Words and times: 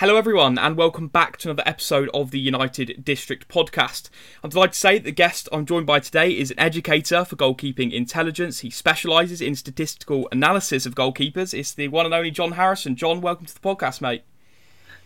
Hello, 0.00 0.16
everyone, 0.16 0.56
and 0.56 0.78
welcome 0.78 1.08
back 1.08 1.36
to 1.36 1.48
another 1.48 1.68
episode 1.68 2.08
of 2.14 2.30
the 2.30 2.40
United 2.40 3.04
District 3.04 3.46
podcast. 3.48 4.08
I'm 4.42 4.48
delighted 4.48 4.72
to 4.72 4.78
say 4.78 4.94
that 4.96 5.04
the 5.04 5.12
guest 5.12 5.46
I'm 5.52 5.66
joined 5.66 5.84
by 5.84 6.00
today 6.00 6.30
is 6.30 6.50
an 6.50 6.58
educator 6.58 7.22
for 7.22 7.36
goalkeeping 7.36 7.92
intelligence. 7.92 8.60
He 8.60 8.70
specialises 8.70 9.42
in 9.42 9.54
statistical 9.56 10.26
analysis 10.32 10.86
of 10.86 10.94
goalkeepers. 10.94 11.52
It's 11.52 11.74
the 11.74 11.88
one 11.88 12.06
and 12.06 12.14
only 12.14 12.30
John 12.30 12.52
Harrison. 12.52 12.96
John, 12.96 13.20
welcome 13.20 13.44
to 13.44 13.52
the 13.52 13.60
podcast, 13.60 14.00
mate. 14.00 14.22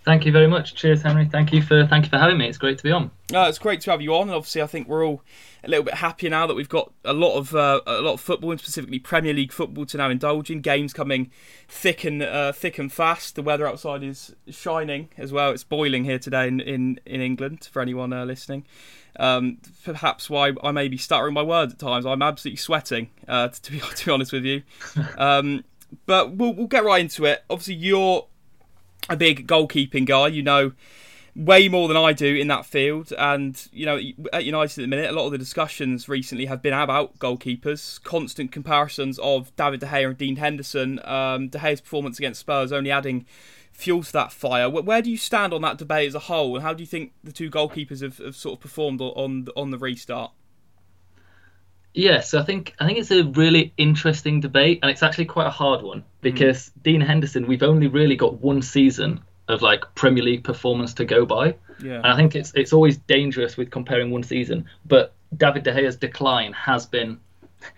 Thank 0.04 0.26
you 0.26 0.32
very 0.32 0.46
much. 0.46 0.74
Cheers, 0.74 1.00
Henry. 1.00 1.24
Thank 1.24 1.50
you 1.50 1.62
for 1.62 1.86
thank 1.86 2.04
you 2.04 2.10
for 2.10 2.18
having 2.18 2.36
me. 2.36 2.46
It's 2.46 2.58
great 2.58 2.76
to 2.76 2.84
be 2.84 2.92
on. 2.92 3.10
Uh, 3.32 3.46
it's 3.48 3.58
great 3.58 3.80
to 3.82 3.90
have 3.90 4.02
you 4.02 4.14
on, 4.14 4.22
and 4.22 4.32
obviously, 4.32 4.60
I 4.60 4.66
think 4.66 4.86
we're 4.86 5.04
all 5.04 5.22
a 5.62 5.68
little 5.68 5.84
bit 5.84 5.94
happier 5.94 6.28
now 6.28 6.46
that 6.46 6.54
we've 6.54 6.68
got 6.68 6.92
a 7.06 7.14
lot 7.14 7.38
of 7.38 7.54
uh, 7.54 7.80
a 7.86 8.02
lot 8.02 8.12
of 8.12 8.20
football, 8.20 8.50
and 8.50 8.60
specifically 8.60 8.98
Premier 8.98 9.32
League 9.32 9.50
football, 9.50 9.86
to 9.86 9.96
now 9.96 10.10
indulge 10.10 10.50
in. 10.50 10.60
Games 10.60 10.92
coming 10.92 11.30
thick 11.68 12.04
and 12.04 12.22
uh, 12.22 12.52
thick 12.52 12.78
and 12.78 12.92
fast. 12.92 13.34
The 13.34 13.42
weather 13.42 13.66
outside 13.66 14.02
is 14.02 14.34
shining 14.50 15.08
as 15.16 15.32
well. 15.32 15.52
It's 15.52 15.64
boiling 15.64 16.04
here 16.04 16.18
today 16.18 16.48
in 16.48 16.60
in, 16.60 17.00
in 17.06 17.22
England 17.22 17.66
for 17.72 17.80
anyone 17.80 18.12
uh, 18.12 18.26
listening. 18.26 18.66
Um, 19.18 19.58
perhaps 19.84 20.28
why 20.28 20.52
I 20.62 20.70
may 20.72 20.88
be 20.88 20.98
stuttering 20.98 21.32
my 21.32 21.42
words 21.42 21.72
at 21.72 21.78
times. 21.78 22.04
I'm 22.04 22.20
absolutely 22.20 22.58
sweating, 22.58 23.08
uh, 23.26 23.48
to, 23.62 23.72
be 23.72 23.80
to 23.80 24.04
be 24.04 24.10
honest 24.10 24.32
with 24.32 24.44
you. 24.44 24.64
Um, 25.16 25.64
but 26.04 26.34
we'll 26.34 26.52
we'll 26.52 26.66
get 26.66 26.84
right 26.84 27.00
into 27.00 27.24
it. 27.24 27.42
Obviously, 27.48 27.76
you're 27.76 28.26
a 29.08 29.16
big 29.16 29.46
goalkeeping 29.46 30.06
guy. 30.06 30.28
You 30.28 30.42
know 30.42 30.72
way 31.36 31.68
more 31.68 31.88
than 31.88 31.96
I 31.96 32.12
do 32.12 32.34
in 32.34 32.48
that 32.48 32.64
field. 32.64 33.12
And, 33.18 33.60
you 33.72 33.86
know, 33.86 34.00
at 34.32 34.44
United 34.44 34.78
at 34.78 34.82
the 34.82 34.86
minute, 34.86 35.10
a 35.10 35.12
lot 35.12 35.26
of 35.26 35.32
the 35.32 35.38
discussions 35.38 36.08
recently 36.08 36.46
have 36.46 36.62
been 36.62 36.72
about 36.72 37.18
goalkeepers, 37.18 38.02
constant 38.02 38.52
comparisons 38.52 39.18
of 39.18 39.54
David 39.56 39.80
De 39.80 39.86
Gea 39.86 40.08
and 40.08 40.18
Dean 40.18 40.36
Henderson. 40.36 41.00
Um, 41.04 41.48
De 41.48 41.58
Gea's 41.58 41.80
performance 41.80 42.18
against 42.18 42.40
Spurs 42.40 42.72
only 42.72 42.90
adding 42.90 43.26
fuel 43.72 44.04
to 44.04 44.12
that 44.12 44.32
fire. 44.32 44.70
Where 44.70 45.02
do 45.02 45.10
you 45.10 45.16
stand 45.16 45.52
on 45.52 45.62
that 45.62 45.78
debate 45.78 46.08
as 46.08 46.14
a 46.14 46.20
whole? 46.20 46.54
And 46.54 46.62
how 46.62 46.72
do 46.72 46.82
you 46.82 46.86
think 46.86 47.12
the 47.24 47.32
two 47.32 47.50
goalkeepers 47.50 48.00
have, 48.00 48.18
have 48.18 48.36
sort 48.36 48.58
of 48.58 48.60
performed 48.60 49.00
on, 49.00 49.48
on 49.56 49.70
the 49.70 49.78
restart? 49.78 50.32
Yes, 51.94 52.34
I 52.34 52.42
think 52.42 52.74
I 52.80 52.86
think 52.86 52.98
it's 52.98 53.12
a 53.12 53.22
really 53.22 53.72
interesting 53.76 54.40
debate, 54.40 54.80
and 54.82 54.90
it's 54.90 55.02
actually 55.02 55.26
quite 55.26 55.46
a 55.46 55.50
hard 55.50 55.82
one 55.82 56.00
mm. 56.00 56.04
because 56.20 56.70
mm. 56.70 56.82
Dean 56.82 57.00
Henderson, 57.00 57.46
we've 57.46 57.62
only 57.62 57.86
really 57.86 58.16
got 58.16 58.40
one 58.40 58.62
season 58.62 59.20
of 59.46 59.62
like 59.62 59.84
Premier 59.94 60.24
League 60.24 60.42
performance 60.42 60.94
to 60.94 61.04
go 61.04 61.24
by, 61.24 61.54
yeah. 61.80 61.96
and 61.96 62.06
I 62.06 62.16
think 62.16 62.34
it's 62.34 62.52
it's 62.54 62.72
always 62.72 62.96
dangerous 62.96 63.56
with 63.56 63.70
comparing 63.70 64.10
one 64.10 64.24
season. 64.24 64.66
But 64.84 65.14
David 65.36 65.62
De 65.62 65.72
Gea's 65.72 65.96
decline 65.96 66.52
has 66.52 66.84
been 66.84 67.20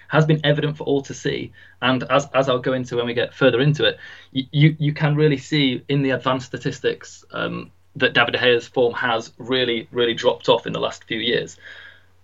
has 0.09 0.25
been 0.25 0.41
evident 0.45 0.79
for 0.79 0.85
all 0.85 1.03
to 1.03 1.13
see, 1.13 1.53
and 1.83 2.03
as 2.05 2.27
as 2.33 2.49
I'll 2.49 2.59
go 2.59 2.73
into 2.73 2.97
when 2.97 3.07
we 3.07 3.13
get 3.13 3.35
further 3.35 3.61
into 3.61 3.85
it, 3.85 3.99
you 4.33 4.77
you 4.79 4.95
can 4.95 5.15
really 5.15 5.39
see 5.39 5.85
in 5.91 6.01
the 6.01 6.11
advanced 6.11 6.47
statistics 6.47 7.23
um, 7.33 7.71
that 7.97 8.15
David 8.15 8.33
De 8.33 8.39
Gea's 8.39 8.67
form 8.67 8.95
has 8.95 9.31
really 9.37 9.89
really 9.91 10.15
dropped 10.15 10.49
off 10.49 10.67
in 10.67 10.73
the 10.73 10.81
last 10.81 11.05
few 11.05 11.19
years. 11.19 11.59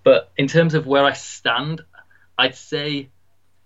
But 0.05 0.31
in 0.37 0.49
terms 0.49 0.75
of 0.75 0.87
where 0.87 1.05
I 1.05 1.13
stand, 1.13 1.83
I'd 2.39 2.55
say, 2.55 3.09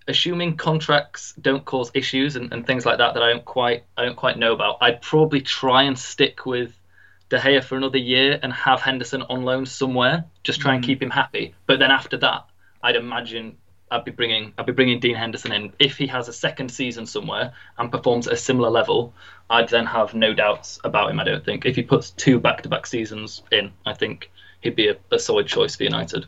assuming 0.09 0.57
contracts 0.57 1.35
don't 1.41 1.65
cause 1.65 1.91
issues 1.95 2.37
and, 2.37 2.53
and 2.53 2.67
things 2.67 2.87
like 2.87 2.99
that 2.99 3.15
that 3.15 3.23
I 3.23 3.33
don't 3.33 3.45
quite 3.45 3.85
I 3.97 4.05
don't 4.05 4.17
quite 4.17 4.39
know 4.39 4.53
about, 4.53 4.79
I'd 4.81 5.03
probably 5.03 5.41
try 5.41 5.85
and 5.85 5.99
stick 5.99 6.47
with 6.47 6.79
De 7.29 7.39
Gea 7.39 7.63
for 7.63 7.77
another 7.77 7.99
year 7.99 8.39
and 8.43 8.53
have 8.53 8.81
Henderson 8.81 9.23
on 9.23 9.45
loan 9.45 9.67
somewhere, 9.67 10.25
just 10.45 10.61
try 10.61 10.73
mm. 10.73 10.77
and 10.77 10.85
keep 10.85 11.03
him 11.03 11.11
happy. 11.11 11.55
But 11.67 11.79
then 11.79 11.91
after 11.91 12.17
that, 12.19 12.47
I'd 12.83 12.97
imagine 12.97 13.57
I'd 13.91 14.05
be 14.05 14.11
bringing 14.11 14.53
I'd 14.59 14.67
be 14.67 14.73
bringing 14.73 15.01
Dean 15.01 15.15
Henderson 15.15 15.53
in 15.53 15.73
if 15.79 15.97
he 15.97 16.07
has 16.09 16.29
a 16.29 16.33
second 16.33 16.71
season 16.71 17.07
somewhere 17.07 17.53
and 17.79 17.91
performs 17.91 18.27
at 18.27 18.35
a 18.35 18.37
similar 18.37 18.71
level. 18.71 19.15
I'd 19.49 19.69
then 19.69 19.87
have 19.87 20.15
no 20.15 20.35
doubts 20.35 20.81
about 20.83 21.11
him. 21.11 21.21
I 21.21 21.25
don't 21.25 21.45
think 21.45 21.67
if 21.67 21.77
he 21.77 21.83
puts 21.83 22.11
two 22.11 22.41
back-to-back 22.41 22.87
seasons 22.87 23.43
in, 23.53 23.73
I 23.85 23.95
think 23.95 24.31
he'd 24.67 24.77
be 24.77 24.89
a, 24.89 24.97
a 25.11 25.19
solid 25.19 25.47
choice 25.47 25.75
for 25.77 25.85
United. 25.85 26.27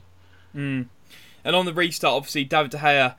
Mm. 0.54 0.86
And 1.44 1.56
on 1.56 1.66
the 1.66 1.72
restart, 1.72 2.14
obviously, 2.14 2.44
David 2.44 2.70
De 2.70 2.78
Gea, 2.78 3.14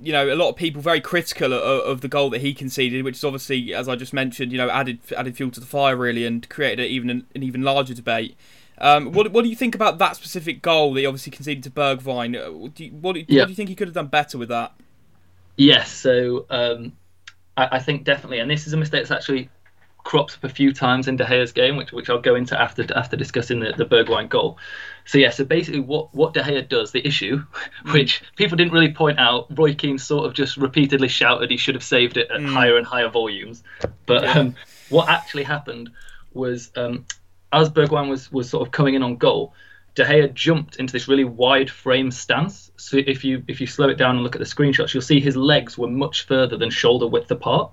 you 0.00 0.12
know, 0.12 0.32
a 0.32 0.34
lot 0.34 0.50
of 0.50 0.56
people 0.56 0.82
very 0.82 1.00
critical 1.00 1.52
of, 1.52 1.62
of, 1.62 2.00
the 2.00 2.08
goal 2.08 2.30
that 2.30 2.40
he 2.40 2.52
conceded, 2.52 3.04
which 3.04 3.16
is 3.16 3.24
obviously, 3.24 3.72
as 3.72 3.88
I 3.88 3.96
just 3.96 4.12
mentioned, 4.12 4.52
you 4.52 4.58
know, 4.58 4.68
added 4.68 4.98
added 5.16 5.36
fuel 5.36 5.50
to 5.52 5.60
the 5.60 5.66
fire 5.66 5.96
really, 5.96 6.26
and 6.26 6.48
created 6.48 6.86
even 6.86 7.10
an, 7.10 7.26
an 7.34 7.42
even 7.42 7.62
larger 7.62 7.94
debate. 7.94 8.36
Um, 8.78 9.12
what 9.12 9.30
what 9.30 9.42
do 9.42 9.48
you 9.48 9.56
think 9.56 9.74
about 9.74 9.98
that 9.98 10.16
specific 10.16 10.60
goal 10.62 10.94
that 10.94 11.00
he 11.00 11.06
obviously 11.06 11.30
conceded 11.30 11.62
to 11.64 11.70
Bergwijn? 11.70 12.36
Uh, 12.36 12.68
do 12.74 12.84
you, 12.84 12.90
what, 12.90 13.16
yeah. 13.16 13.42
what 13.42 13.46
do 13.46 13.50
you 13.52 13.56
think 13.56 13.68
he 13.68 13.76
could 13.76 13.86
have 13.86 13.94
done 13.94 14.08
better 14.08 14.36
with 14.36 14.48
that? 14.48 14.72
Yes, 15.56 15.92
so 15.92 16.46
um, 16.50 16.92
I, 17.56 17.76
I, 17.76 17.78
think 17.78 18.02
definitely, 18.02 18.40
and 18.40 18.50
this 18.50 18.66
is 18.66 18.72
a 18.72 18.76
mistake 18.76 19.02
that's 19.02 19.12
actually 19.12 19.48
crops 20.04 20.34
up 20.34 20.44
a 20.44 20.48
few 20.48 20.72
times 20.72 21.08
in 21.08 21.16
De 21.16 21.24
Gea's 21.24 21.52
game, 21.52 21.76
which 21.76 21.90
which 21.90 22.08
I'll 22.08 22.20
go 22.20 22.34
into 22.34 22.60
after 22.60 22.86
after 22.94 23.16
discussing 23.16 23.60
the, 23.60 23.72
the 23.76 23.84
Bergwijn 23.84 24.28
goal. 24.28 24.58
So 25.06 25.18
yeah, 25.18 25.30
so 25.30 25.44
basically 25.44 25.80
what, 25.80 26.14
what 26.14 26.32
De 26.32 26.40
Gea 26.40 26.66
does, 26.68 26.92
the 26.92 27.06
issue, 27.06 27.44
which 27.92 28.22
people 28.36 28.56
didn't 28.56 28.72
really 28.72 28.92
point 28.92 29.18
out, 29.18 29.46
Roy 29.58 29.74
Keane 29.74 29.98
sort 29.98 30.26
of 30.26 30.34
just 30.34 30.56
repeatedly 30.56 31.08
shouted 31.08 31.50
he 31.50 31.56
should 31.56 31.74
have 31.74 31.84
saved 31.84 32.16
it 32.16 32.30
at 32.30 32.40
mm. 32.40 32.52
higher 32.52 32.76
and 32.76 32.86
higher 32.86 33.08
volumes. 33.08 33.62
But 34.06 34.22
yeah. 34.22 34.32
um, 34.32 34.54
what 34.88 35.08
actually 35.08 35.42
happened 35.42 35.90
was 36.32 36.70
um, 36.76 37.06
as 37.52 37.70
Bergwijn 37.70 38.08
was 38.08 38.30
was 38.30 38.48
sort 38.48 38.66
of 38.66 38.72
coming 38.72 38.94
in 38.94 39.02
on 39.02 39.16
goal, 39.16 39.54
De 39.94 40.04
Gea 40.04 40.32
jumped 40.34 40.76
into 40.76 40.92
this 40.92 41.06
really 41.06 41.24
wide 41.24 41.70
frame 41.70 42.10
stance. 42.10 42.70
So 42.76 42.98
if 42.98 43.24
you 43.24 43.44
if 43.46 43.60
you 43.60 43.66
slow 43.66 43.88
it 43.88 43.96
down 43.96 44.16
and 44.16 44.24
look 44.24 44.34
at 44.34 44.40
the 44.40 44.46
screenshots, 44.46 44.92
you'll 44.92 45.02
see 45.02 45.20
his 45.20 45.36
legs 45.36 45.78
were 45.78 45.88
much 45.88 46.26
further 46.26 46.56
than 46.56 46.70
shoulder 46.70 47.06
width 47.06 47.30
apart. 47.30 47.72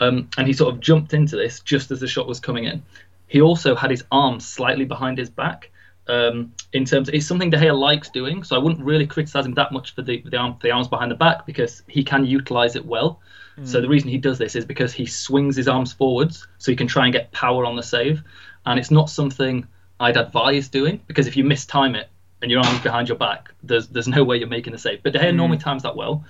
Um, 0.00 0.28
and 0.38 0.46
he 0.46 0.52
sort 0.52 0.74
of 0.74 0.80
jumped 0.80 1.12
into 1.12 1.36
this 1.36 1.60
just 1.60 1.90
as 1.90 2.00
the 2.00 2.08
shot 2.08 2.26
was 2.26 2.40
coming 2.40 2.64
in. 2.64 2.82
He 3.26 3.40
also 3.40 3.76
had 3.76 3.90
his 3.90 4.02
arms 4.10 4.46
slightly 4.46 4.84
behind 4.84 5.18
his 5.18 5.30
back. 5.30 5.70
Um, 6.08 6.52
in 6.72 6.84
terms, 6.84 7.08
of, 7.08 7.14
it's 7.14 7.26
something 7.26 7.50
De 7.50 7.56
Gea 7.56 7.78
likes 7.78 8.10
doing, 8.10 8.42
so 8.42 8.56
I 8.56 8.58
wouldn't 8.58 8.84
really 8.84 9.06
criticise 9.06 9.46
him 9.46 9.54
that 9.54 9.70
much 9.70 9.94
for 9.94 10.02
the 10.02 10.20
the, 10.22 10.36
arm, 10.36 10.56
the, 10.60 10.72
arms 10.72 10.88
behind 10.88 11.12
the 11.12 11.16
back 11.16 11.46
because 11.46 11.82
he 11.86 12.02
can 12.02 12.26
utilise 12.26 12.74
it 12.74 12.84
well. 12.84 13.20
Mm. 13.56 13.68
So 13.68 13.80
the 13.80 13.88
reason 13.88 14.08
he 14.08 14.18
does 14.18 14.38
this 14.38 14.56
is 14.56 14.64
because 14.64 14.92
he 14.92 15.06
swings 15.06 15.54
his 15.54 15.68
arms 15.68 15.92
forwards, 15.92 16.48
so 16.58 16.72
he 16.72 16.76
can 16.76 16.88
try 16.88 17.04
and 17.04 17.12
get 17.12 17.30
power 17.30 17.64
on 17.64 17.76
the 17.76 17.82
save, 17.82 18.24
and 18.66 18.80
it's 18.80 18.90
not 18.90 19.10
something 19.10 19.66
I'd 20.00 20.16
advise 20.16 20.68
doing 20.68 21.00
because 21.06 21.26
if 21.26 21.36
you 21.36 21.44
mistime 21.44 21.94
it 21.94 22.08
and 22.42 22.50
your 22.50 22.60
arms 22.64 22.80
behind 22.80 23.08
your 23.08 23.18
back, 23.18 23.52
there's 23.62 23.86
there's 23.88 24.08
no 24.08 24.24
way 24.24 24.38
you're 24.38 24.48
making 24.48 24.72
the 24.72 24.78
save. 24.78 25.04
But 25.04 25.12
De 25.12 25.20
Gea 25.20 25.30
mm. 25.30 25.36
normally 25.36 25.58
times 25.58 25.84
that 25.84 25.94
well. 25.94 26.24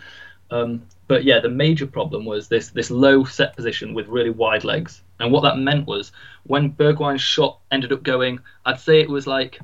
Um, 0.51 0.83
but 1.07 1.25
yeah, 1.25 1.41
the 1.41 1.49
major 1.49 1.87
problem 1.87 2.25
was 2.25 2.49
this 2.49 2.71
this 2.71 2.91
low 2.91 3.25
set 3.25 3.57
position 3.57 3.95
with 3.95 4.09
really 4.09 4.31
wide 4.31 4.65
legs, 4.65 5.03
and 5.19 5.33
what 5.33 5.43
that 5.43 5.59
meant 5.59 5.87
was 5.87 6.13
when 6.45 6.73
Bergwijn's 6.73 7.21
shot 7.21 7.59
ended 7.71 7.93
up 7.93 8.03
going, 8.03 8.41
I'd 8.65 8.81
say 8.81 9.01
it 9.01 9.11
was 9.11 9.27
like 9.27 9.61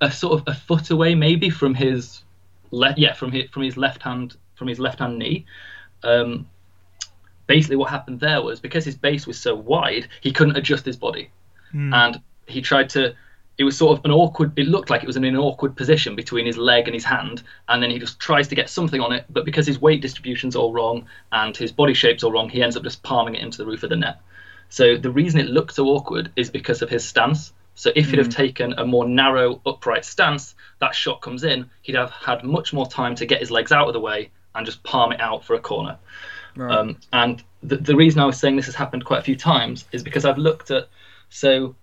a 0.00 0.10
sort 0.10 0.40
of 0.40 0.44
a 0.46 0.54
foot 0.54 0.90
away 0.90 1.14
maybe 1.14 1.50
from 1.50 1.74
his 1.74 2.22
left, 2.70 2.98
yeah, 2.98 3.12
from 3.12 3.32
his 3.32 3.48
from 3.50 3.62
his 3.62 3.76
left 3.76 4.02
hand 4.02 4.36
from 4.54 4.68
his 4.68 4.78
left 4.78 4.98
hand 4.98 5.18
knee. 5.18 5.46
Um, 6.02 6.48
basically, 7.46 7.76
what 7.76 7.90
happened 7.90 8.20
there 8.20 8.42
was 8.42 8.60
because 8.60 8.84
his 8.84 8.96
base 8.96 9.26
was 9.26 9.38
so 9.38 9.54
wide, 9.54 10.08
he 10.20 10.32
couldn't 10.32 10.56
adjust 10.56 10.84
his 10.84 10.96
body, 10.96 11.30
mm. 11.74 11.94
and 11.94 12.20
he 12.46 12.60
tried 12.60 12.88
to 12.90 13.14
it 13.58 13.64
was 13.64 13.76
sort 13.76 13.98
of 13.98 14.04
an 14.04 14.10
awkward 14.10 14.56
it 14.58 14.66
looked 14.66 14.90
like 14.90 15.02
it 15.02 15.06
was 15.06 15.16
in 15.16 15.24
an 15.24 15.36
awkward 15.36 15.76
position 15.76 16.14
between 16.14 16.46
his 16.46 16.58
leg 16.58 16.86
and 16.86 16.94
his 16.94 17.04
hand 17.04 17.42
and 17.68 17.82
then 17.82 17.90
he 17.90 17.98
just 17.98 18.18
tries 18.18 18.48
to 18.48 18.54
get 18.54 18.68
something 18.68 19.00
on 19.00 19.12
it 19.12 19.24
but 19.30 19.44
because 19.44 19.66
his 19.66 19.80
weight 19.80 20.00
distribution's 20.00 20.56
all 20.56 20.72
wrong 20.72 21.06
and 21.32 21.56
his 21.56 21.72
body 21.72 21.94
shape's 21.94 22.22
all 22.22 22.32
wrong 22.32 22.48
he 22.48 22.62
ends 22.62 22.76
up 22.76 22.82
just 22.82 23.02
palming 23.02 23.34
it 23.34 23.42
into 23.42 23.58
the 23.58 23.66
roof 23.66 23.82
of 23.82 23.90
the 23.90 23.96
net 23.96 24.20
so 24.68 24.96
the 24.96 25.10
reason 25.10 25.40
it 25.40 25.46
looked 25.46 25.74
so 25.74 25.86
awkward 25.86 26.30
is 26.36 26.50
because 26.50 26.82
of 26.82 26.90
his 26.90 27.06
stance 27.06 27.52
so 27.74 27.92
if 27.94 28.10
he'd 28.10 28.18
have 28.18 28.26
hmm. 28.26 28.32
taken 28.32 28.72
a 28.74 28.86
more 28.86 29.06
narrow 29.06 29.60
upright 29.66 30.04
stance 30.04 30.54
that 30.80 30.94
shot 30.94 31.20
comes 31.20 31.44
in 31.44 31.68
he'd 31.82 31.96
have 31.96 32.10
had 32.10 32.44
much 32.44 32.72
more 32.72 32.86
time 32.86 33.14
to 33.14 33.26
get 33.26 33.40
his 33.40 33.50
legs 33.50 33.72
out 33.72 33.86
of 33.86 33.94
the 33.94 34.00
way 34.00 34.30
and 34.54 34.66
just 34.66 34.82
palm 34.82 35.12
it 35.12 35.20
out 35.20 35.44
for 35.44 35.54
a 35.54 35.60
corner 35.60 35.98
right. 36.56 36.76
um, 36.76 36.96
and 37.12 37.42
the, 37.62 37.76
the 37.76 37.96
reason 37.96 38.20
i 38.20 38.26
was 38.26 38.38
saying 38.38 38.56
this 38.56 38.66
has 38.66 38.74
happened 38.74 39.04
quite 39.04 39.18
a 39.18 39.22
few 39.22 39.36
times 39.36 39.86
is 39.92 40.02
because 40.02 40.24
i've 40.24 40.38
looked 40.38 40.70
at 40.70 40.88
so 41.28 41.74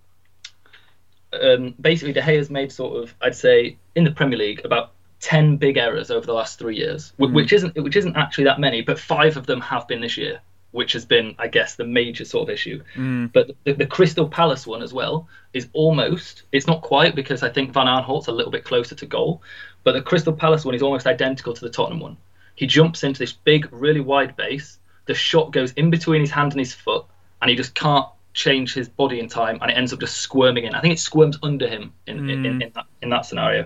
um, 1.42 1.76
basically 1.80 2.14
De 2.14 2.22
Gea's 2.22 2.50
made 2.50 2.72
sort 2.72 3.02
of, 3.02 3.14
I'd 3.22 3.36
say, 3.36 3.78
in 3.96 4.04
the 4.04 4.12
Premier 4.12 4.38
League 4.38 4.62
about 4.64 4.94
ten 5.20 5.58
big 5.58 5.78
errors 5.78 6.12
over 6.12 6.26
the 6.26 6.34
last 6.34 6.60
three 6.60 6.78
years, 6.78 7.14
mm. 7.20 7.32
which 7.34 7.54
isn't 7.54 7.76
which 7.82 7.96
isn't 7.96 8.16
actually 8.18 8.44
that 8.46 8.60
many, 8.60 8.82
but 8.82 9.00
five 9.00 9.38
of 9.38 9.46
them 9.46 9.62
have 9.62 9.88
been 9.88 10.02
this 10.02 10.18
year, 10.18 10.42
which 10.72 10.94
has 10.94 11.06
been, 11.06 11.36
I 11.40 11.48
guess, 11.48 11.76
the 11.76 11.86
major 11.86 12.26
sort 12.26 12.50
of 12.50 12.54
issue. 12.54 12.84
Mm. 12.96 13.32
But 13.32 13.52
the, 13.64 13.74
the, 13.74 13.86
Crystal 13.86 14.28
Palace 14.28 14.68
one 14.68 14.82
as 14.82 14.92
well 14.92 15.28
is 15.54 15.70
almost, 15.74 16.44
it's 16.52 16.68
not 16.68 16.82
quite 16.82 17.16
because 17.16 17.44
I 17.44 17.50
think 17.50 17.72
Van 17.72 17.86
Aanholt's 17.86 18.28
a 18.28 18.32
little 18.32 18.52
bit 18.52 18.66
closer 18.66 18.96
to 18.96 19.06
goal, 19.06 19.42
but 19.84 19.94
the 19.94 20.02
Crystal 20.02 20.34
Palace 20.34 20.66
one 20.66 20.76
is 20.76 20.82
almost 20.82 21.08
identical 21.08 21.54
to 21.54 21.62
the 21.62 21.70
Tottenham 21.70 22.00
one. 22.00 22.18
He 22.56 22.68
jumps 22.68 23.04
into 23.04 23.20
this 23.20 23.34
big, 23.34 23.68
really 23.72 24.00
wide 24.00 24.36
base. 24.36 24.80
The 25.06 25.14
shot 25.14 25.52
goes 25.52 25.72
in 25.74 25.90
between 25.90 26.22
his 26.22 26.32
hand 26.32 26.52
and 26.52 26.60
his 26.60 26.74
foot, 26.74 27.06
and 27.42 27.50
he 27.50 27.56
just 27.56 27.76
can't 27.76 28.08
change 28.34 28.74
his 28.74 28.90
body 28.90 29.20
in 29.20 29.28
time, 29.28 29.60
and 29.62 29.70
it 29.72 29.76
ends 29.76 29.94
up 29.94 30.00
just 30.00 30.18
squirming 30.18 30.66
in. 30.66 30.76
I 30.76 30.82
think 30.82 30.94
it 30.94 31.00
squirms 31.00 31.38
under 31.44 31.68
him 31.68 31.94
in, 32.08 32.20
mm. 32.20 32.34
in, 32.34 32.46
in, 32.46 32.72
that, 32.74 32.86
in 33.02 33.10
that 33.10 33.26
scenario. 33.26 33.66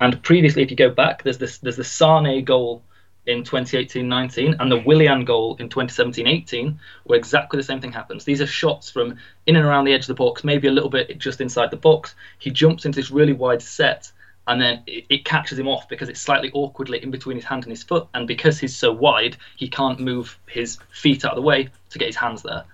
And 0.00 0.22
previously, 0.22 0.62
if 0.62 0.70
you 0.70 0.76
go 0.76 0.90
back, 0.90 1.22
there's 1.22 1.38
this 1.38 1.58
there's 1.58 1.76
the 1.76 1.84
Sane 1.84 2.44
goal 2.44 2.82
in 3.26 3.42
2018-19 3.42 4.56
and 4.60 4.70
the 4.70 4.78
Willian 4.78 5.24
goal 5.24 5.56
in 5.56 5.68
2017-18, 5.68 6.76
where 7.04 7.18
exactly 7.18 7.56
the 7.56 7.62
same 7.64 7.80
thing 7.80 7.90
happens. 7.90 8.24
These 8.24 8.40
are 8.40 8.46
shots 8.46 8.88
from 8.90 9.16
in 9.46 9.56
and 9.56 9.64
around 9.64 9.84
the 9.84 9.92
edge 9.92 10.02
of 10.02 10.08
the 10.08 10.14
box, 10.14 10.44
maybe 10.44 10.68
a 10.68 10.72
little 10.72 10.90
bit 10.90 11.18
just 11.18 11.40
inside 11.40 11.70
the 11.70 11.76
box. 11.76 12.14
He 12.38 12.50
jumps 12.50 12.84
into 12.84 13.00
this 13.00 13.10
really 13.10 13.32
wide 13.32 13.62
set, 13.62 14.12
and 14.46 14.60
then 14.60 14.82
it, 14.86 15.06
it 15.08 15.24
catches 15.24 15.58
him 15.58 15.66
off 15.66 15.88
because 15.88 16.08
it's 16.08 16.20
slightly 16.20 16.50
awkwardly 16.54 17.02
in 17.02 17.10
between 17.10 17.36
his 17.36 17.44
hand 17.44 17.64
and 17.64 17.70
his 17.70 17.82
foot, 17.82 18.06
and 18.14 18.28
because 18.28 18.58
he's 18.60 18.76
so 18.76 18.92
wide, 18.92 19.36
he 19.56 19.68
can't 19.68 19.98
move 19.98 20.38
his 20.48 20.78
feet 20.90 21.24
out 21.24 21.32
of 21.32 21.36
the 21.36 21.42
way 21.42 21.68
to 21.90 21.98
get 21.98 22.06
his 22.06 22.16
hands 22.16 22.42
there. 22.42 22.64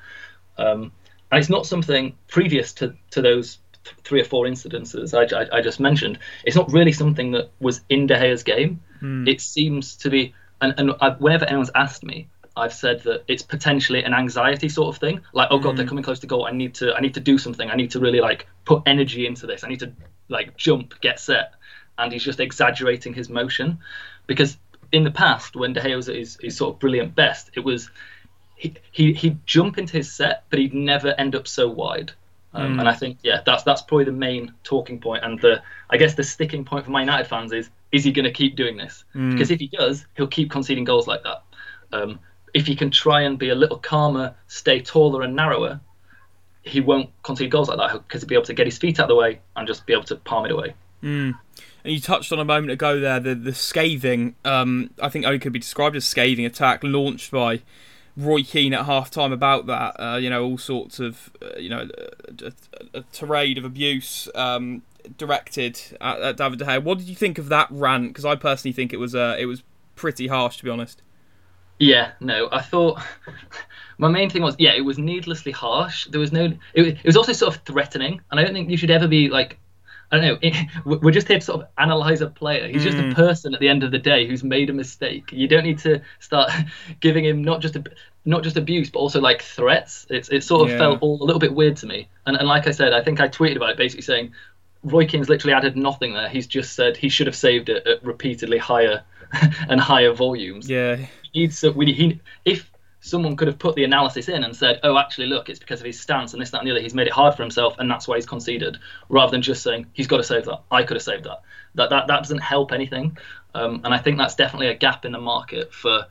Um, 0.59 0.93
and 1.33 1.41
it's 1.41 1.51
not 1.51 1.67
something 1.67 2.15
previous 2.29 2.75
to, 2.75 2.95
to 3.11 3.23
those 3.23 3.59
th- 3.85 3.97
three 4.05 4.21
or 4.21 4.25
four 4.25 4.45
incidences 4.45 5.15
I, 5.15 5.37
I, 5.37 5.59
I, 5.59 5.63
just 5.63 5.81
mentioned. 5.81 6.19
It's 6.45 6.55
not 6.55 6.71
really 6.71 6.93
something 6.93 7.33
that 7.33 7.51
was 7.59 7.81
in 7.89 8.07
De 8.07 8.15
Gea's 8.15 8.43
game. 8.43 8.81
Mm. 9.01 9.27
It 9.27 9.41
seems 9.41 9.97
to 9.97 10.11
be 10.11 10.35
and, 10.63 10.75
and 10.79 10.93
I've, 11.01 11.21
whenever 11.21 11.45
anyone's 11.45 11.71
asked 11.75 12.05
me, 12.05 12.29
I've 12.57 12.73
said 12.73 13.03
that 13.03 13.25
it's 13.27 13.43
potentially 13.43 14.05
an 14.05 14.15
anxiety 14.15 14.69
sort 14.69 14.95
of 14.95 15.01
thing. 15.01 15.23
Like, 15.33 15.49
oh 15.51 15.59
god, 15.59 15.75
mm. 15.75 15.77
they're 15.79 15.87
coming 15.87 16.05
close 16.05 16.21
to 16.21 16.27
goal. 16.27 16.47
I 16.47 16.53
need 16.53 16.75
to, 16.77 16.95
I 16.95 17.01
need 17.01 17.15
to 17.15 17.21
do 17.21 17.39
something. 17.39 17.69
I 17.69 17.75
need 17.75 17.91
to 17.93 18.01
really 18.01 18.21
like 18.21 18.47
put 18.65 18.83
energy 18.87 19.27
into 19.27 19.47
this. 19.47 19.65
I 19.65 19.69
need 19.69 19.81
to 19.81 19.93
like 20.29 20.57
jump, 20.57 21.01
get 21.01 21.19
set, 21.19 21.55
and 21.99 22.13
he's 22.13 22.23
just 22.23 22.41
exaggerating 22.41 23.15
his 23.15 23.29
motion. 23.29 23.79
Because 24.27 24.57
in 24.93 25.03
the 25.03 25.11
past, 25.11 25.57
when 25.57 25.73
De 25.73 25.81
Gea 25.81 25.97
was 25.97 26.09
at 26.09 26.15
his, 26.15 26.39
his 26.41 26.57
sort 26.57 26.75
of 26.75 26.81
brilliant 26.81 27.15
best, 27.15 27.51
it 27.57 27.61
was 27.61 27.91
he, 28.63 28.75
he 28.93 29.13
he'd 29.13 29.45
jump 29.45 29.77
into 29.77 29.95
his 29.95 30.13
set, 30.13 30.45
but 30.49 30.61
he'd 30.61 30.73
never 30.73 31.15
end 31.19 31.35
up 31.35 31.49
so 31.49 31.69
wide. 31.69 32.13
Um, 32.55 32.77
mm. 32.77 32.81
And 32.81 32.89
I 32.89 32.95
think 32.95 33.19
yeah, 33.23 33.41
that's 33.45 33.65
that's 33.65 33.83
probably 33.83 34.05
the 34.05 34.13
main 34.13 34.55
talking 34.63 35.01
point, 35.01 35.25
and 35.25 35.41
the 35.41 35.63
I 35.91 35.97
guess 35.97 36.15
the 36.15 36.23
sticking 36.23 36.65
point 36.65 36.85
for 36.85 36.93
my 36.93 37.01
United 37.01 37.27
fans 37.27 37.53
is 37.53 37.71
is 37.91 38.05
he 38.05 38.13
going 38.13 38.25
to 38.25 38.31
keep 38.31 38.55
doing 38.55 38.77
this? 38.77 39.05
Mm. 39.15 39.33
Because 39.33 39.51
if 39.51 39.59
he 39.59 39.67
does, 39.67 40.07
he'll 40.17 40.29
keep 40.29 40.51
conceding 40.51 40.85
goals 40.85 41.09
like 41.09 41.25
that. 41.25 41.43
Um, 41.93 42.21
if 42.55 42.67
he 42.67 42.77
can 42.77 42.91
try 42.91 43.23
and 43.23 43.37
be 43.37 43.49
a 43.49 43.55
little 43.55 43.79
calmer, 43.79 44.35
stay 44.47 44.81
taller 44.81 45.23
and 45.23 45.35
narrower, 45.35 45.81
he 46.63 46.81
won't 46.81 47.11
concede 47.25 47.51
goals 47.51 47.69
like 47.69 47.79
that 47.79 47.93
because 48.07 48.23
he'll 48.23 48.29
be 48.29 48.37
able 48.37 48.45
to 48.45 48.55
get 48.55 48.67
his 48.67 48.79
feet 48.79 49.01
out 49.01 49.05
of 49.05 49.09
the 49.09 49.17
way 49.17 49.41
and 49.57 49.67
just 49.67 49.87
be 49.87 49.93
able 49.93 50.05
to 50.05 50.17
palm 50.17 50.47
it 50.47 50.53
away. 50.53 50.75
Mm. 51.03 51.37
And 51.85 51.93
you 51.93 52.01
touched 52.01 52.31
on 52.31 52.39
a 52.39 52.45
moment 52.45 52.71
ago 52.71 53.01
there 53.01 53.19
the 53.19 53.35
the 53.35 53.55
scathing, 53.55 54.37
um, 54.45 54.91
I 55.01 55.09
think 55.09 55.27
only 55.27 55.41
could 55.41 55.53
be 55.53 55.59
described 55.59 55.97
as 55.97 56.05
scathing 56.05 56.47
attack 56.47 56.85
launched 56.85 57.33
by 57.33 57.63
Roy 58.17 58.43
Keane 58.43 58.75
at 58.75 58.87
half 58.87 59.11
time 59.11 59.33
about 59.33 59.67
that. 59.67 59.97
Uh, 59.99 60.17
you 60.17 60.29
know, 60.29 60.45
all 60.45 60.59
sorts 60.59 61.01
of, 61.01 61.31
uh, 61.41 61.59
you 61.59 61.69
know, 61.69 61.89
a, 61.89 62.47
a, 62.47 62.99
a, 62.99 63.01
tirade 63.13 63.59
of 63.59 63.65
abuse. 63.65 64.29
Um, 64.35 64.83
directed 65.17 65.79
at, 66.01 66.21
at 66.21 66.37
David 66.37 66.59
De 66.59 66.65
Gea. 66.65 66.83
What 66.83 66.99
did 66.99 67.09
you 67.09 67.15
think 67.15 67.39
of 67.39 67.49
that 67.49 67.69
rant? 67.71 68.09
Because 68.09 68.25
I 68.25 68.37
personally 68.37 68.73
think 68.73 68.93
it 68.93 68.99
was 68.99 69.15
uh, 69.15 69.37
it 69.39 69.47
was 69.47 69.63
pretty 69.97 70.29
harsh, 70.29 70.59
to 70.59 70.65
be 70.65 70.71
honest. 70.71 71.03
Yeah, 71.79 72.13
no, 72.21 72.49
I 72.53 72.63
thought 72.63 73.01
my 73.99 74.09
main 74.09 74.31
thing 74.31 74.43
was 74.43 74.55
yeah, 74.59 74.73
it 74.73 74.83
was 74.83 74.99
needlessly 74.99 75.53
harsh. 75.53 76.07
There 76.07 76.21
was 76.21 76.33
no, 76.33 76.53
it, 76.75 76.87
it 76.87 77.05
was 77.05 77.17
also 77.17 77.33
sort 77.33 77.57
of 77.57 77.63
threatening, 77.63 78.21
and 78.31 78.39
I 78.39 78.45
don't 78.45 78.53
think 78.53 78.71
you 78.71 78.77
should 78.77 78.91
ever 78.91 79.09
be 79.09 79.29
like 79.29 79.59
I 80.13 80.19
don't 80.19 80.27
know. 80.27 80.39
It, 80.43 81.03
we're 81.03 81.11
just 81.11 81.27
here 81.27 81.39
to 81.39 81.45
sort 81.45 81.63
of 81.63 81.69
analyze 81.79 82.21
a 82.21 82.29
player. 82.29 82.69
He's 82.69 82.85
just 82.85 82.99
mm. 82.99 83.13
a 83.13 83.15
person 83.15 83.55
at 83.55 83.61
the 83.61 83.69
end 83.69 83.83
of 83.83 83.91
the 83.91 83.99
day 83.99 84.27
who's 84.27 84.45
made 84.45 84.69
a 84.69 84.75
mistake. 84.75 85.33
You 85.33 85.49
don't 85.49 85.65
need 85.65 85.79
to 85.81 86.03
start 86.21 86.53
giving 87.01 87.25
him 87.25 87.43
not 87.43 87.61
just 87.61 87.77
a, 87.77 87.85
not 88.27 88.43
just 88.43 88.59
abuse, 88.59 88.91
but 88.91 88.99
also 88.99 89.21
like 89.21 89.43
threats. 89.43 90.07
It's 90.11 90.29
it 90.29 90.45
sort 90.45 90.63
of 90.63 90.69
yeah. 90.71 90.79
felt 90.79 91.03
all 91.03 91.23
a 91.23 91.25
little 91.25 91.41
bit 91.41 91.55
weird 91.55 91.79
to 91.79 91.87
me. 91.87 92.09
And 92.27 92.37
and 92.37 92.47
like 92.47 92.67
I 92.67 92.73
said, 92.73 92.93
I 92.93 93.03
think 93.03 93.21
I 93.21 93.29
tweeted 93.29 93.57
about 93.57 93.71
it, 93.71 93.77
basically 93.79 94.03
saying 94.03 94.33
Roy 94.83 95.07
Keane's 95.07 95.29
literally 95.29 95.55
added 95.55 95.77
nothing 95.77 96.15
there. 96.15 96.29
He's 96.29 96.47
just 96.47 96.75
said 96.75 96.97
he 96.97 97.09
should 97.09 97.27
have 97.27 97.37
saved 97.37 97.69
it 97.69 97.87
at 97.87 98.05
repeatedly 98.05 98.59
higher 98.59 99.03
and 99.69 99.81
higher 99.81 100.13
volumes. 100.13 100.69
Yeah. 100.69 100.97
He 101.33 101.41
needs 101.41 101.61
to, 101.61 101.73
he, 101.73 102.21
if 102.45 102.71
someone 103.03 103.37
could 103.37 103.49
have 103.49 103.59
put 103.59 103.75
the 103.75 103.83
analysis 103.83 104.29
in 104.29 104.45
and 104.45 104.57
said, 104.57 104.79
oh, 104.85 104.97
actually, 104.97 105.27
look, 105.27 105.49
it's 105.49 105.59
because 105.59 105.81
of 105.81 105.87
his 105.87 106.01
stance 106.01 106.33
and 106.33 106.41
this, 106.41 106.51
that, 106.51 106.59
and 106.59 106.69
the 106.69 106.71
other. 106.71 106.81
He's 106.81 106.95
made 106.95 107.09
it 107.09 107.13
hard 107.13 107.35
for 107.35 107.43
himself, 107.43 107.75
and 107.79 107.91
that's 107.91 108.07
why 108.07 108.17
he's 108.17 108.27
conceded, 108.27 108.79
rather 109.09 109.33
than 109.33 109.43
just 109.43 109.63
saying, 109.63 109.87
he's 109.93 110.07
got 110.07 110.19
to 110.19 110.23
save 110.23 110.45
that. 110.45 110.61
I 110.71 110.85
could 110.85 110.95
have 110.95 111.03
saved 111.03 111.25
that. 111.25 111.43
That, 111.75 111.91
that, 111.91 112.07
that 112.07 112.19
doesn't 112.19 112.39
help 112.39 112.71
anything. 112.71 113.19
Um, 113.55 113.81
and 113.85 113.93
I 113.93 113.99
think 113.99 114.19
that's 114.19 114.37
definitely 114.37 114.69
a 114.69 114.75
gap 114.75 115.05
in 115.05 115.13
the 115.13 115.21
market 115.21 115.75
for 115.75 116.07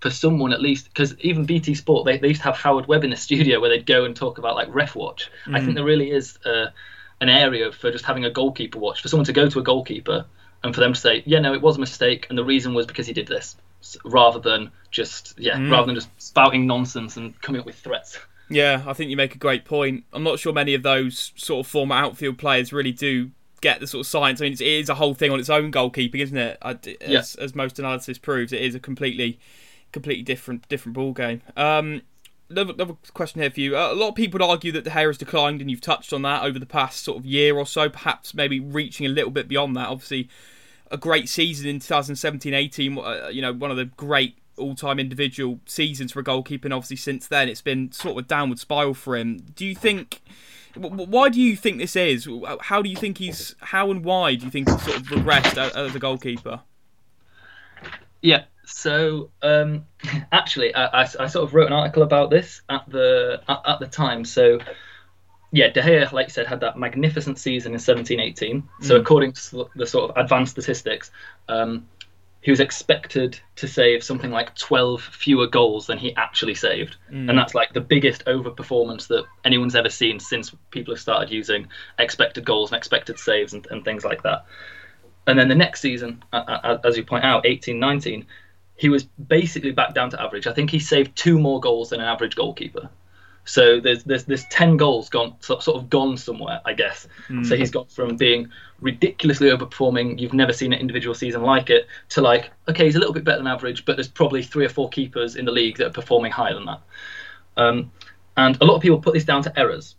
for 0.00 0.10
someone 0.10 0.52
at 0.52 0.60
least 0.60 0.84
because 0.84 1.18
even 1.20 1.46
BT 1.46 1.74
Sport 1.74 2.04
they, 2.04 2.18
they 2.18 2.28
used 2.28 2.42
to 2.42 2.48
have 2.48 2.56
Howard 2.56 2.86
Webb 2.86 3.04
in 3.04 3.10
the 3.10 3.16
studio 3.16 3.58
where 3.58 3.70
they'd 3.70 3.86
go 3.86 4.04
and 4.04 4.14
talk 4.14 4.36
about 4.36 4.54
like 4.54 4.68
ref 4.70 4.94
watch. 4.94 5.30
Mm. 5.46 5.56
I 5.56 5.60
think 5.60 5.72
mm. 5.72 5.74
there 5.76 5.84
really 5.84 6.10
is 6.10 6.38
uh, 6.44 6.66
an 7.22 7.30
area 7.30 7.72
for 7.72 7.90
just 7.90 8.04
having 8.04 8.26
a 8.26 8.30
goalkeeper 8.30 8.78
watch 8.78 9.00
for 9.00 9.08
someone 9.08 9.24
to 9.24 9.32
go 9.32 9.48
to 9.48 9.60
a 9.60 9.62
goalkeeper 9.62 10.26
and 10.62 10.74
for 10.74 10.80
them 10.80 10.92
to 10.92 11.00
say, 11.00 11.22
yeah, 11.26 11.40
no, 11.40 11.54
it 11.54 11.62
was 11.62 11.76
a 11.76 11.80
mistake, 11.80 12.26
and 12.28 12.38
the 12.38 12.44
reason 12.44 12.74
was 12.74 12.86
because 12.86 13.06
he 13.06 13.12
did 13.12 13.26
this, 13.26 13.56
rather 14.04 14.38
than 14.38 14.70
just 14.90 15.38
yeah, 15.38 15.56
mm. 15.56 15.70
rather 15.70 15.86
than 15.86 15.94
just 15.94 16.10
spouting 16.18 16.66
nonsense 16.66 17.16
and 17.16 17.40
coming 17.40 17.60
up 17.60 17.66
with 17.66 17.76
threats. 17.76 18.18
Yeah, 18.50 18.82
I 18.86 18.92
think 18.92 19.10
you 19.10 19.16
make 19.16 19.34
a 19.34 19.38
great 19.38 19.64
point. 19.64 20.04
I'm 20.12 20.22
not 20.22 20.38
sure 20.38 20.52
many 20.52 20.74
of 20.74 20.82
those 20.82 21.32
sort 21.36 21.64
of 21.64 21.70
former 21.70 21.94
outfield 21.94 22.38
players 22.38 22.72
really 22.72 22.92
do 22.92 23.30
get 23.60 23.80
the 23.80 23.86
sort 23.86 24.00
of 24.00 24.06
science. 24.06 24.40
I 24.40 24.44
mean, 24.44 24.52
it 24.52 24.60
is 24.60 24.88
a 24.88 24.94
whole 24.94 25.14
thing 25.14 25.30
on 25.30 25.40
its 25.40 25.48
own 25.48 25.72
goalkeeping, 25.72 26.20
isn't 26.20 26.36
it? 26.36 26.58
As, 26.60 26.76
yeah. 27.00 27.22
as 27.42 27.54
most 27.54 27.78
analysis 27.78 28.18
proves, 28.18 28.52
it 28.52 28.60
is 28.60 28.74
a 28.74 28.80
completely, 28.80 29.38
completely 29.92 30.22
different 30.22 30.68
different 30.68 30.94
ball 30.94 31.12
game. 31.12 31.40
Um, 31.56 32.02
another, 32.50 32.74
another 32.74 32.96
question 33.14 33.40
here 33.40 33.50
for 33.50 33.60
you. 33.60 33.76
Uh, 33.76 33.92
a 33.92 33.94
lot 33.94 34.08
of 34.08 34.14
people 34.14 34.38
would 34.38 34.48
argue 34.48 34.72
that 34.72 34.84
De 34.84 34.90
Gea 34.90 35.06
has 35.06 35.18
declined, 35.18 35.60
and 35.60 35.70
you've 35.70 35.80
touched 35.80 36.12
on 36.12 36.22
that 36.22 36.42
over 36.42 36.58
the 36.58 36.66
past 36.66 37.02
sort 37.02 37.18
of 37.18 37.26
year 37.26 37.56
or 37.56 37.66
so, 37.66 37.88
perhaps 37.88 38.34
maybe 38.34 38.60
reaching 38.60 39.06
a 39.06 39.08
little 39.08 39.30
bit 39.30 39.48
beyond 39.48 39.74
that. 39.76 39.88
Obviously, 39.88 40.28
a 40.90 40.96
great 40.96 41.28
season 41.28 41.66
in 41.66 41.78
2017-18. 41.78 43.26
Uh, 43.26 43.28
you 43.28 43.42
know, 43.42 43.52
one 43.52 43.70
of 43.70 43.76
the 43.76 43.86
great 43.86 44.38
all-time 44.56 44.98
individual 44.98 45.60
seasons 45.66 46.12
for 46.12 46.20
a 46.20 46.22
goalkeeper, 46.22 46.72
obviously 46.72 46.96
since 46.96 47.26
then 47.26 47.48
it's 47.48 47.60
been 47.60 47.90
sort 47.90 48.12
of 48.12 48.24
a 48.24 48.28
downward 48.28 48.58
spiral 48.58 48.94
for 48.94 49.16
him. 49.16 49.38
Do 49.54 49.66
you 49.66 49.74
think? 49.74 50.20
Why 50.76 51.28
do 51.28 51.40
you 51.40 51.56
think 51.56 51.78
this 51.78 51.94
is? 51.94 52.28
How 52.60 52.82
do 52.82 52.88
you 52.88 52.96
think 52.96 53.18
he's? 53.18 53.54
How 53.60 53.90
and 53.90 54.04
why 54.04 54.34
do 54.34 54.44
you 54.44 54.50
think 54.50 54.68
he's 54.68 54.82
sort 54.82 54.96
of 54.96 55.02
regressed 55.04 55.56
as 55.56 55.94
a 55.94 55.98
goalkeeper? 56.00 56.60
Yeah, 58.22 58.44
so 58.66 59.30
um, 59.42 59.86
actually, 60.32 60.74
I, 60.74 60.86
I, 60.86 61.00
I, 61.02 61.26
sort 61.26 61.44
of 61.44 61.54
wrote 61.54 61.66
an 61.66 61.72
article 61.72 62.02
about 62.02 62.30
this 62.30 62.62
at 62.68 62.88
the 62.88 63.40
at, 63.48 63.60
at, 63.66 63.80
the 63.80 63.86
time. 63.86 64.24
So 64.24 64.58
yeah, 65.54 65.68
De 65.68 65.80
Gea, 65.80 66.10
like 66.10 66.26
you 66.26 66.32
said, 66.32 66.48
had 66.48 66.60
that 66.60 66.76
magnificent 66.76 67.38
season 67.38 67.74
in 67.74 67.78
17-18. 67.78 68.64
So 68.80 68.96
mm. 68.96 69.00
according 69.00 69.32
to 69.34 69.68
the 69.76 69.86
sort 69.86 70.10
of 70.10 70.16
advanced 70.16 70.50
statistics, 70.50 71.12
um, 71.48 71.86
he 72.40 72.50
was 72.50 72.58
expected 72.58 73.38
to 73.54 73.68
save 73.68 74.02
something 74.02 74.32
like 74.32 74.56
12 74.56 75.00
fewer 75.00 75.46
goals 75.46 75.86
than 75.86 75.96
he 75.96 76.14
actually 76.16 76.56
saved. 76.56 76.96
Mm. 77.08 77.30
And 77.30 77.38
that's 77.38 77.54
like 77.54 77.72
the 77.72 77.80
biggest 77.80 78.24
overperformance 78.24 79.06
that 79.06 79.26
anyone's 79.44 79.76
ever 79.76 79.90
seen 79.90 80.18
since 80.18 80.52
people 80.72 80.92
have 80.92 81.00
started 81.00 81.30
using 81.30 81.68
expected 82.00 82.44
goals 82.44 82.72
and 82.72 82.76
expected 82.76 83.20
saves 83.20 83.52
and, 83.52 83.64
and 83.70 83.84
things 83.84 84.04
like 84.04 84.24
that. 84.24 84.46
And 85.28 85.38
then 85.38 85.46
the 85.46 85.54
next 85.54 85.80
season, 85.82 86.24
as 86.32 86.96
you 86.96 87.04
point 87.04 87.24
out, 87.24 87.46
18 87.46 87.78
19, 87.78 88.26
he 88.74 88.88
was 88.88 89.04
basically 89.04 89.70
back 89.70 89.94
down 89.94 90.10
to 90.10 90.20
average. 90.20 90.48
I 90.48 90.52
think 90.52 90.70
he 90.70 90.80
saved 90.80 91.14
two 91.14 91.38
more 91.38 91.60
goals 91.60 91.90
than 91.90 92.00
an 92.00 92.06
average 92.06 92.34
goalkeeper. 92.34 92.90
So 93.44 93.80
there's 93.80 94.04
there's 94.04 94.24
there's 94.24 94.44
ten 94.46 94.76
goals 94.76 95.08
gone 95.08 95.34
sort 95.40 95.66
of 95.68 95.90
gone 95.90 96.16
somewhere, 96.16 96.60
I 96.64 96.72
guess. 96.72 97.06
Mm. 97.28 97.46
So 97.46 97.56
he's 97.56 97.70
gone 97.70 97.86
from 97.86 98.16
being 98.16 98.50
ridiculously 98.80 99.48
overperforming, 99.48 100.20
you've 100.20 100.34
never 100.34 100.52
seen 100.52 100.72
an 100.72 100.78
individual 100.78 101.14
season 101.14 101.42
like 101.42 101.70
it, 101.70 101.86
to 102.10 102.20
like 102.20 102.50
okay, 102.68 102.84
he's 102.84 102.96
a 102.96 102.98
little 102.98 103.14
bit 103.14 103.24
better 103.24 103.38
than 103.38 103.46
average, 103.46 103.84
but 103.84 103.96
there's 103.96 104.08
probably 104.08 104.42
three 104.42 104.64
or 104.64 104.68
four 104.68 104.88
keepers 104.88 105.36
in 105.36 105.44
the 105.44 105.52
league 105.52 105.78
that 105.78 105.86
are 105.86 105.92
performing 105.92 106.30
higher 106.30 106.54
than 106.54 106.66
that. 106.66 106.80
Um, 107.56 107.92
and 108.36 108.60
a 108.60 108.64
lot 108.64 108.76
of 108.76 108.82
people 108.82 109.00
put 109.00 109.14
this 109.14 109.24
down 109.24 109.42
to 109.42 109.58
errors, 109.58 109.96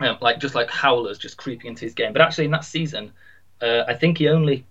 um, 0.00 0.18
like 0.20 0.40
just 0.40 0.54
like 0.54 0.70
howlers 0.70 1.18
just 1.18 1.36
creeping 1.36 1.68
into 1.68 1.84
his 1.84 1.94
game. 1.94 2.12
But 2.12 2.22
actually, 2.22 2.46
in 2.46 2.50
that 2.52 2.64
season, 2.64 3.12
uh, 3.60 3.84
I 3.86 3.94
think 3.94 4.18
he 4.18 4.28
only 4.28 4.64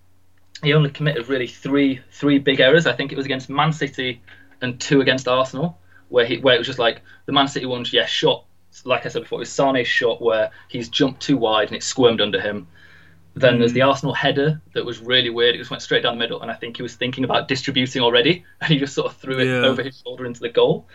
he 0.63 0.73
only 0.73 0.89
committed 0.89 1.29
really 1.29 1.47
three 1.47 2.01
three 2.11 2.39
big 2.39 2.59
errors. 2.59 2.85
I 2.87 2.93
think 2.93 3.11
it 3.11 3.15
was 3.15 3.25
against 3.25 3.49
Man 3.49 3.71
City 3.71 4.21
and 4.61 4.79
two 4.79 5.01
against 5.01 5.27
Arsenal, 5.27 5.77
where 6.09 6.25
he 6.25 6.37
where 6.37 6.55
it 6.55 6.59
was 6.59 6.67
just 6.67 6.79
like 6.79 7.01
the 7.25 7.31
Man 7.31 7.47
City 7.47 7.65
one, 7.65 7.85
yeah, 7.91 8.05
shot 8.05 8.45
like 8.85 9.05
I 9.05 9.09
said 9.09 9.23
before, 9.23 9.37
it 9.37 9.41
was 9.41 9.49
Sane's 9.49 9.87
shot 9.87 10.21
where 10.21 10.51
he's 10.67 10.89
jumped 10.89 11.21
too 11.21 11.37
wide 11.37 11.67
and 11.67 11.77
it 11.77 11.83
squirmed 11.83 12.21
under 12.21 12.39
him. 12.39 12.67
Then 13.33 13.55
mm. 13.55 13.59
there's 13.59 13.73
the 13.73 13.81
Arsenal 13.83 14.13
header 14.13 14.61
that 14.73 14.85
was 14.85 14.99
really 14.99 15.29
weird. 15.29 15.55
It 15.55 15.59
just 15.59 15.71
went 15.71 15.83
straight 15.83 16.03
down 16.03 16.15
the 16.15 16.19
middle, 16.19 16.41
and 16.41 16.49
I 16.49 16.55
think 16.55 16.77
he 16.77 16.83
was 16.83 16.95
thinking 16.95 17.23
about 17.23 17.47
distributing 17.47 18.01
already, 18.01 18.43
and 18.61 18.69
he 18.69 18.77
just 18.77 18.93
sort 18.93 19.11
of 19.11 19.17
threw 19.17 19.39
it 19.39 19.45
yeah. 19.45 19.67
over 19.67 19.83
his 19.83 20.01
shoulder 20.01 20.25
into 20.25 20.39
the 20.39 20.49
goal. 20.49 20.87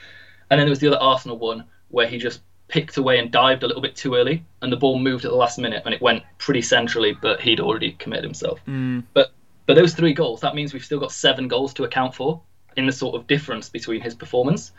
And 0.50 0.58
then 0.58 0.66
there 0.66 0.72
was 0.72 0.80
the 0.80 0.88
other 0.88 1.00
Arsenal 1.00 1.38
one 1.38 1.64
where 1.88 2.06
he 2.06 2.18
just 2.18 2.40
picked 2.68 2.96
away 2.96 3.18
and 3.18 3.30
dived 3.30 3.62
a 3.62 3.66
little 3.66 3.82
bit 3.82 3.94
too 3.94 4.14
early, 4.14 4.44
and 4.60 4.72
the 4.72 4.76
ball 4.76 4.98
moved 4.98 5.24
at 5.24 5.30
the 5.30 5.36
last 5.36 5.58
minute, 5.58 5.82
and 5.84 5.94
it 5.94 6.02
went 6.02 6.22
pretty 6.38 6.62
centrally, 6.62 7.16
but 7.20 7.40
he'd 7.40 7.60
already 7.60 7.92
committed 7.92 8.24
himself. 8.24 8.60
Mm. 8.66 9.04
But 9.14 9.32
but 9.66 9.74
those 9.74 9.94
three 9.94 10.12
goals, 10.12 10.40
that 10.40 10.56
means 10.56 10.72
we've 10.72 10.84
still 10.84 10.98
got 10.98 11.12
seven 11.12 11.46
goals 11.46 11.72
to 11.74 11.84
account 11.84 12.14
for 12.14 12.42
in 12.76 12.86
the 12.86 12.92
sort 12.92 13.14
of 13.14 13.28
difference 13.28 13.68
between 13.68 14.00
his 14.00 14.14
performance. 14.14 14.72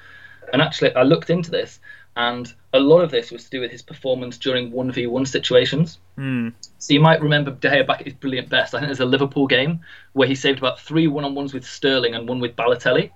And 0.51 0.61
actually, 0.61 0.93
I 0.95 1.03
looked 1.03 1.29
into 1.29 1.51
this. 1.51 1.79
and 2.15 2.53
a 2.73 2.79
lot 2.79 3.01
of 3.01 3.09
this 3.09 3.31
was 3.31 3.43
to 3.45 3.49
do 3.49 3.59
with 3.59 3.71
his 3.71 3.81
performance 3.81 4.37
during 4.37 4.71
1v1 4.71 5.27
situations. 5.27 5.97
Mm. 6.17 6.53
So 6.77 6.93
you 6.93 6.99
might 6.99 7.21
remember 7.21 7.51
De 7.51 7.69
Gea 7.69 7.87
back 7.87 8.01
at 8.01 8.05
his 8.05 8.13
brilliant 8.13 8.49
best. 8.49 8.75
I 8.75 8.79
think 8.79 8.87
there's 8.89 8.99
a 8.99 9.05
Liverpool 9.05 9.47
game 9.47 9.79
where 10.13 10.27
he 10.27 10.35
saved 10.35 10.59
about 10.59 10.79
three 10.79 11.07
one-on-ones 11.07 11.53
with 11.55 11.65
Sterling 11.65 12.13
and 12.13 12.27
one 12.29 12.39
with 12.39 12.55
Balotelli, 12.55 13.09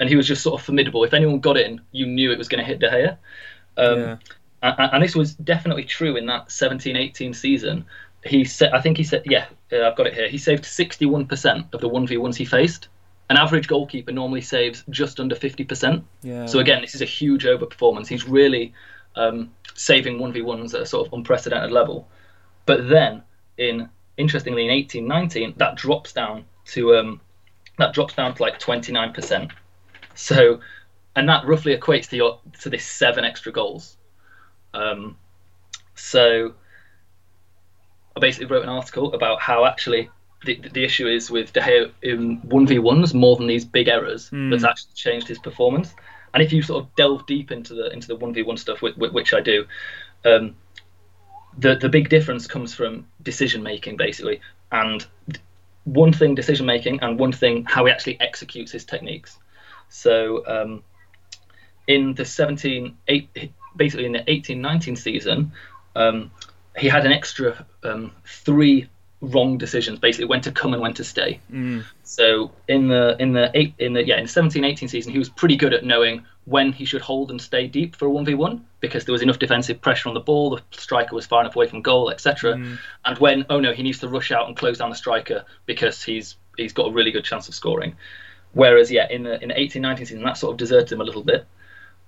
and 0.00 0.08
he 0.08 0.16
was 0.16 0.26
just 0.26 0.42
sort 0.42 0.58
of 0.60 0.66
formidable. 0.66 1.04
If 1.04 1.14
anyone 1.14 1.38
got 1.38 1.56
in, 1.58 1.80
you 1.92 2.06
knew 2.06 2.32
it 2.32 2.38
was 2.38 2.48
going 2.48 2.58
to 2.62 2.66
hit 2.66 2.80
De 2.80 2.88
Gea. 2.90 3.16
Um, 3.76 3.98
Yeah. 4.00 4.16
and, 4.62 4.90
and 4.94 5.02
this 5.02 5.14
was 5.14 5.34
definitely 5.34 5.84
true 5.84 6.16
in 6.16 6.26
that 6.26 6.48
17-18 6.48 7.34
season. 7.36 7.84
He 8.24 8.44
said, 8.44 8.72
I 8.72 8.80
think 8.80 8.96
he 8.96 9.04
said, 9.04 9.22
yeah, 9.26 9.46
I've 9.72 9.96
got 9.96 10.06
it 10.08 10.14
here. 10.14 10.28
He 10.28 10.38
saved 10.38 10.64
61% 10.64 11.72
of 11.72 11.80
the 11.80 11.88
1v1s 11.88 12.34
he 12.36 12.44
faced. 12.44 12.88
An 13.30 13.36
average 13.36 13.68
goalkeeper 13.68 14.10
normally 14.10 14.40
saves 14.40 14.82
just 14.90 15.20
under 15.20 15.36
50%. 15.36 16.02
Yeah. 16.22 16.46
So 16.46 16.58
again, 16.58 16.80
this 16.80 16.96
is 16.96 17.00
a 17.00 17.06
huge 17.06 17.44
overperformance. 17.44 18.08
He's 18.08 18.26
really 18.26 18.74
um, 19.14 19.52
saving 19.74 20.18
1v1s 20.18 20.74
at 20.74 20.80
a 20.80 20.86
sort 20.86 21.06
of 21.06 21.12
unprecedented 21.12 21.70
level. 21.70 22.08
But 22.66 22.88
then, 22.88 23.22
in 23.56 23.88
interestingly, 24.16 24.66
in 24.66 24.86
18-19, 24.86 25.58
that 25.58 25.76
drops 25.76 26.12
down 26.12 26.44
to 26.66 26.96
um, 26.96 27.20
that 27.78 27.94
drops 27.94 28.14
down 28.14 28.34
to 28.34 28.42
like 28.42 28.58
29%. 28.58 29.52
So, 30.16 30.60
and 31.14 31.28
that 31.28 31.46
roughly 31.46 31.76
equates 31.76 32.08
to 32.10 32.16
your 32.16 32.40
to 32.62 32.68
this 32.68 32.84
seven 32.84 33.24
extra 33.24 33.52
goals. 33.52 33.96
Um, 34.74 35.16
so, 35.94 36.54
I 38.16 38.20
basically 38.20 38.46
wrote 38.46 38.64
an 38.64 38.68
article 38.70 39.14
about 39.14 39.40
how 39.40 39.66
actually 39.66 40.10
the, 40.44 40.60
the 40.72 40.84
issue 40.84 41.06
is 41.06 41.30
with 41.30 41.52
De 41.52 41.60
Gea 41.60 41.90
in 42.02 42.40
1v1s 42.42 43.14
more 43.14 43.36
than 43.36 43.46
these 43.46 43.64
big 43.64 43.88
errors 43.88 44.30
that's 44.32 44.64
actually 44.64 44.94
changed 44.94 45.28
his 45.28 45.38
performance. 45.38 45.94
And 46.32 46.42
if 46.42 46.52
you 46.52 46.62
sort 46.62 46.84
of 46.84 46.94
delve 46.94 47.26
deep 47.26 47.50
into 47.50 47.74
the 47.74 47.92
into 47.92 48.06
the 48.06 48.16
1v1 48.16 48.58
stuff, 48.58 48.82
which, 48.82 48.96
which 48.96 49.34
I 49.34 49.40
do, 49.40 49.66
um, 50.24 50.56
the 51.58 51.76
the 51.76 51.88
big 51.88 52.08
difference 52.08 52.46
comes 52.46 52.74
from 52.74 53.06
decision 53.22 53.62
making 53.62 53.96
basically, 53.96 54.40
and 54.70 55.04
one 55.84 56.12
thing 56.12 56.34
decision 56.34 56.66
making, 56.66 57.00
and 57.00 57.18
one 57.18 57.32
thing 57.32 57.64
how 57.64 57.84
he 57.84 57.92
actually 57.92 58.20
executes 58.20 58.70
his 58.70 58.84
techniques. 58.84 59.38
So 59.88 60.46
um, 60.46 60.84
in 61.88 62.14
the 62.14 62.24
17, 62.24 62.96
eight, 63.08 63.52
basically 63.74 64.06
in 64.06 64.12
the 64.12 64.20
18-19 64.20 64.96
season, 64.96 65.52
um, 65.96 66.30
he 66.76 66.88
had 66.88 67.04
an 67.04 67.12
extra 67.12 67.66
um, 67.82 68.12
three 68.24 68.88
wrong 69.20 69.58
decisions, 69.58 69.98
basically 69.98 70.24
when 70.24 70.40
to 70.40 70.52
come 70.52 70.72
and 70.72 70.82
when 70.82 70.94
to 70.94 71.04
stay. 71.04 71.40
Mm. 71.52 71.84
So 72.04 72.50
in 72.68 72.88
the 72.88 73.16
in 73.18 73.32
the 73.32 73.50
eight 73.54 73.74
in 73.78 73.92
the 73.92 74.04
yeah 74.04 74.16
in 74.16 74.24
the 74.24 74.30
17-18 74.30 74.88
season, 74.88 75.12
he 75.12 75.18
was 75.18 75.28
pretty 75.28 75.56
good 75.56 75.74
at 75.74 75.84
knowing 75.84 76.24
when 76.46 76.72
he 76.72 76.84
should 76.84 77.02
hold 77.02 77.30
and 77.30 77.40
stay 77.40 77.66
deep 77.66 77.94
for 77.94 78.08
a 78.08 78.10
1v1 78.10 78.60
because 78.80 79.04
there 79.04 79.12
was 79.12 79.22
enough 79.22 79.38
defensive 79.38 79.80
pressure 79.80 80.08
on 80.08 80.14
the 80.14 80.20
ball, 80.20 80.50
the 80.50 80.62
striker 80.72 81.14
was 81.14 81.26
far 81.26 81.42
enough 81.42 81.54
away 81.54 81.66
from 81.66 81.82
goal, 81.82 82.10
etc. 82.10 82.78
And 83.04 83.18
when 83.18 83.44
oh 83.50 83.60
no, 83.60 83.72
he 83.72 83.82
needs 83.82 83.98
to 84.00 84.08
rush 84.08 84.32
out 84.32 84.48
and 84.48 84.56
close 84.56 84.78
down 84.78 84.90
the 84.90 84.96
striker 84.96 85.44
because 85.66 86.02
he's 86.02 86.36
he's 86.56 86.72
got 86.72 86.88
a 86.88 86.92
really 86.92 87.10
good 87.10 87.24
chance 87.24 87.48
of 87.48 87.54
scoring. 87.54 87.96
Whereas 88.52 88.90
yeah, 88.90 89.06
in 89.10 89.22
the 89.22 89.40
in 89.42 89.48
the 89.48 89.54
18-19 89.54 89.98
season, 89.98 90.22
that 90.22 90.38
sort 90.38 90.52
of 90.52 90.56
deserted 90.56 90.92
him 90.92 91.00
a 91.00 91.04
little 91.04 91.22
bit. 91.22 91.46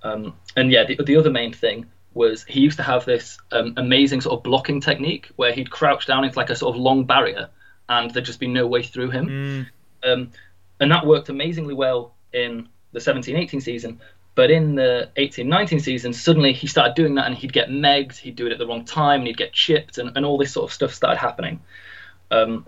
Um, 0.02 0.34
and 0.56 0.72
yeah, 0.72 0.84
the, 0.84 0.96
the 0.96 1.16
other 1.16 1.30
main 1.30 1.52
thing 1.52 1.86
was 2.14 2.44
he 2.44 2.60
used 2.60 2.76
to 2.76 2.82
have 2.82 3.04
this 3.04 3.38
um, 3.50 3.74
amazing 3.76 4.20
sort 4.20 4.38
of 4.38 4.42
blocking 4.42 4.80
technique 4.80 5.30
where 5.36 5.52
he'd 5.52 5.70
crouch 5.70 6.06
down 6.06 6.24
into 6.24 6.36
like 6.36 6.50
a 6.50 6.56
sort 6.56 6.74
of 6.74 6.80
long 6.80 7.04
barrier 7.04 7.48
and 7.88 8.10
there'd 8.10 8.24
just 8.24 8.40
be 8.40 8.48
no 8.48 8.66
way 8.66 8.82
through 8.82 9.10
him. 9.10 9.28
Mm. 9.28 9.66
Um, 10.12 10.30
and 10.80 10.90
that 10.90 11.06
worked 11.06 11.28
amazingly 11.28 11.74
well 11.74 12.14
in 12.32 12.68
the 12.92 13.00
17 13.00 13.36
18 13.36 13.60
season. 13.60 14.00
But 14.34 14.50
in 14.50 14.74
the 14.74 15.10
18 15.16 15.48
19 15.48 15.80
season, 15.80 16.12
suddenly 16.12 16.52
he 16.52 16.66
started 16.66 16.94
doing 16.94 17.16
that 17.16 17.26
and 17.26 17.34
he'd 17.34 17.52
get 17.52 17.68
megged, 17.68 18.16
he'd 18.16 18.36
do 18.36 18.46
it 18.46 18.52
at 18.52 18.58
the 18.58 18.66
wrong 18.66 18.84
time, 18.84 19.20
and 19.20 19.26
he'd 19.26 19.36
get 19.36 19.52
chipped, 19.52 19.98
and, 19.98 20.16
and 20.16 20.24
all 20.24 20.38
this 20.38 20.52
sort 20.52 20.70
of 20.70 20.72
stuff 20.72 20.94
started 20.94 21.18
happening. 21.18 21.60
Um, 22.30 22.66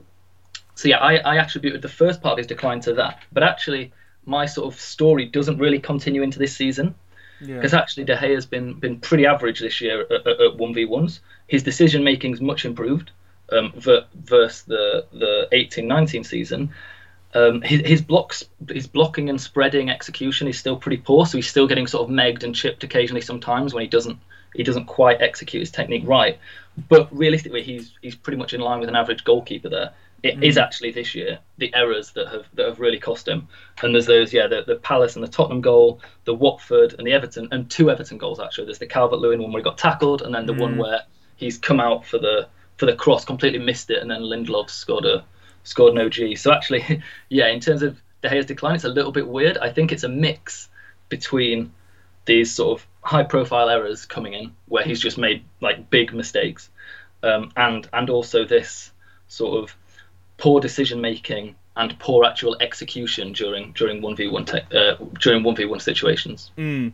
so 0.75 0.89
yeah, 0.89 0.99
I, 0.99 1.17
I 1.17 1.43
attributed 1.43 1.81
the 1.81 1.89
first 1.89 2.21
part 2.21 2.33
of 2.33 2.39
his 2.39 2.47
decline 2.47 2.81
to 2.81 2.95
that. 2.95 3.23
But 3.33 3.45
actually, 3.45 3.93
my 4.27 4.45
sort 4.45 4.73
of 4.73 4.79
story 4.79 5.27
doesn't 5.27 5.59
really 5.59 5.79
continue 5.79 6.23
into 6.23 6.39
this 6.39 6.55
season 6.55 6.95
Yeah. 7.45 7.57
because 7.57 7.75
actually 7.75 8.05
De 8.05 8.17
Gea 8.17 8.35
has 8.35 8.47
been 8.47 8.75
been 8.75 8.99
pretty 8.99 9.27
average 9.27 9.61
this 9.61 9.81
year 9.81 10.03
at, 10.03 10.13
at, 10.13 10.27
at 10.27 10.57
1v1s. 10.57 11.21
His 11.47 11.63
decision 11.63 12.03
making 12.03 12.33
is 12.33 12.41
much 12.41 12.65
improved 12.65 13.11
um, 13.53 13.73
ver- 13.77 14.07
versus 14.15 14.63
the 14.63 15.07
the 15.13 15.49
18-19 15.53 16.25
season. 16.25 16.73
Um, 17.35 17.63
his, 17.63 17.81
his 17.81 18.01
blocks, 18.01 18.45
his 18.69 18.87
blocking 18.87 19.29
and 19.29 19.41
spreading 19.41 19.91
execution 19.91 20.47
is 20.47 20.57
still 20.57 20.77
pretty 20.77 20.99
poor, 20.99 21.27
so 21.27 21.37
he's 21.37 21.49
still 21.49 21.67
getting 21.67 21.89
sort 21.89 22.09
of 22.09 22.15
megged 22.15 22.45
and 22.45 22.55
chipped 22.55 22.85
occasionally 22.85 23.21
sometimes 23.21 23.75
when 23.75 23.83
he 23.83 23.89
doesn't 23.89 24.19
he 24.55 24.63
doesn't 24.63 24.87
quite 24.87 25.21
execute 25.21 25.61
his 25.61 25.71
technique 25.71 26.05
right. 26.07 26.39
But 26.89 27.09
realistically, 27.17 27.63
he's 27.63 27.93
he's 28.03 28.15
pretty 28.15 28.39
much 28.39 28.55
in 28.55 28.61
line 28.61 28.81
with 28.81 28.89
an 28.89 28.97
average 28.97 29.25
goalkeeper 29.25 29.69
there. 29.69 29.93
It 30.25 30.43
is 30.43 30.57
actually 30.57 30.91
this 30.91 31.15
year 31.15 31.39
the 31.59 31.73
errors 31.75 32.13
that 32.13 32.29
have 32.29 32.47
that 32.55 32.67
have 32.67 32.81
really 32.81 32.99
cost 32.99 33.29
him. 33.29 33.49
And 33.83 33.95
there's 33.95 34.07
those, 34.07 34.33
yeah, 34.33 34.47
the, 34.47 34.63
the 34.67 34.77
Palace 34.77 35.17
and 35.17 35.23
the 35.23 35.29
Tottenham 35.29 35.61
goal, 35.61 36.01
the 36.25 36.35
Watford 36.35 36.95
and 36.97 37.07
the 37.07 37.13
Everton, 37.13 37.49
and 37.53 37.71
two 37.71 37.91
Everton 37.91 38.19
goals 38.19 38.41
actually. 38.41 38.65
There's 38.65 38.79
the 38.79 38.87
Calvert 38.87 39.19
Lewin 39.19 39.43
one 39.43 39.53
where 39.53 39.61
he 39.61 39.65
got 39.65 39.79
tackled, 39.79 40.23
and 40.23 40.35
then 40.35 40.47
the 40.47 40.55
one 40.55 40.79
where 40.79 41.03
he's 41.37 41.59
come 41.59 41.79
out 41.79 42.07
for 42.07 42.19
the 42.19 42.49
for 42.79 42.87
the 42.87 42.97
cross, 42.97 43.25
completely 43.25 43.59
missed 43.59 43.91
it, 43.91 44.01
and 44.01 44.11
then 44.11 44.23
Lindelof 44.23 44.71
scored 44.71 45.05
a 45.05 45.25
scored 45.63 45.95
an 45.95 46.01
OG. 46.01 46.39
So 46.39 46.53
actually, 46.53 47.03
yeah, 47.29 47.49
in 47.49 47.61
terms 47.61 47.83
of 47.83 48.01
De 48.23 48.31
Gea's 48.31 48.47
decline, 48.47 48.77
it's 48.77 48.85
a 48.85 48.89
little 48.89 49.13
bit 49.13 49.29
weird. 49.29 49.59
I 49.59 49.71
think 49.71 49.93
it's 49.93 50.05
a 50.05 50.09
mix 50.09 50.69
between 51.09 51.73
these 52.25 52.53
sort 52.53 52.81
of 52.81 52.87
high 53.03 53.23
profile 53.23 53.69
errors 53.69 54.07
coming 54.07 54.33
in 54.33 54.53
where 54.67 54.83
he's 54.83 55.01
just 55.01 55.19
made 55.19 55.45
like 55.61 55.91
big 55.91 56.15
mistakes 56.15 56.71
um, 57.23 57.51
and 57.57 57.89
and 57.93 58.11
also 58.11 58.45
this 58.45 58.91
sort 59.29 59.63
of 59.63 59.77
poor 60.45 60.61
decision 60.61 61.01
making 61.01 61.55
and 61.77 61.99
poor 61.99 62.23
actual 62.23 62.55
execution 62.61 63.33
during 63.33 63.73
during 63.73 64.03
1v1 64.03 64.75
uh, 64.75 65.03
during 65.19 65.43
1v1 65.43 65.81
situations 65.81 66.51
Mm. 66.59 66.93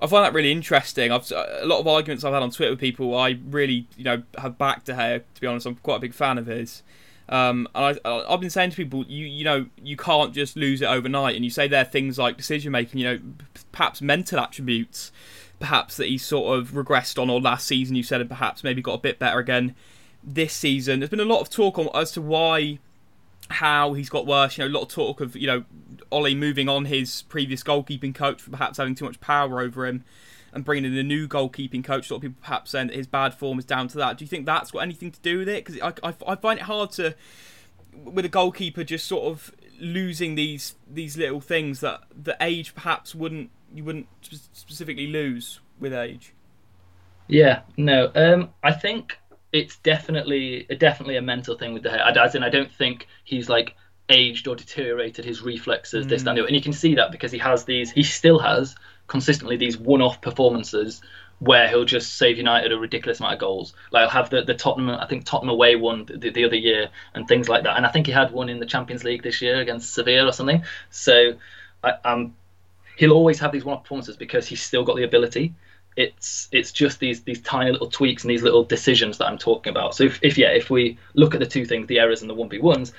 I 0.00 0.06
find 0.06 0.24
that 0.24 0.34
really 0.34 0.52
interesting. 0.52 1.10
I've 1.10 1.30
a 1.32 1.64
lot 1.64 1.80
of 1.80 1.86
arguments 1.86 2.24
I've 2.24 2.34
had 2.34 2.42
on 2.42 2.50
Twitter 2.50 2.72
with 2.72 2.80
people. 2.80 3.16
I 3.16 3.38
really, 3.46 3.86
you 3.96 4.04
know, 4.04 4.22
have 4.36 4.58
backed 4.58 4.86
De 4.86 4.92
Gea. 4.92 5.22
To 5.34 5.40
be 5.40 5.46
honest, 5.46 5.66
I'm 5.66 5.76
quite 5.76 5.96
a 5.96 6.00
big 6.00 6.12
fan 6.12 6.36
of 6.36 6.46
his. 6.46 6.82
Um, 7.28 7.68
and 7.74 8.00
I, 8.04 8.24
I've 8.28 8.40
been 8.40 8.50
saying 8.50 8.70
to 8.70 8.76
people, 8.76 9.04
you, 9.06 9.24
you 9.24 9.44
know, 9.44 9.66
you 9.80 9.96
can't 9.96 10.34
just 10.34 10.56
lose 10.56 10.82
it 10.82 10.86
overnight. 10.86 11.36
And 11.36 11.44
you 11.44 11.50
say 11.50 11.68
there 11.68 11.82
are 11.82 11.84
things 11.86 12.18
like 12.18 12.36
decision 12.36 12.72
making, 12.72 12.98
you 13.00 13.06
know, 13.06 13.20
perhaps 13.70 14.02
mental 14.02 14.40
attributes, 14.40 15.12
perhaps 15.60 15.96
that 15.96 16.08
he's 16.08 16.24
sort 16.24 16.58
of 16.58 16.72
regressed 16.72 17.22
on, 17.22 17.30
or 17.30 17.40
last 17.40 17.66
season 17.66 17.94
you 17.94 18.02
said, 18.02 18.20
and 18.20 18.28
perhaps 18.28 18.64
maybe 18.64 18.82
got 18.82 18.94
a 18.94 18.98
bit 18.98 19.20
better 19.20 19.38
again 19.38 19.76
this 20.24 20.52
season. 20.52 21.00
There's 21.00 21.10
been 21.10 21.20
a 21.20 21.24
lot 21.24 21.40
of 21.40 21.50
talk 21.50 21.78
on 21.78 21.88
as 21.94 22.12
to 22.12 22.20
why 22.22 22.78
how 23.50 23.92
he's 23.92 24.08
got 24.08 24.26
worse. 24.26 24.56
You 24.56 24.64
know, 24.64 24.70
a 24.70 24.74
lot 24.74 24.82
of 24.82 24.88
talk 24.88 25.20
of 25.20 25.36
you 25.36 25.46
know 25.46 25.64
Ole 26.10 26.34
moving 26.34 26.68
on 26.68 26.86
his 26.86 27.22
previous 27.22 27.62
goalkeeping 27.62 28.14
coach 28.14 28.40
for 28.40 28.50
perhaps 28.50 28.78
having 28.78 28.94
too 28.94 29.04
much 29.04 29.20
power 29.20 29.60
over 29.60 29.86
him, 29.86 30.04
and 30.52 30.64
bringing 30.64 30.90
in 30.90 30.98
a 30.98 31.02
new 31.02 31.28
goalkeeping 31.28 31.84
coach. 31.84 32.10
A 32.10 32.14
lot 32.14 32.18
of 32.18 32.22
people 32.22 32.38
perhaps 32.42 32.70
saying 32.70 32.88
that 32.88 32.96
his 32.96 33.06
bad 33.06 33.34
form 33.34 33.58
is 33.58 33.64
down 33.64 33.88
to 33.88 33.98
that. 33.98 34.18
Do 34.18 34.24
you 34.24 34.28
think 34.28 34.46
that's 34.46 34.70
got 34.70 34.80
anything 34.80 35.10
to 35.10 35.20
do 35.20 35.38
with 35.38 35.48
it? 35.48 35.64
Because 35.64 35.80
I, 35.80 36.08
I, 36.08 36.14
I 36.26 36.34
find 36.36 36.58
it 36.58 36.64
hard 36.64 36.90
to 36.92 37.14
with 37.94 38.24
a 38.24 38.28
goalkeeper 38.28 38.84
just 38.84 39.06
sort 39.06 39.24
of 39.24 39.52
losing 39.78 40.34
these 40.34 40.74
these 40.88 41.16
little 41.16 41.40
things 41.40 41.80
that 41.80 42.02
the 42.20 42.36
age 42.40 42.74
perhaps 42.74 43.14
wouldn't 43.14 43.50
you 43.74 43.84
wouldn't 43.84 44.06
specifically 44.52 45.06
lose 45.06 45.60
with 45.80 45.92
age. 45.92 46.32
yeah 47.26 47.62
no 47.76 48.10
um 48.14 48.50
i 48.62 48.72
think 48.72 49.18
it's 49.54 49.76
definitely 49.78 50.66
definitely 50.78 51.16
a 51.16 51.22
mental 51.22 51.56
thing 51.56 51.72
with 51.72 51.82
the 51.82 51.90
head 51.90 52.18
as 52.18 52.34
in 52.34 52.42
i 52.42 52.50
don't 52.50 52.72
think 52.72 53.06
he's 53.24 53.48
like 53.48 53.74
aged 54.10 54.46
or 54.46 54.54
deteriorated 54.54 55.24
his 55.24 55.40
reflexes 55.40 56.06
this 56.06 56.20
and 56.22 56.28
other. 56.30 56.46
and 56.46 56.54
you 56.54 56.60
can 56.60 56.72
see 56.72 56.96
that 56.96 57.10
because 57.10 57.32
he 57.32 57.38
has 57.38 57.64
these 57.64 57.90
he 57.90 58.02
still 58.02 58.38
has 58.38 58.76
consistently 59.06 59.56
these 59.56 59.78
one-off 59.78 60.20
performances 60.20 61.00
where 61.38 61.68
he'll 61.68 61.84
just 61.84 62.16
save 62.16 62.36
United 62.36 62.72
a 62.72 62.78
ridiculous 62.78 63.18
amount 63.20 63.34
of 63.34 63.40
goals. 63.40 63.74
Like 63.90 64.02
he'll 64.02 64.10
have 64.10 64.30
the, 64.30 64.42
the 64.42 64.54
Tottenham, 64.54 64.90
I 64.90 65.06
think 65.06 65.24
Tottenham 65.24 65.52
away 65.52 65.76
one 65.76 66.06
the, 66.06 66.30
the 66.30 66.44
other 66.44 66.56
year 66.56 66.88
and 67.14 67.26
things 67.26 67.48
like 67.48 67.64
that. 67.64 67.76
And 67.76 67.84
I 67.84 67.90
think 67.90 68.06
he 68.06 68.12
had 68.12 68.30
one 68.30 68.48
in 68.48 68.60
the 68.60 68.66
Champions 68.66 69.04
League 69.04 69.22
this 69.22 69.42
year 69.42 69.60
against 69.60 69.92
Sevilla 69.92 70.28
or 70.28 70.32
something. 70.32 70.62
So 70.90 71.34
I, 71.82 71.94
um, 72.04 72.34
he'll 72.96 73.12
always 73.12 73.38
have 73.40 73.52
these 73.52 73.64
one-off 73.64 73.82
performances 73.82 74.16
because 74.16 74.46
he's 74.46 74.62
still 74.62 74.84
got 74.84 74.96
the 74.96 75.02
ability. 75.02 75.54
It's 75.96 76.48
it's 76.50 76.72
just 76.72 76.98
these 76.98 77.22
these 77.22 77.40
tiny 77.42 77.70
little 77.70 77.90
tweaks 77.90 78.24
and 78.24 78.30
these 78.30 78.42
little 78.42 78.64
decisions 78.64 79.18
that 79.18 79.26
I'm 79.26 79.38
talking 79.38 79.70
about. 79.70 79.94
So 79.94 80.04
if, 80.04 80.18
if 80.22 80.38
yeah, 80.38 80.48
if 80.48 80.70
we 80.70 80.98
look 81.14 81.34
at 81.34 81.40
the 81.40 81.46
two 81.46 81.64
things, 81.64 81.86
the 81.86 82.00
errors 82.00 82.20
and 82.20 82.30
the 82.30 82.34
one 82.34 82.48
v 82.48 82.58
ones, 82.58 82.92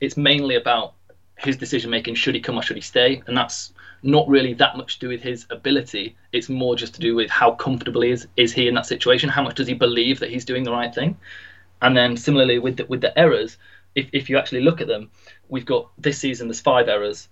it's 0.00 0.16
mainly 0.16 0.54
about 0.54 0.94
his 1.36 1.56
decision 1.56 1.90
making. 1.90 2.14
Should 2.14 2.34
he 2.34 2.40
come 2.40 2.58
or 2.58 2.62
should 2.62 2.76
he 2.76 2.82
stay? 2.82 3.22
And 3.26 3.36
that's 3.36 3.72
not 4.02 4.28
really 4.28 4.54
that 4.54 4.76
much 4.76 4.94
to 4.94 5.00
do 5.00 5.08
with 5.08 5.22
his 5.22 5.46
ability. 5.50 6.16
It's 6.32 6.48
more 6.48 6.76
just 6.76 6.94
to 6.94 7.00
do 7.00 7.14
with 7.14 7.30
how 7.30 7.52
comfortable 7.52 8.02
he 8.02 8.10
is 8.10 8.26
is 8.36 8.52
he 8.52 8.68
in 8.68 8.74
that 8.74 8.86
situation. 8.86 9.28
How 9.28 9.42
much 9.42 9.56
does 9.56 9.68
he 9.68 9.74
believe 9.74 10.20
that 10.20 10.30
he's 10.30 10.44
doing 10.44 10.64
the 10.64 10.72
right 10.72 10.94
thing? 10.94 11.16
And 11.82 11.96
then 11.96 12.16
similarly 12.16 12.58
with 12.58 12.78
the, 12.78 12.86
with 12.86 13.00
the 13.00 13.16
errors, 13.18 13.56
if 13.94 14.08
if 14.12 14.30
you 14.30 14.38
actually 14.38 14.62
look 14.62 14.80
at 14.80 14.86
them, 14.88 15.10
we've 15.48 15.66
got 15.66 15.90
this 15.98 16.18
season 16.18 16.48
there's 16.48 16.60
five 16.60 16.88
errors. 16.88 17.28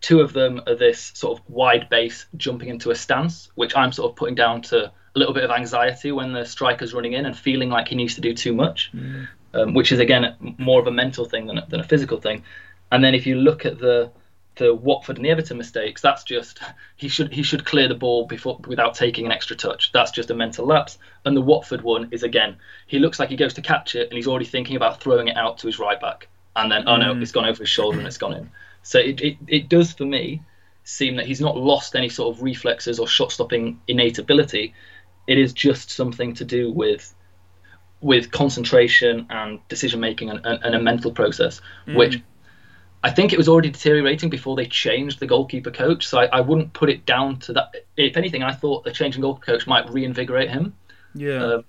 Two 0.00 0.20
of 0.20 0.32
them 0.32 0.60
are 0.66 0.74
this 0.74 1.12
sort 1.14 1.38
of 1.38 1.44
wide 1.48 1.88
base 1.88 2.26
jumping 2.36 2.68
into 2.68 2.90
a 2.90 2.94
stance, 2.94 3.50
which 3.54 3.76
I'm 3.76 3.92
sort 3.92 4.10
of 4.10 4.16
putting 4.16 4.34
down 4.34 4.62
to 4.62 4.86
a 4.86 5.18
little 5.18 5.34
bit 5.34 5.44
of 5.44 5.50
anxiety 5.50 6.12
when 6.12 6.32
the 6.32 6.44
striker's 6.44 6.94
running 6.94 7.14
in 7.14 7.26
and 7.26 7.36
feeling 7.36 7.70
like 7.70 7.88
he 7.88 7.96
needs 7.96 8.14
to 8.14 8.20
do 8.20 8.34
too 8.34 8.54
much, 8.54 8.90
mm. 8.94 9.26
um, 9.54 9.74
which 9.74 9.90
is 9.92 9.98
again 9.98 10.54
more 10.58 10.80
of 10.80 10.86
a 10.86 10.92
mental 10.92 11.24
thing 11.24 11.46
than 11.46 11.58
a, 11.58 11.66
than 11.66 11.80
a 11.80 11.84
physical 11.84 12.20
thing. 12.20 12.44
And 12.92 13.02
then 13.02 13.14
if 13.14 13.26
you 13.26 13.36
look 13.36 13.66
at 13.66 13.78
the 13.78 14.10
the 14.56 14.74
Watford 14.74 15.16
and 15.16 15.24
the 15.24 15.30
Everton 15.30 15.56
mistakes, 15.56 16.02
that's 16.02 16.24
just 16.24 16.60
he 16.96 17.08
should 17.08 17.32
he 17.32 17.42
should 17.42 17.64
clear 17.64 17.88
the 17.88 17.94
ball 17.94 18.26
before 18.26 18.60
without 18.66 18.94
taking 18.94 19.26
an 19.26 19.32
extra 19.32 19.56
touch. 19.56 19.92
That's 19.92 20.10
just 20.10 20.30
a 20.30 20.34
mental 20.34 20.66
lapse. 20.66 20.98
And 21.24 21.36
the 21.36 21.40
Watford 21.40 21.82
one 21.82 22.08
is 22.10 22.22
again, 22.22 22.56
he 22.86 22.98
looks 22.98 23.18
like 23.18 23.28
he 23.28 23.36
goes 23.36 23.54
to 23.54 23.62
catch 23.62 23.94
it 23.94 24.08
and 24.08 24.16
he's 24.16 24.26
already 24.26 24.44
thinking 24.44 24.76
about 24.76 25.00
throwing 25.00 25.28
it 25.28 25.36
out 25.36 25.58
to 25.58 25.66
his 25.66 25.78
right 25.78 26.00
back, 26.00 26.28
and 26.56 26.70
then 26.70 26.84
oh 26.86 26.96
no, 26.96 27.14
mm. 27.14 27.22
it's 27.22 27.32
gone 27.32 27.46
over 27.46 27.62
his 27.62 27.68
shoulder 27.68 27.98
and 27.98 28.06
it's 28.06 28.18
gone 28.18 28.34
in. 28.34 28.50
So 28.88 28.98
it, 28.98 29.20
it, 29.20 29.36
it 29.46 29.68
does 29.68 29.92
for 29.92 30.06
me 30.06 30.40
seem 30.82 31.16
that 31.16 31.26
he's 31.26 31.42
not 31.42 31.58
lost 31.58 31.94
any 31.94 32.08
sort 32.08 32.34
of 32.34 32.42
reflexes 32.42 32.98
or 32.98 33.06
shot 33.06 33.30
stopping 33.30 33.82
innate 33.86 34.18
ability. 34.18 34.72
It 35.26 35.36
is 35.36 35.52
just 35.52 35.90
something 35.90 36.32
to 36.36 36.44
do 36.46 36.72
with 36.72 37.14
with 38.00 38.30
concentration 38.30 39.26
and 39.28 39.60
decision 39.68 40.00
making 40.00 40.30
and, 40.30 40.40
and, 40.46 40.64
and, 40.64 40.74
a 40.74 40.80
mental 40.80 41.12
process, 41.12 41.60
mm. 41.86 41.96
which 41.96 42.22
I 43.04 43.10
think 43.10 43.34
it 43.34 43.36
was 43.36 43.46
already 43.46 43.68
deteriorating 43.68 44.30
before 44.30 44.56
they 44.56 44.64
changed 44.64 45.20
the 45.20 45.26
goalkeeper 45.26 45.70
coach. 45.70 46.06
So 46.06 46.20
I, 46.20 46.26
I, 46.26 46.40
wouldn't 46.40 46.72
put 46.72 46.88
it 46.88 47.04
down 47.04 47.40
to 47.40 47.52
that. 47.54 47.74
If 47.98 48.16
anything, 48.16 48.42
I 48.42 48.52
thought 48.52 48.84
the 48.84 48.92
change 48.92 49.16
in 49.16 49.20
goalkeeper 49.20 49.52
coach 49.52 49.66
might 49.66 49.90
reinvigorate 49.90 50.48
him. 50.48 50.74
Yeah. 51.14 51.44
Uh, 51.44 51.62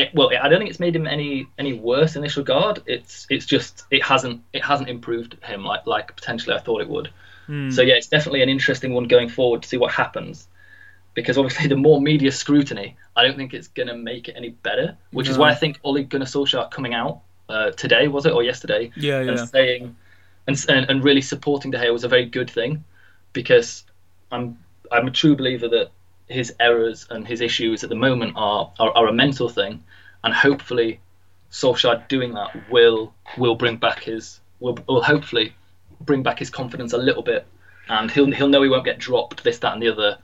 it, 0.00 0.14
well, 0.14 0.30
I 0.30 0.48
don't 0.48 0.58
think 0.58 0.70
it's 0.70 0.80
made 0.80 0.94
him 0.94 1.06
any 1.06 1.48
any 1.58 1.72
worse 1.72 2.16
in 2.16 2.22
this 2.22 2.36
regard. 2.36 2.82
It's 2.86 3.26
it's 3.30 3.46
just 3.46 3.84
it 3.90 4.02
hasn't 4.02 4.42
it 4.52 4.64
hasn't 4.64 4.88
improved 4.88 5.36
him 5.42 5.64
like 5.64 5.86
like 5.86 6.14
potentially 6.14 6.56
I 6.56 6.60
thought 6.60 6.80
it 6.80 6.88
would. 6.88 7.10
Mm. 7.48 7.72
So 7.72 7.82
yeah, 7.82 7.94
it's 7.94 8.06
definitely 8.06 8.42
an 8.42 8.48
interesting 8.48 8.94
one 8.94 9.04
going 9.04 9.28
forward 9.28 9.62
to 9.62 9.68
see 9.68 9.76
what 9.76 9.92
happens. 9.92 10.48
Because 11.14 11.36
obviously, 11.36 11.66
the 11.66 11.76
more 11.76 12.00
media 12.00 12.30
scrutiny, 12.30 12.96
I 13.16 13.24
don't 13.24 13.36
think 13.36 13.52
it's 13.52 13.66
going 13.66 13.88
to 13.88 13.96
make 13.96 14.28
it 14.28 14.34
any 14.36 14.50
better. 14.50 14.96
Which 15.10 15.26
no. 15.26 15.32
is 15.32 15.38
why 15.38 15.50
I 15.50 15.54
think 15.54 15.80
Ole 15.82 16.04
Gunnar 16.04 16.26
Solskjaer 16.26 16.70
coming 16.70 16.94
out 16.94 17.22
uh, 17.48 17.72
today 17.72 18.06
was 18.06 18.26
it 18.26 18.32
or 18.32 18.44
yesterday? 18.44 18.92
Yeah, 18.96 19.20
yeah. 19.20 19.30
And 19.30 19.48
saying 19.48 19.96
and, 20.46 20.64
and, 20.68 20.90
and 20.90 21.04
really 21.04 21.20
supporting 21.20 21.70
De 21.70 21.78
Gea 21.78 21.92
was 21.92 22.04
a 22.04 22.08
very 22.08 22.26
good 22.26 22.50
thing 22.50 22.84
because 23.32 23.84
I'm 24.32 24.58
I'm 24.92 25.06
a 25.06 25.10
true 25.10 25.36
believer 25.36 25.68
that 25.68 25.90
his 26.30 26.54
errors 26.60 27.06
and 27.10 27.26
his 27.26 27.40
issues 27.40 27.82
at 27.82 27.90
the 27.90 27.96
moment 27.96 28.34
are, 28.36 28.72
are, 28.78 28.90
are 28.96 29.08
a 29.08 29.12
mental 29.12 29.48
thing, 29.48 29.82
and 30.22 30.32
hopefully 30.32 31.00
Solskjaer 31.50 32.06
doing 32.08 32.34
that 32.34 32.70
will 32.70 33.12
will 33.36 33.56
bring 33.56 33.76
back 33.76 34.04
his 34.04 34.40
will, 34.60 34.78
will 34.86 35.02
hopefully 35.02 35.54
bring 36.00 36.22
back 36.22 36.38
his 36.38 36.50
confidence 36.50 36.92
a 36.92 36.98
little 36.98 37.22
bit, 37.22 37.46
and 37.88 38.10
he'll 38.10 38.30
he'll 38.30 38.48
know 38.48 38.62
he 38.62 38.68
won't 38.68 38.84
get 38.84 38.98
dropped 38.98 39.42
this 39.42 39.58
that 39.58 39.72
and 39.72 39.82
the 39.82 39.88
other, 39.88 40.18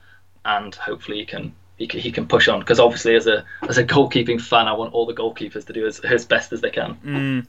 and 0.45 0.73
hopefully 0.75 1.17
he 1.17 1.25
can 1.25 1.53
he 1.77 1.87
can, 1.87 1.99
he 1.99 2.11
can 2.11 2.27
push 2.27 2.47
on 2.47 2.59
because 2.59 2.79
obviously 2.79 3.15
as 3.15 3.27
a 3.27 3.45
as 3.67 3.77
a 3.77 3.83
goalkeeping 3.83 4.41
fan 4.41 4.67
I 4.67 4.73
want 4.73 4.93
all 4.93 5.05
the 5.05 5.13
goalkeepers 5.13 5.65
to 5.67 5.73
do 5.73 5.85
as, 5.85 5.99
as 5.99 6.25
best 6.25 6.53
as 6.53 6.61
they 6.61 6.71
can. 6.71 6.95
Mm. 7.05 7.47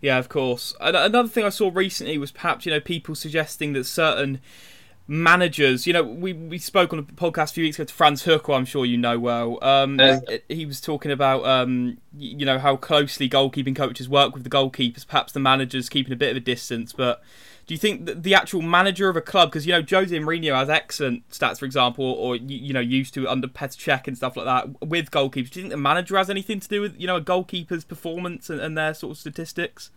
Yeah, 0.00 0.18
of 0.18 0.30
course. 0.30 0.74
Another 0.80 1.28
thing 1.28 1.44
I 1.44 1.50
saw 1.50 1.70
recently 1.72 2.16
was 2.16 2.32
perhaps 2.32 2.64
you 2.64 2.72
know 2.72 2.80
people 2.80 3.14
suggesting 3.14 3.74
that 3.74 3.84
certain 3.84 4.40
managers. 5.10 5.88
You 5.88 5.92
know, 5.92 6.04
we 6.04 6.32
we 6.32 6.56
spoke 6.56 6.92
on 6.92 7.00
a 7.00 7.02
podcast 7.02 7.50
a 7.50 7.54
few 7.54 7.64
weeks 7.64 7.76
ago 7.78 7.84
to 7.84 7.92
Frans 7.92 8.22
Hoek, 8.22 8.48
I'm 8.48 8.64
sure 8.64 8.86
you 8.86 8.96
know 8.96 9.18
well. 9.18 9.58
Um, 9.60 9.98
uh, 9.98 10.20
he 10.48 10.64
was 10.64 10.80
talking 10.80 11.10
about 11.10 11.44
um, 11.44 11.98
you 12.16 12.46
know 12.46 12.58
how 12.58 12.76
closely 12.76 13.28
goalkeeping 13.28 13.74
coaches 13.74 14.08
work 14.08 14.32
with 14.32 14.44
the 14.44 14.50
goalkeepers. 14.50 15.06
Perhaps 15.06 15.32
the 15.32 15.40
managers 15.40 15.88
keeping 15.88 16.12
a 16.12 16.16
bit 16.16 16.30
of 16.30 16.36
a 16.36 16.40
distance, 16.40 16.92
but 16.92 17.22
do 17.66 17.74
you 17.74 17.78
think 17.78 18.06
that 18.06 18.22
the 18.22 18.34
actual 18.34 18.62
manager 18.62 19.08
of 19.08 19.16
a 19.16 19.20
club, 19.20 19.50
because 19.50 19.66
you 19.66 19.72
know 19.72 19.82
Jose 19.82 20.16
Mourinho 20.16 20.54
has 20.54 20.70
excellent 20.70 21.28
stats, 21.28 21.58
for 21.58 21.64
example, 21.64 22.04
or 22.04 22.36
you 22.36 22.72
know 22.72 22.80
used 22.80 23.12
to 23.14 23.28
under 23.28 23.48
Petr 23.48 23.76
Cech 23.76 24.06
and 24.06 24.16
stuff 24.16 24.36
like 24.36 24.46
that 24.46 24.86
with 24.86 25.10
goalkeepers. 25.10 25.50
Do 25.50 25.60
you 25.60 25.62
think 25.64 25.70
the 25.70 25.76
manager 25.76 26.16
has 26.16 26.30
anything 26.30 26.60
to 26.60 26.68
do 26.68 26.80
with 26.80 26.98
you 27.00 27.08
know 27.08 27.16
a 27.16 27.20
goalkeeper's 27.20 27.84
performance 27.84 28.48
and, 28.48 28.60
and 28.60 28.78
their 28.78 28.94
sort 28.94 29.12
of 29.12 29.18
statistics? 29.18 29.90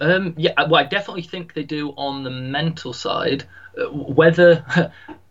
Um, 0.00 0.34
yeah, 0.36 0.52
well, 0.56 0.76
I 0.76 0.84
definitely 0.84 1.22
think 1.22 1.54
they 1.54 1.62
do 1.62 1.90
on 1.96 2.22
the 2.22 2.30
mental 2.30 2.92
side. 2.92 3.44
Uh, 3.78 3.86
whether, 3.86 4.64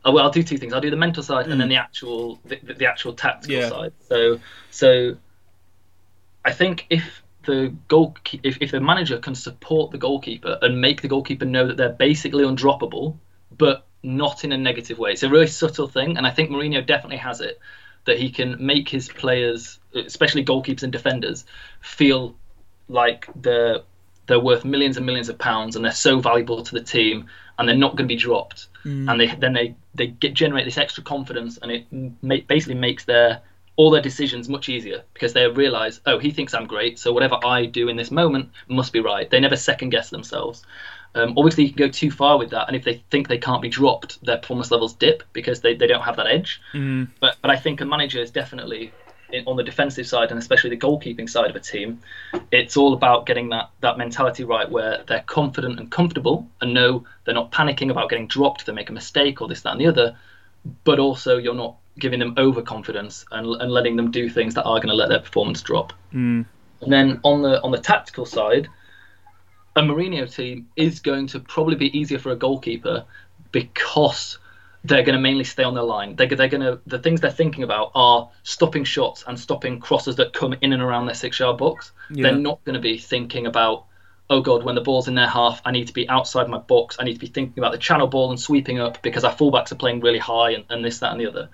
oh, 0.06 0.12
well, 0.12 0.26
I'll 0.26 0.32
do 0.32 0.44
two 0.44 0.58
things. 0.58 0.74
I'll 0.74 0.82
do 0.82 0.90
the 0.90 0.96
mental 0.96 1.24
side 1.24 1.46
mm. 1.46 1.52
and 1.52 1.62
then 1.62 1.68
mm. 1.68 1.72
the 1.72 1.78
actual 1.78 2.40
the, 2.46 2.60
the 2.74 2.86
actual 2.86 3.14
tactical 3.14 3.56
yeah. 3.56 3.70
side. 3.70 3.94
So, 4.08 4.40
so 4.72 5.18
I 6.44 6.52
think 6.52 6.88
if 6.90 7.22
the 7.46 7.76
goal 7.88 8.16
if, 8.44 8.58
if 8.60 8.72
the 8.72 8.80
manager 8.80 9.20
can 9.20 9.36
support 9.36 9.92
the 9.92 9.98
goalkeeper 9.98 10.58
and 10.62 10.82
make 10.82 11.02
the 11.02 11.08
goalkeeper 11.08 11.46
know 11.46 11.68
that 11.68 11.78
they're 11.78 11.90
basically 11.90 12.44
undroppable, 12.44 13.18
but 13.56 13.86
not 14.02 14.44
in 14.44 14.52
a 14.52 14.58
negative 14.58 14.98
way. 14.98 15.12
It's 15.12 15.24
a 15.24 15.30
really 15.30 15.48
subtle 15.48 15.88
thing, 15.88 16.18
and 16.18 16.26
I 16.26 16.32
think 16.32 16.50
Mourinho 16.50 16.86
definitely 16.86 17.18
has 17.18 17.42
it 17.42 17.60
that 18.06 18.20
he 18.20 18.30
can 18.30 18.64
make 18.64 18.88
his 18.88 19.10
players, 19.10 19.80
especially 19.94 20.46
goalkeepers 20.46 20.84
and 20.84 20.92
defenders, 20.92 21.46
feel 21.82 22.36
like 22.88 23.28
they're 23.36 23.80
they're 24.28 24.40
worth 24.40 24.66
millions 24.66 24.98
and 24.98 25.06
millions 25.06 25.30
of 25.30 25.38
pounds 25.38 25.76
and 25.76 25.84
they're 25.84 25.92
so 25.92 26.20
valuable 26.20 26.64
to 26.64 26.74
the 26.74 26.82
team 26.82 27.28
and 27.58 27.68
they're 27.68 27.76
not 27.76 27.96
going 27.96 28.08
to 28.08 28.14
be 28.14 28.20
dropped. 28.20 28.68
Mm. 28.84 29.10
And 29.10 29.20
they 29.20 29.28
then 29.36 29.54
they 29.54 29.76
they 29.94 30.08
get, 30.08 30.34
generate 30.34 30.66
this 30.66 30.78
extra 30.78 31.04
confidence 31.04 31.58
and 31.58 31.72
it 31.72 31.86
ma- 32.22 32.46
basically 32.48 32.76
makes 32.76 33.06
their 33.06 33.42
all 33.78 33.92
their 33.92 34.02
decisions 34.02 34.48
much 34.48 34.70
easier 34.70 35.04
because 35.14 35.34
they 35.34 35.46
realize, 35.48 36.00
oh, 36.06 36.18
he 36.18 36.32
thinks 36.32 36.54
I'm 36.54 36.66
great, 36.66 36.98
so 36.98 37.12
whatever 37.12 37.38
I 37.44 37.66
do 37.66 37.90
in 37.90 37.98
this 37.98 38.10
moment 38.10 38.52
must 38.70 38.94
be 38.94 39.02
right. 39.02 39.30
They 39.30 39.40
never 39.40 39.58
second 39.58 39.90
guess 39.90 40.10
themselves. 40.10 40.64
Um, 41.14 41.34
obviously, 41.38 41.66
you 41.66 41.70
can 41.74 41.78
go 41.78 41.88
too 41.90 42.12
far 42.12 42.38
with 42.38 42.50
that, 42.52 42.68
and 42.68 42.76
if 42.76 42.84
they 42.84 43.04
think 43.10 43.28
they 43.28 43.38
can't 43.38 43.62
be 43.62 43.70
dropped, 43.70 44.24
their 44.24 44.38
performance 44.38 44.72
levels 44.72 44.94
dip 44.94 45.24
because 45.34 45.62
they, 45.62 45.74
they 45.76 45.88
don't 45.88 46.04
have 46.04 46.18
that 46.18 46.28
edge. 46.28 46.62
Mm. 46.74 47.10
But 47.20 47.38
but 47.42 47.52
I 47.52 47.56
think 47.56 47.82
a 47.82 47.86
manager 47.86 48.20
is 48.22 48.32
definitely 48.32 48.84
in, 48.88 49.05
on 49.46 49.58
the 49.58 49.64
defensive 49.64 50.08
side 50.08 50.30
and 50.30 50.40
especially 50.40 50.70
the 50.70 50.78
goalkeeping 50.78 51.30
side 51.30 51.50
of 51.50 51.56
a 51.56 51.60
team. 51.60 52.02
It's 52.52 52.78
all 52.78 52.94
about 52.94 53.26
getting 53.26 53.50
that 53.50 53.70
that 53.82 53.98
mentality 53.98 54.44
right 54.44 54.70
where 54.70 55.04
they're 55.08 55.24
confident 55.26 55.80
and 55.80 55.92
comfortable 55.92 56.48
and 56.62 56.74
know 56.74 57.06
they're 57.24 57.36
not 57.36 57.52
panicking 57.52 57.90
about 57.92 58.10
getting 58.10 58.28
dropped 58.28 58.66
they 58.66 58.74
make 58.74 58.90
a 58.90 58.94
mistake 58.94 59.42
or 59.42 59.48
this 59.48 59.62
that 59.62 59.72
and 59.74 59.82
the 59.82 59.88
other. 59.88 60.18
But 60.84 61.00
also, 61.00 61.38
you're 61.38 61.54
not 61.54 61.76
giving 62.00 62.20
them 62.20 62.34
overconfidence 62.38 63.26
and, 63.32 63.62
and 63.62 63.72
letting 63.72 63.96
them 63.96 64.12
do 64.12 64.30
things 64.30 64.56
that 64.56 64.64
are 64.64 64.78
going 64.78 64.88
to 64.88 64.96
let 64.96 65.10
their 65.10 65.20
performance 65.20 65.62
drop. 65.62 65.94
Mm. 66.14 66.46
And 66.82 66.94
then 66.94 67.20
on 67.24 67.42
the 67.42 67.62
on 67.62 67.72
the 67.72 67.80
tactical 67.80 68.26
side, 68.26 68.68
a 69.76 69.82
Mourinho 69.82 70.34
team 70.34 70.68
is 70.76 71.00
going 71.00 71.28
to 71.28 71.40
probably 71.40 71.76
be 71.76 71.98
easier 71.98 72.20
for 72.20 72.32
a 72.32 72.36
goalkeeper 72.36 73.06
because 73.52 74.40
they're 74.88 75.04
going 75.04 75.16
to 75.16 75.22
mainly 75.22 75.44
stay 75.44 75.64
on 75.64 75.74
their 75.74 75.84
line. 75.84 76.16
They're, 76.16 76.28
they're 76.28 76.48
going 76.48 76.62
to 76.62 76.80
the 76.86 77.00
things 77.00 77.22
they're 77.22 77.32
thinking 77.32 77.64
about 77.64 77.92
are 77.96 78.30
stopping 78.44 78.84
shots 78.84 79.24
and 79.28 79.40
stopping 79.40 79.80
crosses 79.80 80.16
that 80.18 80.34
come 80.34 80.54
in 80.62 80.74
and 80.74 80.82
around 80.82 81.06
their 81.06 81.16
six-yard 81.16 81.58
box. 81.58 81.92
Yeah. 82.10 82.24
They're 82.24 82.40
not 82.40 82.64
going 82.66 82.76
to 82.76 82.82
be 82.82 82.98
thinking 82.98 83.48
about 83.48 83.86
oh 84.30 84.42
god, 84.42 84.64
when 84.64 84.76
the 84.76 84.82
ball's 84.82 85.08
in 85.08 85.16
their 85.16 85.28
half, 85.28 85.62
I 85.66 85.72
need 85.72 85.88
to 85.88 85.94
be 85.94 86.10
outside 86.10 86.50
my 86.50 86.58
box. 86.58 86.98
I 87.00 87.04
need 87.04 87.14
to 87.14 87.20
be 87.20 87.28
thinking 87.28 87.60
about 87.62 87.72
the 87.72 87.78
channel 87.78 88.08
ball 88.08 88.32
and 88.32 88.40
sweeping 88.40 88.80
up 88.80 89.02
because 89.02 89.24
our 89.24 89.34
fullbacks 89.34 89.72
are 89.72 89.76
playing 89.76 90.00
really 90.00 90.20
high 90.20 90.52
and, 90.52 90.66
and 90.70 90.84
this, 90.84 91.00
that, 91.00 91.12
and 91.12 91.22
the 91.22 91.28
other. 91.28 91.50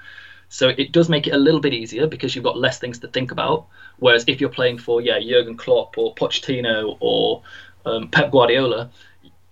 So 0.49 0.69
it 0.69 0.91
does 0.91 1.09
make 1.09 1.27
it 1.27 1.31
a 1.31 1.37
little 1.37 1.61
bit 1.61 1.73
easier 1.73 2.07
because 2.07 2.35
you've 2.35 2.43
got 2.43 2.57
less 2.57 2.79
things 2.79 2.99
to 2.99 3.07
think 3.07 3.31
about. 3.31 3.67
Whereas 3.99 4.25
if 4.27 4.41
you're 4.41 4.49
playing 4.49 4.79
for 4.79 5.01
yeah 5.01 5.19
Jurgen 5.19 5.55
Klopp 5.55 5.97
or 5.97 6.13
Pochettino 6.15 6.97
or 6.99 7.43
um, 7.85 8.09
Pep 8.09 8.31
Guardiola, 8.31 8.89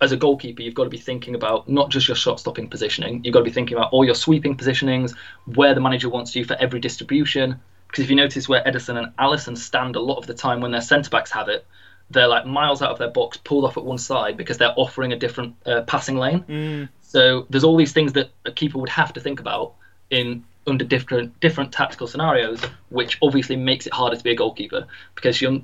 as 0.00 0.12
a 0.12 0.16
goalkeeper, 0.16 0.62
you've 0.62 0.74
got 0.74 0.84
to 0.84 0.90
be 0.90 0.98
thinking 0.98 1.34
about 1.34 1.68
not 1.68 1.90
just 1.90 2.08
your 2.08 2.16
shot 2.16 2.40
stopping 2.40 2.68
positioning. 2.68 3.22
You've 3.22 3.34
got 3.34 3.40
to 3.40 3.44
be 3.44 3.50
thinking 3.50 3.76
about 3.76 3.92
all 3.92 4.04
your 4.04 4.14
sweeping 4.14 4.56
positionings, 4.56 5.14
where 5.44 5.74
the 5.74 5.80
manager 5.80 6.08
wants 6.08 6.34
you 6.34 6.44
for 6.44 6.54
every 6.54 6.80
distribution. 6.80 7.60
Because 7.86 8.04
if 8.04 8.10
you 8.10 8.16
notice 8.16 8.48
where 8.48 8.62
Ederson 8.64 8.96
and 8.96 9.14
Alisson 9.16 9.58
stand 9.58 9.96
a 9.96 10.00
lot 10.00 10.16
of 10.16 10.26
the 10.26 10.34
time 10.34 10.60
when 10.60 10.70
their 10.70 10.80
centre 10.80 11.10
backs 11.10 11.30
have 11.32 11.48
it, 11.48 11.66
they're 12.10 12.28
like 12.28 12.46
miles 12.46 12.82
out 12.82 12.90
of 12.90 12.98
their 12.98 13.10
box, 13.10 13.36
pulled 13.36 13.64
off 13.64 13.76
at 13.76 13.84
one 13.84 13.98
side 13.98 14.36
because 14.36 14.58
they're 14.58 14.74
offering 14.76 15.12
a 15.12 15.16
different 15.16 15.54
uh, 15.66 15.82
passing 15.82 16.16
lane. 16.16 16.44
Mm. 16.48 16.88
So 17.02 17.46
there's 17.50 17.64
all 17.64 17.76
these 17.76 17.92
things 17.92 18.12
that 18.14 18.30
a 18.44 18.52
keeper 18.52 18.78
would 18.78 18.88
have 18.88 19.12
to 19.12 19.20
think 19.20 19.38
about 19.40 19.74
in 20.10 20.44
under 20.66 20.84
different 20.84 21.38
different 21.40 21.72
tactical 21.72 22.06
scenarios, 22.06 22.62
which 22.88 23.18
obviously 23.22 23.56
makes 23.56 23.86
it 23.86 23.92
harder 23.92 24.16
to 24.16 24.24
be 24.24 24.30
a 24.30 24.36
goalkeeper 24.36 24.86
because 25.14 25.40
you're 25.40 25.60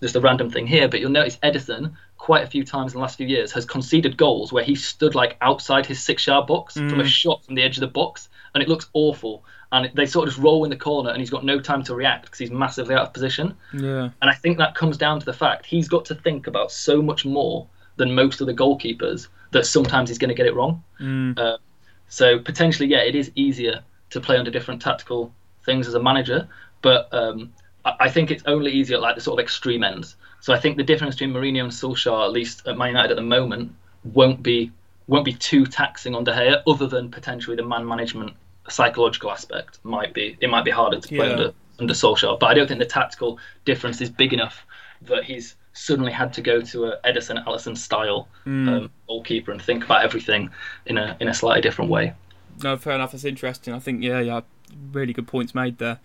just 0.00 0.16
a 0.16 0.20
random 0.20 0.50
thing 0.50 0.66
here, 0.66 0.88
but 0.88 1.00
you'll 1.00 1.10
notice 1.10 1.36
Ederson 1.42 1.94
quite 2.18 2.42
a 2.42 2.46
few 2.46 2.64
times 2.64 2.92
in 2.92 2.98
the 2.98 3.00
last 3.00 3.16
few 3.16 3.26
years 3.26 3.52
has 3.52 3.64
conceded 3.64 4.16
goals 4.16 4.52
where 4.52 4.64
he 4.64 4.74
stood 4.74 5.14
like 5.14 5.36
outside 5.40 5.86
his 5.86 6.02
six 6.02 6.26
yard 6.26 6.46
box 6.46 6.74
mm. 6.74 6.90
from 6.90 7.00
a 7.00 7.06
shot 7.06 7.44
from 7.44 7.54
the 7.54 7.62
edge 7.62 7.76
of 7.76 7.80
the 7.80 7.86
box, 7.86 8.28
and 8.54 8.62
it 8.62 8.68
looks 8.68 8.88
awful. 8.92 9.44
And 9.70 9.90
they 9.94 10.06
sort 10.06 10.26
of 10.26 10.34
just 10.34 10.42
roll 10.42 10.64
in 10.64 10.70
the 10.70 10.76
corner, 10.76 11.10
and 11.10 11.20
he's 11.20 11.30
got 11.30 11.44
no 11.44 11.60
time 11.60 11.82
to 11.84 11.94
react 11.94 12.24
because 12.24 12.38
he's 12.38 12.50
massively 12.50 12.94
out 12.94 13.02
of 13.02 13.12
position. 13.12 13.54
Yeah. 13.72 14.08
And 14.20 14.30
I 14.30 14.34
think 14.34 14.58
that 14.58 14.74
comes 14.74 14.96
down 14.96 15.20
to 15.20 15.26
the 15.26 15.32
fact 15.32 15.66
he's 15.66 15.88
got 15.88 16.06
to 16.06 16.14
think 16.14 16.46
about 16.46 16.72
so 16.72 17.02
much 17.02 17.24
more 17.24 17.66
than 17.96 18.14
most 18.14 18.40
of 18.40 18.46
the 18.46 18.54
goalkeepers 18.54 19.28
that 19.50 19.66
sometimes 19.66 20.08
he's 20.08 20.18
going 20.18 20.30
to 20.30 20.34
get 20.34 20.46
it 20.46 20.54
wrong. 20.54 20.82
Mm. 21.00 21.38
Uh, 21.38 21.58
so 22.08 22.38
potentially, 22.38 22.88
yeah, 22.88 23.02
it 23.02 23.14
is 23.14 23.30
easier 23.34 23.82
to 24.10 24.20
play 24.20 24.38
under 24.38 24.50
different 24.50 24.80
tactical 24.80 25.34
things 25.64 25.86
as 25.86 25.94
a 25.94 26.02
manager. 26.02 26.48
But 26.80 27.12
um, 27.12 27.52
I 27.84 28.08
think 28.08 28.30
it's 28.30 28.42
only 28.46 28.72
easier 28.72 28.96
at 28.96 29.02
like 29.02 29.16
the 29.16 29.20
sort 29.20 29.38
of 29.38 29.42
extreme 29.42 29.84
ends. 29.84 30.16
So 30.40 30.52
I 30.54 30.58
think 30.60 30.76
the 30.76 30.84
difference 30.84 31.14
between 31.16 31.32
Mourinho 31.34 31.62
and 31.64 31.72
Solskjaer, 31.72 32.24
at 32.24 32.32
least 32.32 32.66
at 32.66 32.78
Man 32.78 32.88
United 32.88 33.10
at 33.10 33.16
the 33.16 33.22
moment, 33.22 33.72
won't 34.04 34.42
be 34.42 34.70
won't 35.08 35.24
be 35.24 35.32
too 35.32 35.64
taxing 35.64 36.14
on 36.14 36.22
De 36.24 36.32
Gea, 36.32 36.62
other 36.66 36.86
than 36.86 37.10
potentially 37.10 37.56
the 37.56 37.62
man 37.64 37.86
management 37.86 38.34
psychological 38.68 39.30
aspect 39.30 39.78
might 39.82 40.12
be 40.12 40.36
it 40.40 40.48
might 40.50 40.64
be 40.64 40.70
harder 40.70 41.00
to 41.00 41.08
play 41.08 41.26
Yeah. 41.26 41.32
under 41.32 41.52
under 41.80 41.94
Solskjaer. 41.94 42.38
But 42.38 42.46
I 42.46 42.54
don't 42.54 42.66
think 42.68 42.80
the 42.80 42.86
tactical 42.86 43.38
difference 43.64 44.00
is 44.00 44.10
big 44.10 44.32
enough 44.32 44.64
that 45.02 45.24
he's 45.24 45.54
suddenly 45.72 46.10
had 46.12 46.32
to 46.34 46.40
go 46.42 46.60
to 46.60 46.86
a 46.86 46.98
Ederson 47.04 47.42
Alisson 47.46 47.76
style 47.76 48.28
um, 48.46 48.90
goalkeeper 49.06 49.52
and 49.52 49.62
think 49.62 49.84
about 49.84 50.04
everything 50.04 50.50
in 50.86 50.98
a 50.98 51.16
in 51.20 51.28
a 51.28 51.34
slightly 51.34 51.62
different 51.62 51.90
way. 51.90 52.14
No, 52.62 52.76
fair 52.76 52.94
enough. 52.94 53.12
That's 53.12 53.24
interesting. 53.24 53.72
I 53.74 53.78
think 53.78 54.02
yeah, 54.02 54.20
yeah, 54.20 54.40
really 54.92 55.12
good 55.12 55.28
points 55.28 55.54
made 55.54 55.78
there. 55.78 56.00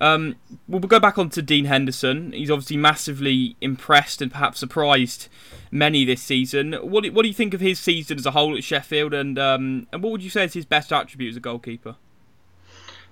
Um, 0.00 0.36
well, 0.68 0.80
go 0.80 1.00
back 1.00 1.18
on 1.18 1.28
to 1.30 1.42
Dean 1.42 1.64
Henderson. 1.64 2.32
He's 2.32 2.50
obviously 2.50 2.76
massively 2.76 3.56
impressed 3.60 4.22
and 4.22 4.30
perhaps 4.30 4.60
surprised 4.60 5.28
many 5.70 6.04
this 6.04 6.22
season. 6.22 6.72
What 6.74 7.04
do, 7.04 7.12
what 7.12 7.22
do 7.22 7.28
you 7.28 7.34
think 7.34 7.54
of 7.54 7.60
his 7.60 7.80
season 7.80 8.18
as 8.18 8.26
a 8.26 8.30
whole 8.30 8.56
at 8.56 8.64
Sheffield, 8.64 9.12
and 9.12 9.38
um, 9.38 9.86
and 9.92 10.02
what 10.02 10.12
would 10.12 10.22
you 10.22 10.30
say 10.30 10.44
is 10.44 10.54
his 10.54 10.64
best 10.64 10.92
attribute 10.92 11.30
as 11.30 11.36
a 11.36 11.40
goalkeeper? 11.40 11.96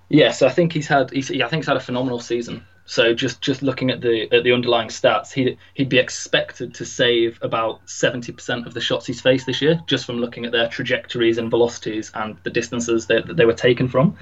Yes, 0.09 0.43
I 0.43 0.49
think 0.49 0.73
he's 0.73 0.87
had. 0.87 1.11
He's, 1.11 1.31
I 1.31 1.49
think 1.49 1.65
he's 1.65 1.67
had 1.67 1.77
a 1.77 1.81
phenomenal 1.81 2.21
season. 2.21 2.65
So 2.87 3.13
just 3.13 3.43
just 3.43 3.63
looking 3.63 3.91
at 3.91 4.01
the 4.01 4.33
at 4.33 4.45
the 4.45 4.53
underlying 4.53 4.89
stats, 4.89 5.33
he 5.33 5.59
he'd 5.75 5.89
be 5.89 5.99
expected 5.99 6.75
to 6.75 6.85
save 6.85 7.39
about 7.43 7.81
seventy 7.89 8.33
percent 8.33 8.67
of 8.67 8.75
the 8.75 8.81
shots 8.81 9.07
he's 9.07 9.21
faced 9.21 9.45
this 9.45 9.61
year, 9.61 9.83
just 9.87 10.07
from 10.07 10.19
looking 10.19 10.47
at 10.47 10.53
their 10.53 10.69
trajectories 10.69 11.39
and 11.39 11.51
velocities 11.51 12.13
and 12.15 12.37
the 12.45 12.51
distances 12.51 13.07
that, 13.07 13.27
that 13.27 13.37
they 13.37 13.45
were 13.45 13.53
taken 13.53 13.89
from. 13.89 14.17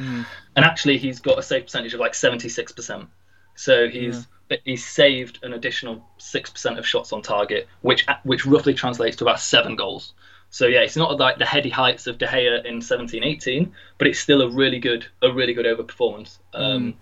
And 0.57 0.65
actually, 0.65 0.97
he's 0.97 1.21
got 1.21 1.39
a 1.39 1.43
save 1.43 1.65
percentage 1.65 1.93
of 1.93 2.01
like 2.01 2.15
seventy 2.15 2.49
six 2.49 2.73
percent. 2.73 3.07
So 3.55 3.89
he's 3.89 4.27
he's 4.65 4.85
saved 4.85 5.41
an 5.43 5.53
additional 5.53 6.03
six 6.17 6.49
percent 6.51 6.79
of 6.79 6.87
shots 6.87 7.13
on 7.13 7.21
target, 7.21 7.69
which 7.83 8.07
which 8.23 8.47
roughly 8.47 8.73
translates 8.73 9.17
to 9.19 9.25
about 9.25 9.41
seven 9.41 9.77
goals. 9.77 10.15
So 10.49 10.67
yeah, 10.67 10.81
it's 10.81 10.97
not 10.97 11.19
like 11.19 11.39
the 11.39 11.45
heady 11.45 11.69
heights 11.71 12.07
of 12.07 12.17
De 12.17 12.27
Gea 12.27 12.65
in 12.65 12.79
17-18, 12.79 13.71
but 13.99 14.07
it's 14.07 14.21
still 14.21 14.41
a 14.41 14.49
really 14.49 14.79
good 14.79 15.05
a 15.21 15.33
really 15.33 15.53
good 15.53 15.67
overperformance. 15.67 16.39
Um, 16.53 16.95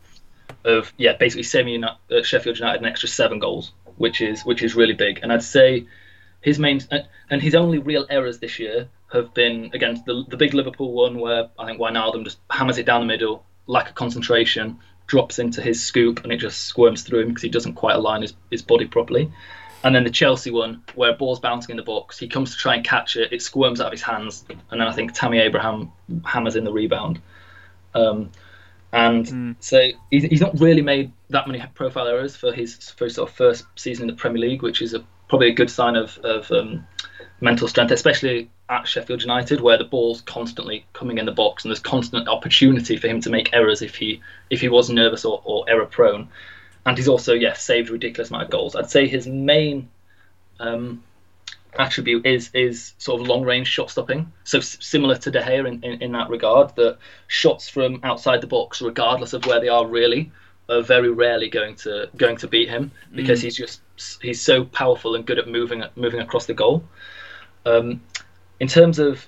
Of 0.64 0.92
yeah, 0.96 1.16
basically 1.16 1.42
saving 1.42 1.82
uh, 1.84 1.96
Sheffield 2.22 2.58
United 2.58 2.80
an 2.80 2.86
extra 2.86 3.08
seven 3.08 3.38
goals, 3.38 3.72
which 3.96 4.20
is 4.20 4.42
which 4.44 4.62
is 4.62 4.74
really 4.74 4.94
big. 4.94 5.20
And 5.22 5.32
I'd 5.32 5.42
say 5.42 5.86
his 6.40 6.58
main 6.58 6.80
uh, 6.90 7.00
and 7.30 7.42
his 7.42 7.54
only 7.54 7.78
real 7.78 8.06
errors 8.08 8.38
this 8.38 8.58
year 8.58 8.88
have 9.12 9.34
been 9.34 9.70
against 9.74 10.04
the 10.06 10.24
the 10.28 10.36
big 10.36 10.54
Liverpool 10.54 10.92
one 10.92 11.18
where 11.18 11.48
I 11.58 11.66
think 11.66 11.80
Wijnaldum 11.80 12.24
just 12.24 12.38
hammers 12.50 12.78
it 12.78 12.86
down 12.86 13.00
the 13.00 13.06
middle, 13.06 13.44
lack 13.66 13.88
of 13.88 13.94
concentration, 13.94 14.78
drops 15.06 15.38
into 15.38 15.60
his 15.60 15.84
scoop, 15.84 16.22
and 16.24 16.32
it 16.32 16.38
just 16.38 16.64
squirms 16.64 17.02
through 17.02 17.20
him 17.20 17.28
because 17.28 17.42
he 17.42 17.48
doesn't 17.48 17.74
quite 17.74 17.96
align 17.96 18.22
his, 18.22 18.34
his 18.50 18.62
body 18.62 18.86
properly. 18.86 19.30
And 19.84 19.94
then 19.94 20.04
the 20.04 20.10
Chelsea 20.10 20.50
one, 20.50 20.82
where 20.94 21.12
ball's 21.12 21.40
bouncing 21.40 21.72
in 21.72 21.76
the 21.76 21.82
box, 21.82 22.18
he 22.18 22.28
comes 22.28 22.52
to 22.52 22.56
try 22.56 22.76
and 22.76 22.84
catch 22.84 23.16
it, 23.16 23.32
it 23.32 23.42
squirms 23.42 23.80
out 23.80 23.88
of 23.88 23.92
his 23.92 24.02
hands, 24.02 24.44
and 24.48 24.80
then 24.80 24.88
I 24.88 24.92
think 24.92 25.12
Tammy 25.12 25.38
Abraham 25.38 25.90
hammers 26.24 26.54
in 26.54 26.64
the 26.64 26.72
rebound. 26.72 27.20
Um, 27.94 28.30
and 28.92 29.56
so 29.60 29.88
he's, 30.10 30.24
he's 30.24 30.40
not 30.40 30.60
really 30.60 30.82
made 30.82 31.12
that 31.30 31.46
many 31.46 31.62
profile 31.74 32.06
errors 32.06 32.36
for 32.36 32.52
his 32.52 32.90
for 32.90 33.04
his 33.04 33.14
sort 33.14 33.30
of 33.30 33.34
first 33.34 33.64
season 33.76 34.08
in 34.08 34.14
the 34.14 34.20
Premier 34.20 34.40
League, 34.40 34.62
which 34.62 34.82
is 34.82 34.92
a, 34.92 35.04
probably 35.28 35.48
a 35.48 35.54
good 35.54 35.70
sign 35.70 35.96
of, 35.96 36.18
of 36.18 36.50
um, 36.52 36.86
mental 37.40 37.68
strength, 37.68 37.90
especially 37.90 38.50
at 38.68 38.86
Sheffield 38.86 39.22
United, 39.22 39.60
where 39.60 39.78
the 39.78 39.84
ball's 39.84 40.20
constantly 40.20 40.84
coming 40.92 41.18
in 41.18 41.24
the 41.24 41.32
box 41.32 41.64
and 41.64 41.70
there's 41.70 41.80
constant 41.80 42.28
opportunity 42.28 42.96
for 42.98 43.08
him 43.08 43.20
to 43.22 43.30
make 43.30 43.52
errors 43.54 43.80
if 43.80 43.94
he 43.94 44.20
if 44.50 44.60
he 44.60 44.68
was 44.68 44.90
nervous 44.90 45.24
or, 45.24 45.40
or 45.44 45.64
error 45.68 45.86
prone. 45.86 46.28
And 46.84 46.98
he's 46.98 47.08
also 47.08 47.32
yeah 47.32 47.54
saved 47.54 47.88
a 47.88 47.92
ridiculous 47.92 48.28
amount 48.28 48.44
of 48.44 48.50
goals. 48.50 48.76
I'd 48.76 48.90
say 48.90 49.08
his 49.08 49.26
main 49.26 49.88
um, 50.60 51.02
attribute 51.78 52.26
is 52.26 52.50
is 52.54 52.94
sort 52.98 53.20
of 53.20 53.26
long 53.26 53.42
range 53.42 53.68
shot 53.68 53.90
stopping. 53.90 54.32
So 54.44 54.58
s- 54.58 54.76
similar 54.80 55.16
to 55.16 55.30
De 55.30 55.40
Gea 55.40 55.66
in, 55.66 55.82
in, 55.82 56.02
in 56.02 56.12
that 56.12 56.28
regard, 56.28 56.74
that 56.76 56.98
shots 57.28 57.68
from 57.68 58.00
outside 58.02 58.40
the 58.40 58.46
box, 58.46 58.82
regardless 58.82 59.32
of 59.32 59.46
where 59.46 59.60
they 59.60 59.68
are, 59.68 59.86
really 59.86 60.30
are 60.68 60.82
very 60.82 61.10
rarely 61.10 61.48
going 61.48 61.74
to 61.76 62.08
going 62.16 62.36
to 62.36 62.48
beat 62.48 62.68
him 62.68 62.90
because 63.14 63.40
he's 63.40 63.56
just 63.56 63.80
he's 64.20 64.40
so 64.40 64.64
powerful 64.64 65.14
and 65.14 65.26
good 65.26 65.38
at 65.38 65.48
moving 65.48 65.82
moving 65.96 66.20
across 66.20 66.46
the 66.46 66.54
goal. 66.54 66.84
Um, 67.64 68.00
in 68.60 68.68
terms 68.68 68.98
of 68.98 69.26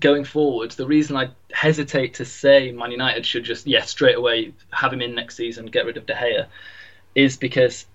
going 0.00 0.24
forward, 0.24 0.70
the 0.72 0.86
reason 0.86 1.16
I 1.16 1.30
hesitate 1.52 2.14
to 2.14 2.24
say 2.24 2.72
Man 2.72 2.90
United 2.90 3.26
should 3.26 3.44
just 3.44 3.66
yeah 3.66 3.84
straight 3.84 4.16
away 4.16 4.52
have 4.70 4.92
him 4.92 5.02
in 5.02 5.14
next 5.14 5.36
season, 5.36 5.66
get 5.66 5.86
rid 5.86 5.96
of 5.96 6.06
De 6.06 6.14
Gea, 6.14 6.46
is 7.14 7.36
because 7.36 7.86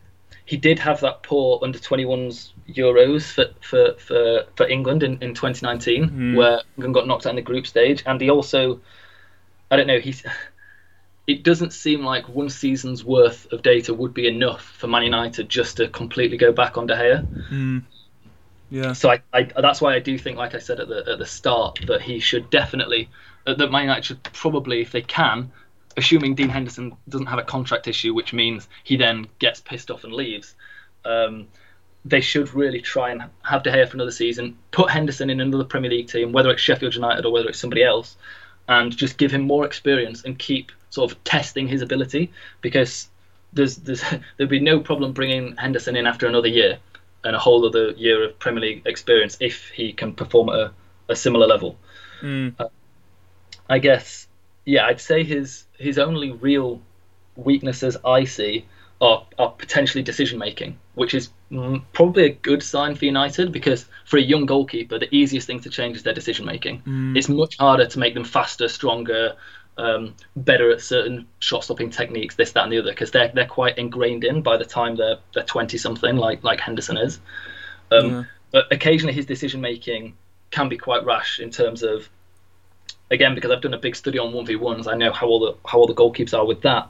he 0.46 0.58
did 0.58 0.80
have 0.80 1.00
that 1.02 1.24
poor 1.24 1.60
under 1.64 1.80
21s 1.80 2.52
Euros 2.70 3.32
for 3.32 3.46
for, 3.62 3.94
for, 4.00 4.44
for 4.56 4.68
England 4.68 5.04
in, 5.04 5.14
in 5.22 5.34
2019, 5.34 6.36
where 6.36 6.62
England 6.78 6.94
got 6.94 7.08
knocked 7.08 7.26
out 7.26 7.32
in 7.32 7.36
the 7.36 7.42
group 7.42 7.68
stage, 7.68 8.04
and 8.06 8.20
he 8.22 8.30
also, 8.30 8.80
I 9.72 9.78
don't 9.78 9.88
know, 9.88 10.00
he's. 10.00 10.24
It 11.26 11.44
doesn't 11.44 11.72
seem 11.72 12.04
like 12.04 12.28
one 12.28 12.50
season's 12.50 13.06
worth 13.06 13.50
of 13.54 13.62
data 13.64 13.94
would 13.94 14.14
be 14.14 14.28
enough 14.28 14.62
for 14.62 14.88
Man 14.88 15.04
United 15.04 15.48
just 15.48 15.78
to 15.78 15.88
completely 15.88 16.36
go 16.36 16.52
back 16.52 16.78
on 16.78 16.86
De 16.86 16.94
Gea. 16.94 17.26
Yeah. 18.70 18.92
So 18.92 19.10
I, 19.10 19.22
I, 19.32 19.44
that's 19.62 19.80
why 19.80 19.94
I 19.94 20.00
do 20.00 20.18
think, 20.18 20.38
like 20.38 20.54
I 20.54 20.60
said 20.60 20.82
at 20.82 20.90
the 20.90 21.06
at 21.08 21.20
the 21.20 21.26
start, 21.26 21.80
that 21.88 22.02
he 22.02 22.20
should 22.20 22.50
definitely, 22.50 23.08
that 23.46 23.58
that 23.58 23.72
Man 23.72 23.84
United 23.84 24.04
should 24.04 24.24
probably, 24.24 24.82
if 24.82 24.92
they 24.92 25.02
can, 25.02 25.52
assuming 25.96 26.36
Dean 26.36 26.50
Henderson 26.50 26.96
doesn't 27.08 27.28
have 27.28 27.40
a 27.40 27.44
contract 27.44 27.88
issue, 27.88 28.14
which 28.14 28.34
means 28.34 28.68
he 28.84 28.98
then 28.98 29.28
gets 29.40 29.62
pissed 29.62 29.92
off 29.92 30.04
and 30.04 30.14
leaves. 30.14 30.56
Um, 31.06 31.48
they 32.06 32.22
should 32.22 32.54
really 32.54 32.82
try 32.82 33.12
and 33.12 33.24
have 33.44 33.64
De 33.64 33.72
Gea 33.72 33.88
for 33.88 33.96
another 33.96 34.12
season, 34.12 34.58
put 34.72 34.90
Henderson 34.90 35.30
in 35.30 35.40
another 35.40 35.64
Premier 35.64 35.90
League 35.90 36.10
team, 36.10 36.32
whether 36.32 36.50
it's 36.50 36.62
Sheffield 36.62 36.96
United 36.96 37.26
or 37.26 37.32
whether 37.32 37.48
it's 37.48 37.60
somebody 37.60 37.84
else, 37.84 38.18
and 38.68 38.96
just 38.96 39.18
give 39.18 39.32
him 39.32 39.42
more 39.42 39.66
experience 39.66 40.24
and 40.24 40.38
keep 40.38 40.72
sort 40.90 41.12
of 41.12 41.24
testing 41.24 41.68
his 41.68 41.82
ability 41.82 42.32
because 42.62 43.08
there's 43.54 43.78
there's 43.78 44.04
there'd 44.38 44.50
be 44.50 44.60
no 44.60 44.80
problem 44.80 45.14
bringing 45.14 45.56
Henderson 45.56 45.96
in 45.96 46.06
after 46.06 46.28
another 46.28 46.48
year 46.48 46.78
and 47.24 47.36
a 47.36 47.40
whole 47.40 47.66
other 47.66 47.92
year 47.92 48.24
of 48.24 48.38
Premier 48.40 48.62
League 48.62 48.82
experience 48.86 49.38
if 49.40 49.70
he 49.70 49.94
can 49.94 50.14
perform 50.14 50.50
at 50.50 50.56
a, 50.56 50.72
a 51.10 51.16
similar 51.16 51.48
level. 51.48 51.78
Uh, 52.60 52.68
I 53.70 53.80
guess, 53.80 54.28
yeah, 54.66 54.86
I'd 54.86 55.00
say 55.00 55.24
his 55.24 55.66
his 55.78 55.98
only 55.98 56.32
real 56.32 56.82
weaknesses 57.36 57.98
I 58.06 58.26
see 58.26 58.66
are, 59.04 59.26
are 59.38 59.52
potentially 59.52 60.02
decision 60.02 60.40
making, 60.40 60.80
which 60.96 61.14
is 61.14 61.30
mm, 61.52 61.82
probably 61.92 62.24
a 62.26 62.30
good 62.30 62.64
sign 62.64 62.96
for 62.96 63.04
United 63.04 63.52
because 63.52 63.86
for 64.06 64.16
a 64.18 64.22
young 64.22 64.46
goalkeeper, 64.46 64.98
the 64.98 65.14
easiest 65.14 65.46
thing 65.46 65.60
to 65.60 65.70
change 65.70 65.98
is 65.98 66.04
their 66.04 66.14
decision 66.14 66.46
making. 66.46 66.82
It's 67.18 67.28
much 67.28 67.58
harder 67.58 67.86
to 67.86 68.00
make 68.00 68.14
them 68.14 68.24
faster, 68.24 68.70
stronger, 68.70 69.36
um, 69.78 70.16
better 70.38 70.72
at 70.72 70.80
certain 70.82 71.28
shot 71.40 71.66
stopping 71.66 71.90
techniques, 71.90 72.36
this, 72.36 72.54
that, 72.54 72.64
and 72.64 72.72
the 72.72 72.80
other, 72.80 72.92
because 72.92 73.12
they're 73.12 73.32
they're 73.36 73.46
quite 73.46 73.78
ingrained 73.78 74.24
in 74.24 74.42
by 74.42 74.56
the 74.56 74.66
time 74.66 74.96
they're 74.96 75.18
they're 75.34 75.44
twenty 75.44 75.78
something, 75.78 76.16
like 76.16 76.42
like 76.44 76.62
Henderson 76.62 76.98
is. 76.98 77.20
Um, 77.92 78.10
Yeah. 78.10 78.24
But 78.54 78.72
occasionally 78.72 79.14
his 79.14 79.26
decision 79.26 79.62
making 79.62 80.16
can 80.52 80.70
be 80.70 80.78
quite 80.78 81.04
rash 81.04 81.40
in 81.40 81.50
terms 81.50 81.82
of 81.82 82.08
again 83.12 83.34
because 83.36 83.52
I've 83.52 83.62
done 83.62 83.74
a 83.74 83.80
big 83.80 83.96
study 83.96 84.20
on 84.20 84.32
one 84.32 84.46
v 84.46 84.56
ones. 84.56 84.88
I 84.88 84.96
know 84.96 85.12
how 85.12 85.28
all 85.28 85.40
the 85.40 85.58
how 85.68 85.80
all 85.80 85.88
the 85.88 85.96
goalkeepers 85.96 86.38
are 86.38 86.46
with 86.46 86.62
that. 86.62 86.88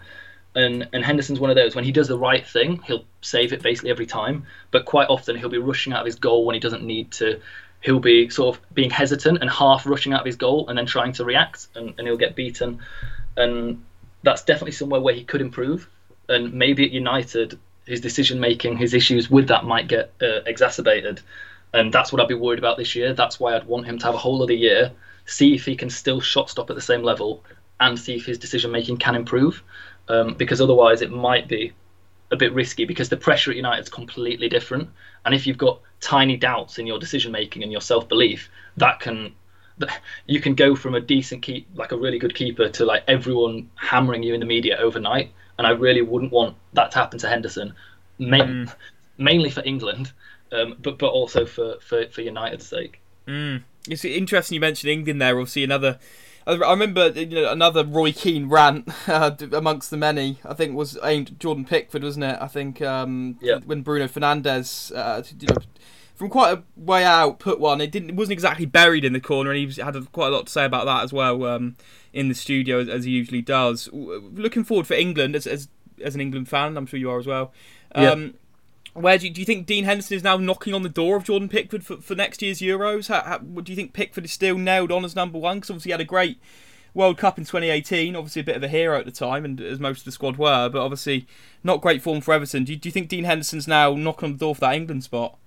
And 0.56 0.88
and 0.94 1.04
Henderson's 1.04 1.40
one 1.40 1.50
of 1.50 1.56
those. 1.56 1.76
When 1.76 1.84
he 1.84 1.92
does 1.92 2.08
the 2.08 2.18
right 2.18 2.46
thing, 2.46 2.82
he'll 2.86 3.06
save 3.22 3.54
it 3.54 3.62
basically 3.62 3.92
every 3.92 4.06
time. 4.06 4.46
But 4.72 4.86
quite 4.86 5.10
often 5.10 5.36
he'll 5.36 5.50
be 5.50 5.58
rushing 5.58 5.94
out 5.94 6.02
of 6.02 6.06
his 6.06 6.16
goal 6.16 6.46
when 6.46 6.54
he 6.54 6.60
doesn't 6.60 6.84
need 6.84 7.12
to. 7.14 7.40
He'll 7.82 8.00
be 8.00 8.30
sort 8.30 8.56
of 8.56 8.74
being 8.74 8.90
hesitant 8.90 9.40
and 9.42 9.50
half 9.50 9.86
rushing 9.86 10.14
out 10.14 10.22
of 10.22 10.26
his 10.26 10.38
goal 10.38 10.70
and 10.70 10.78
then 10.78 10.86
trying 10.86 11.12
to 11.14 11.26
react, 11.26 11.68
and, 11.76 11.94
and 11.98 12.08
he'll 12.08 12.18
get 12.18 12.36
beaten. 12.36 12.80
And 13.36 13.84
that's 14.22 14.44
definitely 14.44 14.72
somewhere 14.72 15.02
where 15.02 15.14
he 15.14 15.24
could 15.24 15.42
improve. 15.42 15.90
And 16.30 16.54
maybe 16.54 16.86
at 16.86 16.92
United, 16.92 17.60
his 17.86 18.00
decision 18.00 18.40
making, 18.40 18.78
his 18.78 18.94
issues 18.94 19.30
with 19.30 19.48
that 19.50 19.66
might 19.66 19.88
get 19.88 20.14
uh, 20.22 20.42
exacerbated. 20.46 21.22
And 21.74 21.92
that's 21.92 22.14
what 22.14 22.22
I'd 22.22 22.28
be 22.28 22.36
worried 22.36 22.60
about 22.60 22.78
this 22.78 22.96
year. 22.96 23.14
That's 23.14 23.40
why 23.40 23.56
I'd 23.56 23.66
want 23.66 23.86
him 23.86 23.98
to 24.00 24.06
have 24.06 24.16
a 24.16 24.20
whole 24.20 24.42
other 24.42 24.54
year, 24.54 24.92
see 25.26 25.54
if 25.56 25.66
he 25.66 25.76
can 25.76 25.90
still 25.90 26.22
shot 26.22 26.50
stop 26.50 26.70
at 26.70 26.76
the 26.76 26.82
same 26.82 27.04
level, 27.04 27.44
and 27.80 28.00
see 28.00 28.16
if 28.16 28.26
his 28.26 28.38
decision 28.38 28.72
making 28.72 28.98
can 28.98 29.16
improve. 29.16 29.62
Um, 30.10 30.34
because 30.34 30.60
otherwise, 30.60 31.02
it 31.02 31.12
might 31.12 31.48
be 31.48 31.72
a 32.32 32.36
bit 32.36 32.54
risky 32.54 32.86
because 32.86 33.10
the 33.10 33.18
pressure 33.18 33.52
at 33.52 33.58
United 33.58 33.84
is 33.84 33.90
completely 33.90 34.50
different. 34.50 34.90
And 35.26 35.34
if 35.34 35.48
you've 35.48 35.58
got 35.58 35.80
tiny 36.02 36.36
doubts 36.36 36.78
in 36.78 36.86
your 36.88 37.00
decision 37.00 37.32
making 37.32 37.64
and 37.64 37.72
your 37.72 37.82
self 37.82 38.10
belief, 38.10 38.50
that 38.78 39.00
can 39.00 39.34
you 40.28 40.40
can 40.40 40.56
go 40.56 40.76
from 40.76 40.96
a 40.96 41.00
decent 41.00 41.42
keep 41.42 41.68
like 41.76 41.92
a 41.92 41.98
really 41.98 42.20
good 42.20 42.36
keeper 42.36 42.70
to 42.70 42.86
like 42.86 43.04
everyone 43.08 43.70
hammering 43.76 44.24
you 44.24 44.34
in 44.34 44.40
the 44.40 44.46
media 44.46 44.78
overnight. 44.78 45.32
And 45.58 45.68
I 45.68 45.72
really 45.72 46.02
wouldn't 46.02 46.32
want 46.32 46.56
that 46.74 46.92
to 46.92 46.98
happen 46.98 47.20
to 47.20 47.30
Henderson, 47.30 47.74
ma- 48.18 48.44
mainly 49.18 49.52
for 49.52 49.64
England, 49.64 50.12
um, 50.52 50.76
but 50.82 50.98
but 50.98 51.10
also 51.12 51.46
for, 51.46 51.78
for, 51.80 52.08
for 52.08 52.22
United's 52.22 52.68
sake. 52.68 53.00
It's 53.88 54.04
interesting 54.04 54.56
you 54.56 54.62
mentioned 54.62 54.92
England 54.92 55.22
there. 55.22 55.36
We'll 55.36 55.46
see 55.46 55.64
another. 55.64 56.00
I 56.46 56.54
I 56.54 56.72
remember 56.72 57.10
you 57.10 57.26
know, 57.28 57.52
another 57.52 57.86
Roy 57.86 58.12
Keane 58.12 58.50
rant 58.50 58.90
uh, 59.08 59.32
amongst 59.52 59.90
the 59.90 59.98
many. 59.98 60.40
I 60.46 60.54
think 60.54 60.76
was 60.76 60.98
aimed 61.04 61.30
at 61.30 61.40
Jordan 61.40 61.66
Pickford, 61.66 62.04
wasn't 62.04 62.26
it? 62.26 62.38
I 62.40 62.48
think 62.48 62.82
um, 62.82 63.38
Yeah. 63.42 63.60
when 63.66 63.82
Bruno 63.82 64.08
Fernandes, 64.08 64.96
uh, 64.96 65.24
you 65.40 65.48
know, 65.48 65.56
from 66.16 66.30
quite 66.30 66.58
a 66.58 66.64
way 66.76 67.04
out 67.04 67.40
put 67.40 67.60
one. 67.60 67.82
It 67.82 67.92
didn't 67.92 68.10
it 68.10 68.16
wasn't 68.16 68.34
exactly 68.34 68.66
buried 68.66 69.06
in 69.06 69.14
the 69.14 69.20
corner, 69.20 69.52
and 69.52 69.60
he 69.60 69.82
had 69.82 69.96
a, 69.96 70.02
quite 70.04 70.28
a 70.28 70.32
lot 70.32 70.46
to 70.48 70.52
say 70.52 70.66
about 70.66 70.86
that 70.86 71.04
as 71.04 71.12
well 71.14 71.44
um, 71.46 71.76
in 72.12 72.30
the 72.30 72.36
studio 72.36 72.80
as, 72.80 72.90
as, 72.90 73.06
he 73.06 73.12
usually 73.12 73.42
does. 73.42 73.90
Looking 73.92 74.64
forward 74.64 74.88
for 74.88 74.94
England 74.94 75.36
as 75.36 75.48
as, 75.48 75.68
as 76.02 76.16
an 76.16 76.22
England 76.22 76.50
fan, 76.50 76.78
I'm 76.78 76.86
sure 76.86 77.00
you 77.00 77.10
are 77.10 77.20
as 77.20 77.28
well. 77.28 77.52
Um, 77.96 78.36
Where 78.94 79.18
do 79.18 79.28
you, 79.28 79.34
do 79.34 79.42
you 79.42 79.46
think 79.46 79.66
Dean 79.66 79.86
Henderson 79.86 80.16
is 80.16 80.24
now 80.24 80.38
knocking 80.38 80.74
on 80.74 80.84
the 80.84 80.90
door 80.90 81.18
of 81.18 81.24
Jordan 81.24 81.50
Pickford 81.50 81.84
for, 81.84 81.98
for 81.98 82.14
next 82.14 82.42
year's 82.44 82.60
Euros? 82.60 83.08
How, 83.08 83.22
how, 83.24 83.38
do 83.40 83.72
you 83.72 83.76
think 83.76 83.94
Pickford 83.94 84.26
is 84.26 84.32
still 84.32 84.58
nailed 84.58 84.92
on 84.92 85.04
as 85.04 85.16
number 85.16 85.40
one? 85.40 85.58
Because 85.58 85.72
obviously 85.72 85.90
he 85.90 85.94
had 85.94 86.02
a 86.02 86.06
great 86.06 86.40
World 86.94 87.18
Cup 87.18 87.40
in 87.40 87.46
2018. 87.46 88.16
Obviously, 88.16 88.42
a 88.42 88.46
bit 88.46 88.56
of 88.56 88.64
a 88.64 88.68
hero 88.68 89.00
at 89.00 89.06
the 89.06 89.12
time, 89.12 89.46
and 89.46 89.60
as 89.60 89.80
most 89.80 90.00
of 90.00 90.06
the 90.06 90.12
squad 90.12 90.38
were, 90.38 90.70
but 90.70 90.82
obviously 90.82 91.26
not 91.64 91.82
great 91.82 92.02
form 92.02 92.22
for 92.22 92.34
Everton. 92.34 92.66
Do 92.66 92.74
you, 92.74 92.78
do 92.78 92.88
you 92.88 92.94
think 92.94 93.10
Dean 93.10 93.24
Henderson's 93.24 93.68
now 93.68 93.96
knocking 93.96 94.28
on 94.28 94.32
the 94.34 94.38
door 94.38 94.54
for 94.54 94.62
that 94.62 94.76
England 94.76 95.04
spot? 95.04 95.38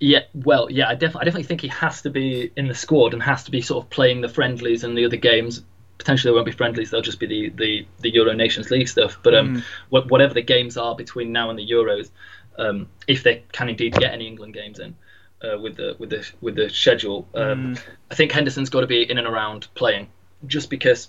Yeah, 0.00 0.20
well, 0.34 0.70
yeah, 0.70 0.88
I 0.88 0.94
definitely, 0.94 1.20
I 1.20 1.24
definitely 1.24 1.44
think 1.44 1.60
he 1.60 1.68
has 1.68 2.02
to 2.02 2.10
be 2.10 2.50
in 2.56 2.68
the 2.68 2.74
squad 2.74 3.12
and 3.12 3.22
has 3.22 3.44
to 3.44 3.50
be 3.50 3.60
sort 3.60 3.84
of 3.84 3.90
playing 3.90 4.22
the 4.22 4.28
friendlies 4.28 4.82
and 4.82 4.96
the 4.96 5.04
other 5.04 5.16
games. 5.16 5.62
Potentially, 6.04 6.28
there 6.28 6.34
won't 6.34 6.44
be 6.44 6.52
friendlies; 6.52 6.90
they'll 6.90 7.00
just 7.00 7.18
be 7.18 7.26
the 7.26 7.48
the, 7.48 7.86
the 8.00 8.10
Euro 8.10 8.34
Nations 8.34 8.70
League 8.70 8.88
stuff. 8.88 9.18
But 9.22 9.34
um, 9.34 9.64
mm. 9.90 10.10
whatever 10.10 10.34
the 10.34 10.42
games 10.42 10.76
are 10.76 10.94
between 10.94 11.32
now 11.32 11.48
and 11.48 11.58
the 11.58 11.66
Euros, 11.66 12.10
um, 12.58 12.88
if 13.08 13.22
they 13.22 13.42
can 13.52 13.70
indeed 13.70 13.94
get 13.94 14.12
any 14.12 14.26
England 14.26 14.52
games 14.52 14.78
in, 14.80 14.94
uh, 15.42 15.58
with 15.58 15.76
the 15.76 15.96
with 15.98 16.10
the 16.10 16.30
with 16.42 16.56
the 16.56 16.68
schedule. 16.68 17.26
Um, 17.34 17.74
mm. 17.74 17.82
I 18.10 18.14
think 18.14 18.32
Henderson's 18.32 18.68
got 18.68 18.82
to 18.82 18.86
be 18.86 19.10
in 19.10 19.16
and 19.16 19.26
around 19.26 19.68
playing, 19.74 20.08
just 20.46 20.68
because 20.68 21.08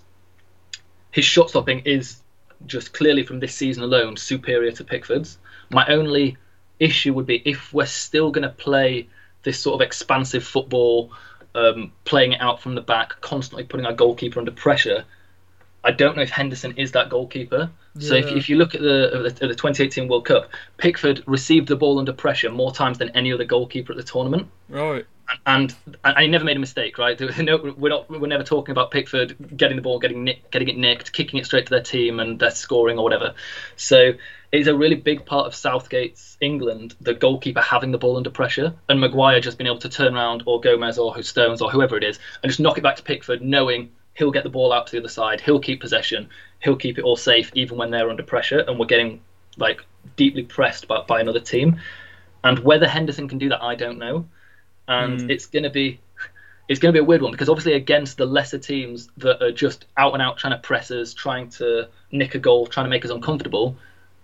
his 1.10 1.26
shot 1.26 1.50
stopping 1.50 1.80
is 1.80 2.22
just 2.64 2.94
clearly 2.94 3.22
from 3.22 3.38
this 3.38 3.54
season 3.54 3.82
alone 3.82 4.16
superior 4.16 4.72
to 4.72 4.84
Pickford's. 4.84 5.36
My 5.70 5.86
only 5.88 6.38
issue 6.78 7.12
would 7.12 7.26
be 7.26 7.42
if 7.44 7.72
we're 7.74 7.84
still 7.84 8.30
going 8.30 8.48
to 8.48 8.54
play 8.54 9.08
this 9.42 9.58
sort 9.58 9.74
of 9.74 9.86
expansive 9.86 10.44
football, 10.44 11.12
um, 11.56 11.92
playing 12.04 12.32
it 12.32 12.40
out 12.40 12.60
from 12.60 12.74
the 12.74 12.80
back, 12.80 13.20
constantly 13.20 13.64
putting 13.64 13.86
our 13.86 13.92
goalkeeper 13.92 14.38
under 14.38 14.52
pressure. 14.52 15.04
I 15.82 15.92
don't 15.92 16.16
know 16.16 16.22
if 16.22 16.30
Henderson 16.30 16.76
is 16.76 16.92
that 16.92 17.10
goalkeeper. 17.10 17.70
Yeah. 17.94 18.08
So 18.08 18.14
if, 18.16 18.26
if 18.26 18.48
you 18.48 18.56
look 18.56 18.74
at 18.74 18.82
the, 18.82 19.24
at 19.26 19.38
the 19.38 19.54
2018 19.54 20.08
World 20.08 20.26
Cup, 20.26 20.50
Pickford 20.76 21.22
received 21.26 21.68
the 21.68 21.76
ball 21.76 21.98
under 21.98 22.12
pressure 22.12 22.50
more 22.50 22.72
times 22.72 22.98
than 22.98 23.10
any 23.10 23.32
other 23.32 23.44
goalkeeper 23.44 23.92
at 23.92 23.96
the 23.96 24.02
tournament. 24.02 24.48
Right. 24.68 25.06
And, 25.46 25.74
and, 26.04 26.18
he 26.18 26.28
never 26.28 26.44
made 26.44 26.56
a 26.56 26.60
mistake, 26.60 26.98
right? 26.98 27.20
No, 27.38 27.74
we're 27.76 27.88
not. 27.88 28.08
We're 28.08 28.26
never 28.28 28.44
talking 28.44 28.72
about 28.72 28.90
Pickford 28.92 29.56
getting 29.56 29.76
the 29.76 29.82
ball, 29.82 29.98
getting 29.98 30.22
nick, 30.22 30.50
getting 30.50 30.68
it 30.68 30.76
nicked, 30.76 31.12
kicking 31.12 31.40
it 31.40 31.46
straight 31.46 31.66
to 31.66 31.70
their 31.70 31.82
team, 31.82 32.20
and 32.20 32.38
they're 32.38 32.50
scoring 32.50 32.98
or 32.98 33.02
whatever. 33.02 33.34
So 33.74 34.12
it's 34.52 34.68
a 34.68 34.76
really 34.76 34.94
big 34.94 35.26
part 35.26 35.46
of 35.46 35.54
Southgate's 35.54 36.36
England, 36.40 36.94
the 37.00 37.14
goalkeeper 37.14 37.60
having 37.60 37.92
the 37.92 37.98
ball 37.98 38.16
under 38.16 38.30
pressure, 38.30 38.74
and 38.88 39.00
Maguire 39.00 39.40
just 39.40 39.58
being 39.58 39.66
able 39.66 39.78
to 39.80 39.88
turn 39.88 40.14
around, 40.14 40.42
or 40.46 40.60
Gomez, 40.60 40.98
or 40.98 41.20
Stones, 41.22 41.60
or 41.60 41.70
whoever 41.70 41.96
it 41.96 42.04
is, 42.04 42.18
and 42.42 42.50
just 42.50 42.60
knock 42.60 42.78
it 42.78 42.82
back 42.82 42.96
to 42.96 43.02
Pickford, 43.02 43.42
knowing 43.42 43.90
he'll 44.14 44.30
get 44.30 44.44
the 44.44 44.50
ball 44.50 44.72
out 44.72 44.86
to 44.86 44.92
the 44.92 44.98
other 44.98 45.08
side, 45.08 45.40
he'll 45.40 45.60
keep 45.60 45.80
possession, 45.80 46.28
he'll 46.60 46.76
keep 46.76 46.98
it 46.98 47.02
all 47.02 47.16
safe 47.16 47.50
even 47.54 47.76
when 47.76 47.90
they're 47.90 48.08
under 48.08 48.22
pressure 48.22 48.60
and 48.60 48.78
we're 48.78 48.86
getting 48.86 49.20
like 49.58 49.84
deeply 50.16 50.42
pressed 50.42 50.88
by, 50.88 51.02
by 51.02 51.20
another 51.20 51.40
team. 51.40 51.80
And 52.42 52.58
whether 52.60 52.88
Henderson 52.88 53.28
can 53.28 53.38
do 53.38 53.48
that, 53.50 53.62
I 53.62 53.74
don't 53.74 53.98
know. 53.98 54.26
And 54.88 55.20
mm. 55.20 55.30
it's 55.30 55.46
to 55.48 55.70
be 55.70 56.00
it's 56.68 56.80
going 56.80 56.92
to 56.92 56.98
be 56.98 57.02
a 57.02 57.04
weird 57.04 57.22
one 57.22 57.30
because 57.30 57.48
obviously 57.48 57.74
against 57.74 58.16
the 58.16 58.26
lesser 58.26 58.58
teams 58.58 59.08
that 59.18 59.42
are 59.42 59.52
just 59.52 59.86
out 59.96 60.14
and 60.14 60.22
out 60.22 60.36
trying 60.36 60.52
to 60.52 60.58
press 60.58 60.90
us, 60.90 61.14
trying 61.14 61.48
to 61.50 61.88
nick 62.10 62.34
a 62.34 62.38
goal, 62.38 62.66
trying 62.66 62.86
to 62.86 62.90
make 62.90 63.04
us 63.04 63.10
uncomfortable, 63.10 63.76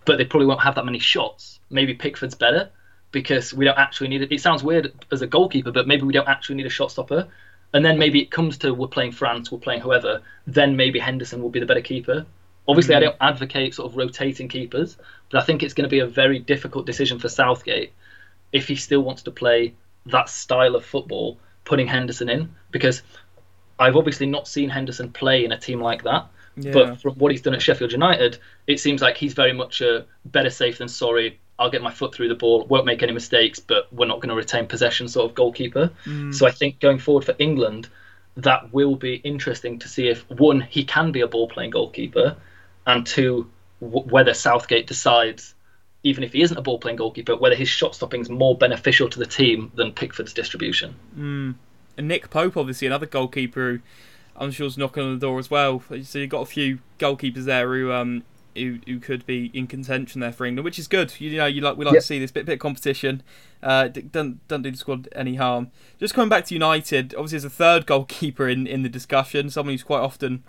but 0.05 0.19
they 0.19 0.25
probably 0.25 0.47
won't 0.47 0.63
have 0.63 0.75
that 0.75 0.85
many 0.85 0.99
shots. 0.99 1.61
Maybe 1.71 1.95
Pickford's 1.95 2.35
better 2.35 2.71
because 3.11 3.53
we 3.53 3.65
don't 3.65 3.79
actually 3.79 4.09
need 4.09 4.23
it. 4.23 4.33
It 4.33 4.41
sounds 4.41 4.63
weird 4.63 4.93
as 5.11 5.23
a 5.23 5.27
goalkeeper, 5.27 5.71
but 5.71 5.87
maybe 5.87 6.03
we 6.03 6.13
don't 6.13 6.29
actually 6.29 6.57
need 6.57 6.67
a 6.67 6.71
shot 6.71 6.91
stopper 6.91 7.29
and 7.73 7.85
then 7.85 7.99
maybe 7.99 8.21
it 8.21 8.31
comes 8.31 8.59
to 8.59 8.75
we're 8.75 8.87
playing 8.87 9.13
France, 9.13 9.51
we're 9.51 9.59
playing 9.59 9.81
whoever, 9.81 10.21
then 10.47 10.77
maybe 10.77 10.99
Henderson 10.99 11.43
will 11.43 11.51
be 11.51 11.61
the 11.61 11.67
better 11.67 11.81
keeper. 11.81 12.27
Obviously, 12.69 12.95
mm-hmm. 12.95 13.05
I 13.05 13.07
don't 13.07 13.17
advocate 13.21 13.75
sort 13.75 13.91
of 13.91 13.97
rotating 13.97 14.49
keepers, 14.49 14.97
but 15.31 15.43
I 15.43 15.45
think 15.45 15.63
it's 15.63 15.75
going 15.75 15.89
to 15.89 15.91
be 15.91 16.01
a 16.01 16.07
very 16.07 16.39
difficult 16.39 16.87
decision 16.87 17.19
for 17.19 17.29
Southgate 17.29 17.93
if 18.53 18.69
he 18.69 18.77
still 18.77 19.01
wants 19.01 19.23
to 19.23 19.31
play 19.31 19.75
that 20.07 20.29
style 20.29 20.77
of 20.77 20.85
football, 20.85 21.39
putting 21.65 21.87
Henderson 21.87 22.29
in, 22.29 22.55
because 22.71 23.03
I've 23.79 23.97
obviously 23.97 24.27
not 24.27 24.47
seen 24.47 24.69
Henderson 24.69 25.11
play 25.11 25.45
in 25.45 25.53
a 25.53 25.59
team 25.59 25.81
like 25.81 26.05
that. 26.05 26.27
Yeah. 26.57 26.73
But 26.73 27.01
from 27.01 27.15
what 27.15 27.33
he's 27.33 27.41
done 27.41 27.55
at 27.55 27.63
Sheffield 27.63 27.93
United, 27.93 28.39
it 28.67 28.79
seems 28.81 29.01
like 29.01 29.17
he's 29.17 29.35
very 29.35 29.53
much 29.53 29.81
a 29.81 30.05
better 30.25 30.51
safe 30.51 30.79
than 30.79 30.89
sorry. 30.89 31.39
I'll 31.59 31.71
get 31.71 31.83
my 31.83 31.93
foot 31.93 32.15
through 32.15 32.29
the 32.29 32.35
ball, 32.35 32.67
won't 32.67 32.87
make 32.87 33.03
any 33.03 33.13
mistakes, 33.13 33.59
but 33.59 33.93
we're 33.93 34.07
not 34.07 34.21
going 34.21 34.31
to 34.31 34.35
retain 34.35 34.67
possession 34.67 35.09
sort 35.09 35.31
of 35.31 35.35
goalkeeper. 35.35 35.91
Mm. 36.05 36.35
So 36.35 36.47
I 36.47 36.51
think 36.51 36.81
going 36.81 36.99
forward 36.99 37.25
for 37.25 37.35
England, 37.39 37.89
that 38.37 38.73
will 38.73 38.97
be 38.97 39.17
interesting 39.17 39.79
to 39.81 39.89
see 39.89 40.09
if 40.09 40.29
one 40.31 40.61
he 40.61 40.85
can 40.85 41.13
be 41.13 41.21
a 41.21 41.29
ball 41.29 41.49
playing 41.49 41.71
goalkeeper, 41.71 42.37
and 42.87 43.07
two 43.07 43.51
w- 43.81 44.07
whether 44.09 44.35
Southgate 44.35 44.87
decides 44.87 45.55
even 46.03 46.25
if 46.25 46.33
he 46.33 46.43
isn't 46.43 46.57
a 46.57 46.63
ball 46.63 46.79
playing 46.79 46.97
goalkeeper, 46.97 47.37
whether 47.37 47.55
his 47.55 47.69
shot 47.69 47.95
stopping 47.95 48.21
is 48.21 48.29
more 48.29 48.57
beneficial 48.57 49.09
to 49.09 49.19
the 49.19 49.27
team 49.27 49.71
than 49.75 49.93
Pickford's 49.93 50.33
distribution. 50.33 50.95
Mm. 51.17 51.55
And 51.97 52.09
Nick 52.09 52.31
Pope, 52.31 52.57
obviously 52.57 52.87
another 52.87 53.07
goalkeeper 53.07 53.73
who 53.75 53.81
I'm 54.37 54.51
sure 54.51 54.67
is 54.67 54.79
knocking 54.79 55.03
on 55.03 55.15
the 55.15 55.21
door 55.21 55.39
as 55.39 55.51
well. 55.51 55.83
So 56.03 56.19
you've 56.19 56.31
got 56.31 56.41
a 56.41 56.47
few 56.47 56.79
goalkeepers 56.99 57.45
there 57.45 57.69
who 57.69 57.93
um, 57.93 58.25
who, 58.57 58.79
who 58.87 58.99
could 58.99 59.25
be 59.27 59.51
in 59.55 59.67
contention 59.67 60.21
there 60.21 60.33
for 60.33 60.45
England, 60.45 60.65
which 60.65 60.79
is 60.79 60.89
good. 60.89 61.19
You, 61.21 61.37
know, 61.37 61.47
you 61.47 61.61
like 61.61 61.77
we 61.77 61.85
like 61.85 61.95
yep. 61.95 62.03
to 62.03 62.07
see 62.07 62.19
this 62.19 62.31
bit 62.31 62.47
bit 62.47 62.55
of 62.55 62.59
competition. 62.59 63.23
Uh, 63.63 63.89
don't 63.89 64.47
don't 64.49 64.63
do 64.63 64.71
the 64.71 64.77
squad 64.77 65.09
any 65.13 65.37
harm. 65.37 65.71
Just 65.99 66.15
coming 66.15 66.29
back 66.29 66.47
to 66.47 66.55
United, 66.55 67.15
obviously 67.15 67.37
as 67.37 67.45
a 67.45 67.51
third 67.51 67.87
goalkeeper 67.87 68.49
in, 68.49 68.67
in 68.67 68.83
the 68.83 68.89
discussion, 68.89 69.51
someone 69.51 69.75
who's 69.75 69.83
quite 69.83 70.01
often 70.01 70.43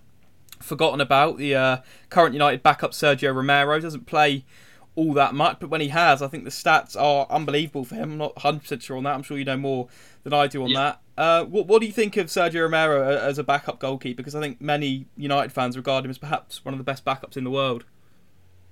forgotten 0.60 1.02
about. 1.02 1.38
The 1.38 1.56
uh, 1.56 1.78
current 2.10 2.34
United 2.34 2.64
backup 2.64 2.92
Sergio 2.92 3.36
Romero 3.36 3.80
doesn't 3.80 4.06
play 4.06 4.46
all 4.96 5.14
that 5.14 5.34
much, 5.34 5.58
but 5.60 5.70
when 5.70 5.82
he 5.82 5.88
has, 5.90 6.22
I 6.22 6.28
think 6.28 6.44
the 6.44 6.50
stats 6.50 7.00
are 7.00 7.26
unbelievable 7.30 7.84
for 7.84 7.96
him. 7.96 8.12
I'm 8.14 8.18
not 8.18 8.36
100% 8.36 8.82
sure 8.82 8.98
on 8.98 9.04
that. 9.04 9.16
I'm 9.16 9.24
sure 9.24 9.38
you 9.38 9.46
know 9.46 9.58
more 9.58 9.88
than 10.24 10.34
I 10.34 10.48
do 10.48 10.64
on 10.64 10.70
yeah. 10.70 10.80
that. 10.80 11.00
Uh, 11.16 11.46
what, 11.46 11.68
what 11.68 11.82
do 11.82 11.88
you 11.88 11.94
think 11.94 12.18
of 12.18 12.28
Sergio 12.28 12.62
Romero 12.62 13.18
as 13.18 13.38
a 13.38 13.44
backup 13.44 13.80
goalkeeper? 13.80 14.18
Because 14.18 14.36
I 14.36 14.42
think 14.42 14.62
many 14.62 15.06
United 15.18 15.52
fans 15.52 15.78
regard 15.78 16.06
him 16.06 16.12
as 16.12 16.18
perhaps 16.18 16.64
one 16.64 16.74
of 16.74 16.78
the 16.78 16.84
best 16.84 17.06
backups 17.06 17.38
in 17.38 17.44
the 17.44 17.52
world. 17.52 17.86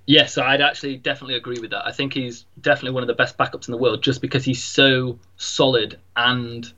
Yes, 0.05 0.37
I'd 0.37 0.61
actually 0.61 0.97
definitely 0.97 1.35
agree 1.35 1.59
with 1.59 1.71
that. 1.71 1.85
I 1.85 1.91
think 1.91 2.13
he's 2.13 2.45
definitely 2.59 2.91
one 2.91 3.03
of 3.03 3.07
the 3.07 3.13
best 3.13 3.37
backups 3.37 3.67
in 3.67 3.71
the 3.71 3.77
world 3.77 4.03
just 4.03 4.21
because 4.21 4.43
he's 4.43 4.63
so 4.63 5.19
solid 5.37 5.99
and 6.15 6.71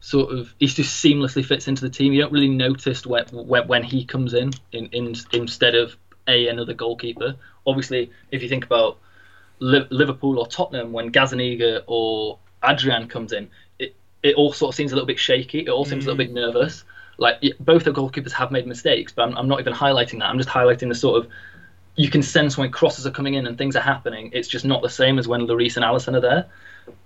sort 0.00 0.34
of 0.36 0.52
he 0.58 0.66
just 0.66 1.02
seamlessly 1.02 1.44
fits 1.44 1.68
into 1.68 1.82
the 1.82 1.88
team. 1.90 2.12
You 2.12 2.22
don't 2.22 2.32
really 2.32 2.48
notice 2.48 3.06
when 3.06 3.24
when, 3.32 3.68
when 3.68 3.82
he 3.84 4.04
comes 4.04 4.34
in, 4.34 4.50
in, 4.72 4.86
in 4.86 5.14
instead 5.32 5.74
of 5.74 5.96
a 6.26 6.48
another 6.48 6.74
goalkeeper. 6.74 7.36
Obviously, 7.66 8.10
if 8.30 8.42
you 8.42 8.48
think 8.48 8.64
about 8.64 8.98
Liverpool 9.58 10.38
or 10.38 10.46
Tottenham, 10.46 10.92
when 10.92 11.10
Gazzaniga 11.10 11.82
or 11.86 12.38
Adrian 12.64 13.08
comes 13.08 13.32
in, 13.32 13.50
it, 13.78 13.94
it 14.22 14.34
all 14.36 14.52
sort 14.52 14.72
of 14.72 14.76
seems 14.76 14.92
a 14.92 14.94
little 14.94 15.06
bit 15.06 15.18
shaky. 15.18 15.60
It 15.60 15.68
all 15.68 15.84
seems 15.84 16.04
mm. 16.04 16.08
a 16.08 16.10
little 16.10 16.24
bit 16.24 16.32
nervous. 16.32 16.84
Like 17.16 17.40
both 17.60 17.84
the 17.84 17.92
goalkeepers 17.92 18.32
have 18.32 18.50
made 18.50 18.66
mistakes, 18.66 19.12
but 19.12 19.22
I'm, 19.22 19.36
I'm 19.36 19.48
not 19.48 19.60
even 19.60 19.72
highlighting 19.72 20.18
that. 20.18 20.30
I'm 20.30 20.38
just 20.38 20.48
highlighting 20.48 20.88
the 20.88 20.94
sort 20.94 21.24
of 21.24 21.30
you 21.96 22.10
can 22.10 22.22
sense 22.22 22.58
when 22.58 22.70
crosses 22.70 23.06
are 23.06 23.10
coming 23.10 23.34
in 23.34 23.46
and 23.46 23.56
things 23.56 23.76
are 23.76 23.80
happening. 23.80 24.30
It's 24.32 24.48
just 24.48 24.64
not 24.64 24.82
the 24.82 24.88
same 24.88 25.18
as 25.18 25.28
when 25.28 25.42
Lloris 25.46 25.76
and 25.76 25.84
Alisson 25.84 26.16
are 26.16 26.20
there. 26.20 26.46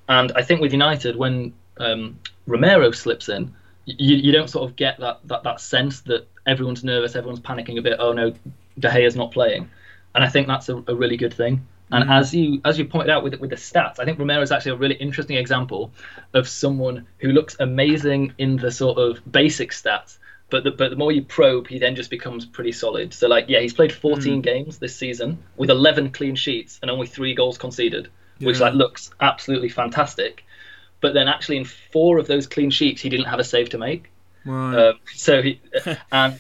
And 0.09 0.33
I 0.35 0.43
think 0.43 0.61
with 0.63 0.73
United, 0.73 1.17
when 1.17 1.53
um, 1.77 2.19
Romero 2.47 2.91
slips 2.93 3.29
in, 3.29 3.55
you, 3.85 4.17
you 4.17 4.33
don't 4.33 4.49
sort 4.49 4.69
of 4.69 4.77
get 4.77 4.99
that, 5.01 5.21
that 5.25 5.43
that 5.43 5.61
sense 5.61 6.01
that 6.03 6.27
everyone's 6.47 6.85
nervous, 6.85 7.17
everyone's 7.17 7.41
panicking 7.41 7.79
a 7.79 7.83
bit. 7.83 7.97
Oh 7.99 8.13
no, 8.13 8.33
De 8.79 8.91
Gea's 8.91 9.17
not 9.17 9.31
playing, 9.31 9.69
and 10.15 10.25
I 10.25 10.29
think 10.29 10.47
that's 10.47 10.69
a, 10.69 10.77
a 10.87 10.95
really 10.95 11.17
good 11.17 11.35
thing. 11.35 11.67
And 11.91 12.05
mm-hmm. 12.05 12.13
as 12.13 12.35
you 12.35 12.61
as 12.65 12.79
you 12.79 12.85
pointed 12.85 13.11
out 13.11 13.23
with 13.23 13.35
with 13.41 13.51
the 13.51 13.57
stats, 13.57 13.99
I 13.99 14.05
think 14.05 14.19
Romero 14.19 14.43
is 14.43 14.53
actually 14.53 14.73
a 14.73 14.77
really 14.77 14.97
interesting 14.97 15.37
example 15.37 15.93
of 16.35 16.49
someone 16.49 17.07
who 17.19 17.29
looks 17.29 17.57
amazing 17.61 18.35
in 18.39 18.57
the 18.57 18.71
sort 18.71 18.99
of 18.99 19.21
basic 19.31 19.71
stats, 19.71 20.19
but 20.51 20.65
the, 20.65 20.71
but 20.71 20.91
the 20.91 20.97
more 20.97 21.13
you 21.13 21.23
probe, 21.23 21.69
he 21.69 21.79
then 21.79 21.95
just 21.95 22.11
becomes 22.11 22.47
pretty 22.47 22.73
solid. 22.73 23.13
So 23.13 23.29
like, 23.29 23.47
yeah, 23.49 23.61
he's 23.61 23.75
played 23.75 23.93
14 23.93 24.41
mm. 24.41 24.45
games 24.45 24.79
this 24.79 24.97
season 24.97 25.43
with 25.57 25.71
11 25.71 26.13
clean 26.13 26.37
sheets 26.37 26.79
and 26.81 26.91
only 26.91 27.07
three 27.07 27.35
goals 27.35 27.59
conceded, 27.59 28.09
yeah. 28.39 28.47
which 28.47 28.61
like 28.61 28.75
looks 28.75 29.11
absolutely 29.21 29.69
fantastic. 29.69 30.45
But 31.01 31.15
then 31.15 31.29
actually 31.29 31.59
in 31.59 31.65
four 31.65 32.19
of 32.19 32.27
those 32.27 32.47
clean 32.47 32.71
sheets, 32.71 33.01
he 33.01 33.09
didn't 33.09 33.27
have 33.27 33.39
a 33.39 33.45
save 33.45 33.71
to 33.71 33.79
make. 33.79 34.11
Right. 34.45 34.89
Um, 34.89 34.99
so 35.15 35.43
he 35.43 35.61
and 36.13 36.39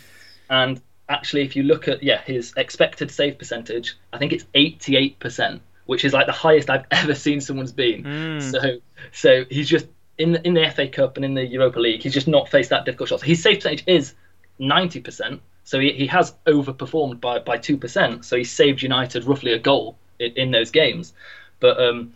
and 0.48 0.81
actually, 1.09 1.42
if 1.42 1.57
you 1.57 1.62
look 1.62 1.88
at 1.88 2.03
yeah 2.03 2.21
his 2.23 2.53
expected 2.57 3.11
save 3.11 3.38
percentage, 3.38 3.97
I 4.12 4.18
think 4.18 4.33
it's 4.33 4.44
88 4.55 5.18
percent, 5.18 5.62
which 5.87 6.05
is 6.05 6.12
like 6.12 6.27
the 6.27 6.33
highest 6.33 6.71
I've 6.71 6.87
ever 6.90 7.14
seen 7.14 7.40
someone's 7.40 7.73
been. 7.73 8.05
Mm. 8.05 8.51
So 8.51 8.79
so 9.12 9.44
he's 9.51 9.68
just 9.68 9.87
in 10.18 10.33
the, 10.33 10.47
in 10.47 10.55
the 10.55 10.71
FA 10.71 10.88
Cup 10.88 11.16
and 11.16 11.25
in 11.25 11.35
the 11.35 11.47
Europa 11.47 11.79
League, 11.79 12.03
he's 12.03 12.12
just 12.12 12.29
not 12.29 12.49
faced 12.49 12.71
that 12.71 12.85
difficult 12.85 13.09
shots. 13.09 13.23
His 13.23 13.42
save 13.42 13.57
percentage 13.57 13.85
is 13.87 14.14
90%, 14.61 15.40
so 15.64 15.79
he, 15.79 15.92
he 15.92 16.07
has 16.09 16.35
overperformed 16.47 17.21
by, 17.21 17.38
by 17.38 17.57
2%. 17.57 18.25
So 18.25 18.37
he 18.37 18.44
saved 18.44 18.83
United 18.83 19.25
roughly 19.25 19.53
a 19.53 19.59
goal 19.59 19.97
in, 20.18 20.33
in 20.33 20.51
those 20.51 20.73
games. 20.73 21.14
But 21.61 21.81
um, 21.81 22.14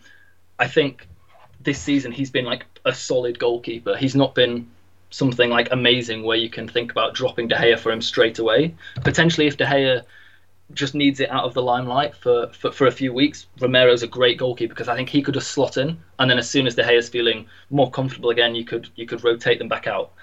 I 0.59 0.67
think 0.67 1.07
this 1.61 1.81
season 1.81 2.11
he's 2.11 2.29
been 2.29 2.45
like 2.45 2.65
a 2.85 2.93
solid 2.93 3.39
goalkeeper. 3.39 3.95
He's 3.95 4.15
not 4.15 4.35
been 4.35 4.69
something 5.13 5.51
like 5.51 5.67
amazing 5.71 6.23
where 6.23 6.37
you 6.37 6.49
can 6.49 6.67
think 6.67 6.91
about 6.91 7.13
dropping 7.13 7.47
De 7.47 7.55
Gea 7.55 7.77
for 7.77 7.91
him 7.91 8.01
straight 8.01 8.39
away. 8.39 8.73
Potentially, 9.03 9.45
if 9.45 9.57
De 9.57 9.63
Gea 9.63 10.03
just 10.73 10.95
needs 10.95 11.19
it 11.19 11.29
out 11.29 11.43
of 11.43 11.53
the 11.53 11.61
limelight 11.61 12.15
for, 12.15 12.47
for, 12.47 12.71
for 12.71 12.87
a 12.87 12.91
few 12.91 13.13
weeks, 13.13 13.45
Romero's 13.59 14.01
a 14.01 14.07
great 14.07 14.39
goalkeeper 14.39 14.73
because 14.73 14.87
I 14.87 14.95
think 14.95 15.09
he 15.09 15.21
could 15.21 15.35
just 15.35 15.51
slot 15.51 15.77
in, 15.77 15.99
and 16.17 16.31
then 16.31 16.39
as 16.39 16.49
soon 16.49 16.65
as 16.65 16.73
De 16.73 16.83
Gea's 16.83 17.09
feeling 17.09 17.45
more 17.69 17.91
comfortable 17.91 18.31
again, 18.31 18.55
you 18.55 18.65
could 18.65 18.89
you 18.95 19.05
could 19.05 19.23
rotate 19.23 19.59
them 19.59 19.67
back 19.67 19.85
out. 19.85 20.13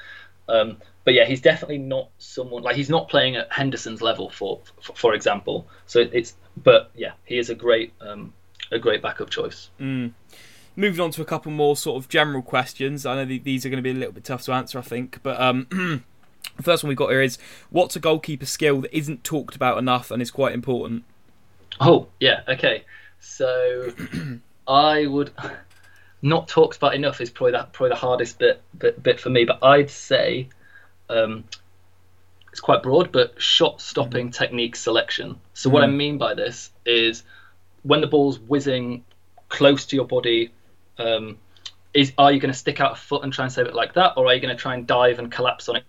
Um, 0.48 0.78
but 1.04 1.14
yeah, 1.14 1.24
he's 1.24 1.40
definitely 1.40 1.78
not 1.78 2.10
someone 2.18 2.64
like 2.64 2.74
he's 2.74 2.90
not 2.90 3.08
playing 3.08 3.36
at 3.36 3.50
Henderson's 3.52 4.02
level, 4.02 4.28
for 4.28 4.60
for, 4.82 4.94
for 4.96 5.14
example. 5.14 5.68
So 5.86 6.00
it's 6.00 6.34
but 6.56 6.90
yeah, 6.96 7.12
he 7.24 7.38
is 7.38 7.48
a 7.48 7.54
great 7.54 7.92
um, 8.00 8.32
a 8.72 8.78
great 8.80 9.02
backup 9.02 9.30
choice. 9.30 9.70
Mm. 9.80 10.12
Moving 10.80 11.00
on 11.00 11.10
to 11.10 11.20
a 11.20 11.26
couple 11.26 11.52
more 11.52 11.76
sort 11.76 12.02
of 12.02 12.08
general 12.08 12.40
questions. 12.40 13.04
I 13.04 13.14
know 13.14 13.26
these 13.26 13.66
are 13.66 13.68
going 13.68 13.76
to 13.76 13.82
be 13.82 13.90
a 13.90 13.94
little 13.94 14.14
bit 14.14 14.24
tough 14.24 14.42
to 14.44 14.52
answer, 14.52 14.78
I 14.78 14.82
think, 14.82 15.22
but 15.22 15.38
um, 15.38 15.66
the 16.56 16.62
first 16.62 16.82
one 16.82 16.88
we've 16.88 16.96
got 16.96 17.10
here 17.10 17.20
is 17.20 17.36
what's 17.68 17.96
a 17.96 18.00
goalkeeper 18.00 18.46
skill 18.46 18.80
that 18.80 18.96
isn't 18.96 19.22
talked 19.22 19.54
about 19.54 19.76
enough 19.76 20.10
and 20.10 20.22
is 20.22 20.30
quite 20.30 20.54
important? 20.54 21.04
Oh 21.80 22.08
yeah, 22.18 22.40
okay. 22.48 22.84
So 23.18 23.92
I 24.66 25.04
would 25.04 25.32
not 26.22 26.48
talked 26.48 26.78
about 26.78 26.94
enough 26.94 27.20
is 27.20 27.28
probably 27.28 27.52
that 27.52 27.74
probably 27.74 27.90
the 27.90 28.00
hardest 28.00 28.38
bit 28.38 28.62
bit, 28.78 29.02
bit 29.02 29.20
for 29.20 29.28
me, 29.28 29.44
but 29.44 29.62
I'd 29.62 29.90
say 29.90 30.48
um, 31.10 31.44
it's 32.52 32.60
quite 32.60 32.82
broad, 32.82 33.12
but 33.12 33.38
shot 33.38 33.82
stopping 33.82 34.28
mm. 34.30 34.34
technique 34.34 34.76
selection. 34.76 35.38
So 35.52 35.68
mm. 35.68 35.74
what 35.74 35.82
I 35.82 35.88
mm. 35.88 35.96
mean 35.96 36.16
by 36.16 36.32
this 36.32 36.70
is 36.86 37.22
when 37.82 38.00
the 38.00 38.06
ball's 38.06 38.38
whizzing 38.38 39.04
close 39.50 39.84
to 39.86 39.96
your 39.96 40.06
body, 40.06 40.52
um, 41.00 41.38
is 41.94 42.12
are 42.18 42.32
you 42.32 42.40
going 42.40 42.52
to 42.52 42.58
stick 42.58 42.80
out 42.80 42.92
a 42.92 42.96
foot 42.96 43.24
and 43.24 43.32
try 43.32 43.44
and 43.44 43.52
save 43.52 43.66
it 43.66 43.74
like 43.74 43.94
that, 43.94 44.14
or 44.16 44.26
are 44.26 44.34
you 44.34 44.40
going 44.40 44.54
to 44.54 44.60
try 44.60 44.74
and 44.74 44.86
dive 44.86 45.18
and 45.18 45.30
collapse 45.30 45.68
on 45.68 45.80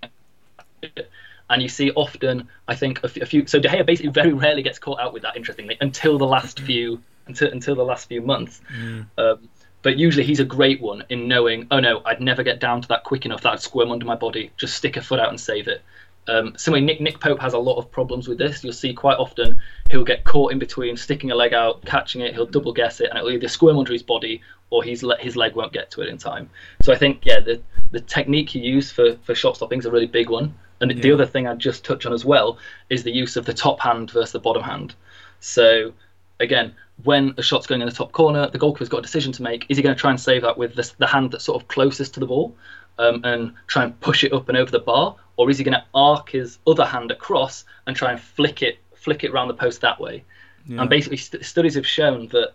it? 0.84 1.10
And 1.50 1.62
you 1.62 1.68
see 1.68 1.92
often, 1.92 2.48
I 2.68 2.76
think 2.76 3.04
a 3.04 3.10
few. 3.10 3.46
So 3.46 3.60
De 3.60 3.68
Gea 3.68 3.86
basically 3.86 4.12
very 4.22 4.34
rarely 4.34 4.64
gets 4.64 4.80
caught 4.80 5.00
out 5.00 5.14
with 5.14 5.24
that. 5.24 5.36
Interestingly, 5.36 5.78
until 5.82 6.18
the 6.18 6.26
last 6.26 6.62
mm. 6.62 6.66
few 6.66 7.04
until 7.28 7.52
until 7.52 7.76
the 7.76 7.84
last 7.84 8.08
few 8.08 8.22
months. 8.22 8.62
Mm. 8.74 9.06
Um, 9.18 9.50
but 9.84 9.98
usually 9.98 10.24
he's 10.24 10.40
a 10.40 10.46
great 10.46 10.80
one 10.80 11.04
in 11.10 11.28
knowing, 11.28 11.68
oh 11.72 11.80
no, 11.80 12.04
I'd 12.06 12.22
never 12.22 12.44
get 12.44 12.60
down 12.60 12.84
to 12.84 12.88
that 12.90 13.04
quick 13.04 13.26
enough. 13.26 13.42
That'd 13.42 13.62
squirm 13.62 13.92
under 13.92 14.06
my 14.06 14.16
body. 14.16 14.52
Just 14.56 14.76
stick 14.76 14.96
a 14.96 15.02
foot 15.02 15.20
out 15.20 15.30
and 15.30 15.40
save 15.40 15.68
it. 15.68 15.82
Um, 16.28 16.54
similarly, 16.56 16.86
Nick 16.86 17.02
Nick 17.02 17.20
Pope 17.20 17.40
has 17.40 17.54
a 17.54 17.58
lot 17.58 17.78
of 17.78 17.92
problems 17.92 18.28
with 18.28 18.38
this. 18.38 18.64
You'll 18.64 18.74
see 18.74 18.94
quite 18.94 19.18
often 19.18 19.60
he'll 19.90 20.04
get 20.04 20.24
caught 20.24 20.52
in 20.52 20.60
between 20.60 20.96
sticking 20.98 21.32
a 21.32 21.36
leg 21.36 21.54
out, 21.54 21.84
catching 21.84 22.22
it. 22.22 22.34
He'll 22.34 22.46
double 22.46 22.74
guess 22.74 23.02
it, 23.02 23.10
and 23.10 23.18
it'll 23.18 23.32
either 23.32 23.48
squirm 23.48 23.80
under 23.80 23.92
his 23.92 24.04
body 24.04 24.42
or 24.72 24.84
his 24.84 25.06
his 25.20 25.36
leg 25.36 25.56
won't 25.56 25.74
get 25.74 25.92
to 25.92 26.02
it 26.02 26.10
in 26.10 26.18
time. 26.18 26.50
So 26.82 26.92
I 26.92 26.96
think 26.96 27.26
yeah, 27.26 27.40
the 27.40 27.62
the 27.92 28.00
technique 28.02 28.56
you 28.56 28.62
use 28.62 28.92
for 28.92 29.16
for 29.18 29.36
shot 29.36 29.56
stopping 29.58 29.78
is 29.78 29.86
a 29.86 29.92
really 29.92 30.08
big 30.08 30.30
one. 30.30 30.56
And 30.80 30.92
yeah. 30.92 31.02
the 31.02 31.12
other 31.12 31.28
thing 31.28 31.48
I'd 31.48 31.60
just 31.60 31.86
touch 31.86 32.08
on 32.08 32.14
as 32.14 32.26
well 32.26 32.58
is 32.90 33.04
the 33.04 33.12
use 33.12 33.38
of 33.38 33.46
the 33.46 33.54
top 33.54 33.80
hand 33.80 34.10
versus 34.10 34.32
the 34.32 34.40
bottom 34.40 34.64
hand. 34.64 34.96
So 35.40 35.94
again, 36.40 36.74
when 37.04 37.34
a 37.38 37.44
shot's 37.44 37.68
going 37.68 37.82
in 37.82 37.88
the 37.88 37.94
top 37.94 38.12
corner, 38.12 38.50
the 38.50 38.58
goalkeeper's 38.58 38.90
got 38.90 39.00
a 39.00 39.02
decision 39.04 39.32
to 39.34 39.44
make. 39.44 39.66
Is 39.70 39.78
he 39.78 39.84
going 39.84 39.96
to 39.96 40.00
try 40.00 40.10
and 40.10 40.20
save 40.20 40.42
that 40.42 40.58
with 40.58 40.76
the, 40.76 40.92
the 40.98 41.08
hand 41.08 41.32
that's 41.32 41.44
sort 41.44 41.62
of 41.62 41.68
closest 41.68 42.16
to 42.16 42.20
the 42.20 42.26
ball 42.26 42.56
um, 42.98 43.22
and 43.24 43.54
try 43.68 43.84
and 43.84 44.00
push 44.00 44.24
it 44.24 44.34
up 44.34 44.50
and 44.50 44.58
over 44.58 44.72
the 44.72 44.80
bar, 44.80 45.16
or 45.38 45.50
is 45.50 45.58
he 45.58 45.64
going 45.64 45.78
to 45.78 45.86
arc 45.94 46.30
his 46.30 46.58
other 46.66 46.86
hand 46.86 47.12
across 47.12 47.64
and 47.86 47.96
try 47.96 48.12
and 48.12 48.20
flick 48.20 48.62
it 48.62 48.80
flick 48.96 49.24
it 49.24 49.32
around 49.32 49.48
the 49.48 49.54
post 49.54 49.82
that 49.82 50.00
way? 50.00 50.24
Yeah. 50.66 50.82
And 50.82 50.90
basically, 50.90 51.18
st- 51.18 51.46
studies 51.46 51.76
have 51.76 51.88
shown 51.88 52.28
that 52.30 52.54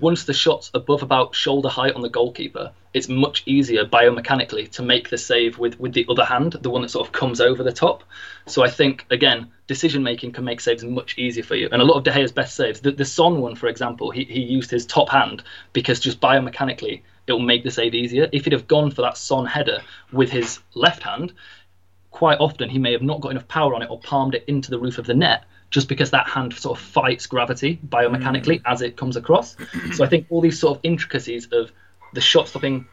once 0.00 0.24
the 0.24 0.32
shot's 0.32 0.70
above 0.74 1.02
about 1.02 1.34
shoulder 1.34 1.68
height 1.68 1.94
on 1.94 2.02
the 2.02 2.08
goalkeeper, 2.08 2.72
it's 2.94 3.08
much 3.08 3.42
easier 3.46 3.84
biomechanically 3.84 4.70
to 4.70 4.82
make 4.82 5.08
the 5.08 5.18
save 5.18 5.58
with, 5.58 5.78
with 5.78 5.92
the 5.92 6.06
other 6.08 6.24
hand, 6.24 6.52
the 6.62 6.70
one 6.70 6.82
that 6.82 6.90
sort 6.90 7.06
of 7.06 7.12
comes 7.12 7.40
over 7.40 7.62
the 7.62 7.72
top. 7.72 8.04
So 8.46 8.64
I 8.64 8.70
think, 8.70 9.06
again, 9.10 9.50
decision 9.66 10.02
making 10.02 10.32
can 10.32 10.44
make 10.44 10.60
saves 10.60 10.84
much 10.84 11.18
easier 11.18 11.44
for 11.44 11.54
you. 11.54 11.68
And 11.70 11.82
a 11.82 11.84
lot 11.84 11.96
of 11.96 12.04
De 12.04 12.12
Gea's 12.12 12.32
best 12.32 12.56
saves, 12.56 12.80
the, 12.80 12.92
the 12.92 13.04
Son 13.04 13.40
one, 13.40 13.54
for 13.54 13.68
example, 13.68 14.10
he, 14.10 14.24
he 14.24 14.40
used 14.40 14.70
his 14.70 14.86
top 14.86 15.08
hand 15.10 15.42
because 15.72 16.00
just 16.00 16.20
biomechanically 16.20 17.02
it'll 17.26 17.40
make 17.40 17.64
the 17.64 17.70
save 17.70 17.94
easier. 17.94 18.28
If 18.32 18.44
he'd 18.44 18.52
have 18.52 18.68
gone 18.68 18.90
for 18.90 19.02
that 19.02 19.18
Son 19.18 19.46
header 19.46 19.82
with 20.12 20.30
his 20.30 20.60
left 20.74 21.02
hand, 21.02 21.32
quite 22.10 22.38
often 22.40 22.70
he 22.70 22.78
may 22.78 22.92
have 22.92 23.02
not 23.02 23.20
got 23.20 23.30
enough 23.30 23.48
power 23.48 23.74
on 23.74 23.82
it 23.82 23.90
or 23.90 24.00
palmed 24.00 24.34
it 24.34 24.44
into 24.46 24.70
the 24.70 24.78
roof 24.78 24.98
of 24.98 25.06
the 25.06 25.14
net 25.14 25.44
just 25.70 25.88
because 25.88 26.10
that 26.10 26.28
hand 26.28 26.54
sort 26.54 26.78
of 26.78 26.84
fights 26.84 27.26
gravity 27.26 27.78
biomechanically 27.88 28.60
mm. 28.60 28.62
as 28.64 28.82
it 28.82 28.96
comes 28.96 29.16
across. 29.16 29.56
so 29.94 30.04
I 30.04 30.08
think 30.08 30.26
all 30.30 30.40
these 30.40 30.58
sort 30.58 30.78
of 30.78 30.80
intricacies 30.82 31.48
of 31.52 31.72
the 32.14 32.20
shot 32.20 32.48
stopping 32.48 32.86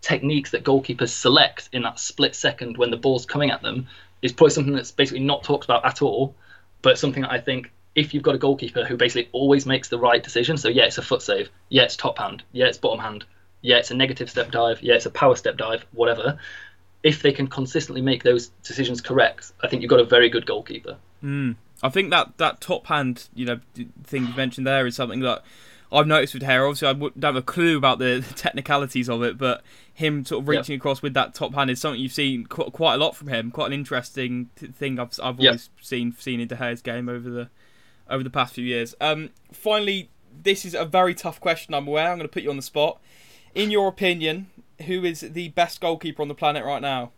techniques 0.00 0.50
that 0.50 0.64
goalkeepers 0.64 1.08
select 1.08 1.68
in 1.72 1.82
that 1.82 1.98
split 1.98 2.34
second 2.34 2.76
when 2.76 2.90
the 2.90 2.96
ball's 2.96 3.24
coming 3.24 3.50
at 3.50 3.62
them 3.62 3.86
is 4.22 4.32
probably 4.32 4.50
something 4.50 4.74
that's 4.74 4.90
basically 4.90 5.24
not 5.24 5.42
talked 5.44 5.64
about 5.64 5.84
at 5.84 6.02
all, 6.02 6.34
but 6.82 6.98
something 6.98 7.22
that 7.22 7.30
I 7.30 7.40
think 7.40 7.72
if 7.94 8.12
you've 8.12 8.22
got 8.22 8.34
a 8.34 8.38
goalkeeper 8.38 8.84
who 8.84 8.96
basically 8.96 9.28
always 9.32 9.66
makes 9.66 9.88
the 9.88 9.98
right 9.98 10.22
decision, 10.22 10.56
so 10.56 10.68
yeah, 10.68 10.84
it's 10.84 10.98
a 10.98 11.02
foot 11.02 11.22
save, 11.22 11.48
yeah, 11.68 11.84
it's 11.84 11.96
top 11.96 12.18
hand, 12.18 12.42
yeah, 12.52 12.66
it's 12.66 12.78
bottom 12.78 12.98
hand, 12.98 13.24
yeah, 13.62 13.76
it's 13.76 13.90
a 13.90 13.94
negative 13.94 14.28
step 14.28 14.50
dive, 14.50 14.82
yeah, 14.82 14.94
it's 14.94 15.06
a 15.06 15.10
power 15.10 15.36
step 15.36 15.56
dive, 15.56 15.86
whatever. 15.92 16.38
If 17.02 17.22
they 17.22 17.32
can 17.32 17.46
consistently 17.46 18.02
make 18.02 18.22
those 18.22 18.48
decisions 18.62 19.00
correct, 19.00 19.52
I 19.62 19.68
think 19.68 19.82
you've 19.82 19.90
got 19.90 20.00
a 20.00 20.04
very 20.04 20.28
good 20.28 20.46
goalkeeper. 20.46 20.96
Mm. 21.22 21.56
I 21.84 21.90
think 21.90 22.10
that 22.10 22.38
that 22.38 22.62
top 22.62 22.86
hand, 22.86 23.28
you 23.34 23.44
know, 23.44 23.60
thing 24.04 24.26
you 24.26 24.34
mentioned 24.34 24.66
there 24.66 24.86
is 24.86 24.96
something 24.96 25.20
that 25.20 25.44
I've 25.92 26.06
noticed 26.06 26.32
with 26.32 26.42
Hare. 26.42 26.66
Obviously, 26.66 26.88
I 26.88 26.92
wouldn't 26.92 27.22
have 27.22 27.36
a 27.36 27.42
clue 27.42 27.76
about 27.76 27.98
the 28.00 28.24
technicalities 28.34 29.10
of 29.10 29.22
it, 29.22 29.36
but 29.36 29.62
him 29.92 30.24
sort 30.24 30.42
of 30.42 30.48
reaching 30.48 30.72
yep. 30.72 30.80
across 30.80 31.02
with 31.02 31.12
that 31.12 31.34
top 31.34 31.54
hand 31.54 31.70
is 31.70 31.80
something 31.80 32.00
you've 32.00 32.12
seen 32.12 32.46
quite, 32.46 32.72
quite 32.72 32.94
a 32.94 32.96
lot 32.96 33.14
from 33.14 33.28
him. 33.28 33.50
Quite 33.50 33.66
an 33.66 33.74
interesting 33.74 34.46
thing 34.56 34.98
I've 34.98 35.10
I've 35.22 35.38
yep. 35.38 35.50
always 35.50 35.70
seen 35.82 36.14
seen 36.18 36.40
in 36.40 36.48
De 36.48 36.56
Gea's 36.56 36.80
game 36.80 37.10
over 37.10 37.28
the 37.28 37.50
over 38.08 38.24
the 38.24 38.30
past 38.30 38.54
few 38.54 38.64
years. 38.64 38.94
Um, 39.02 39.28
finally, 39.52 40.08
this 40.42 40.64
is 40.64 40.74
a 40.74 40.86
very 40.86 41.14
tough 41.14 41.38
question. 41.38 41.74
I'm 41.74 41.86
aware. 41.86 42.10
I'm 42.10 42.16
going 42.16 42.28
to 42.28 42.32
put 42.32 42.42
you 42.42 42.50
on 42.50 42.56
the 42.56 42.62
spot. 42.62 42.98
In 43.54 43.70
your 43.70 43.88
opinion, 43.88 44.46
who 44.86 45.04
is 45.04 45.20
the 45.20 45.48
best 45.50 45.82
goalkeeper 45.82 46.22
on 46.22 46.28
the 46.28 46.34
planet 46.34 46.64
right 46.64 46.82
now? 46.82 47.12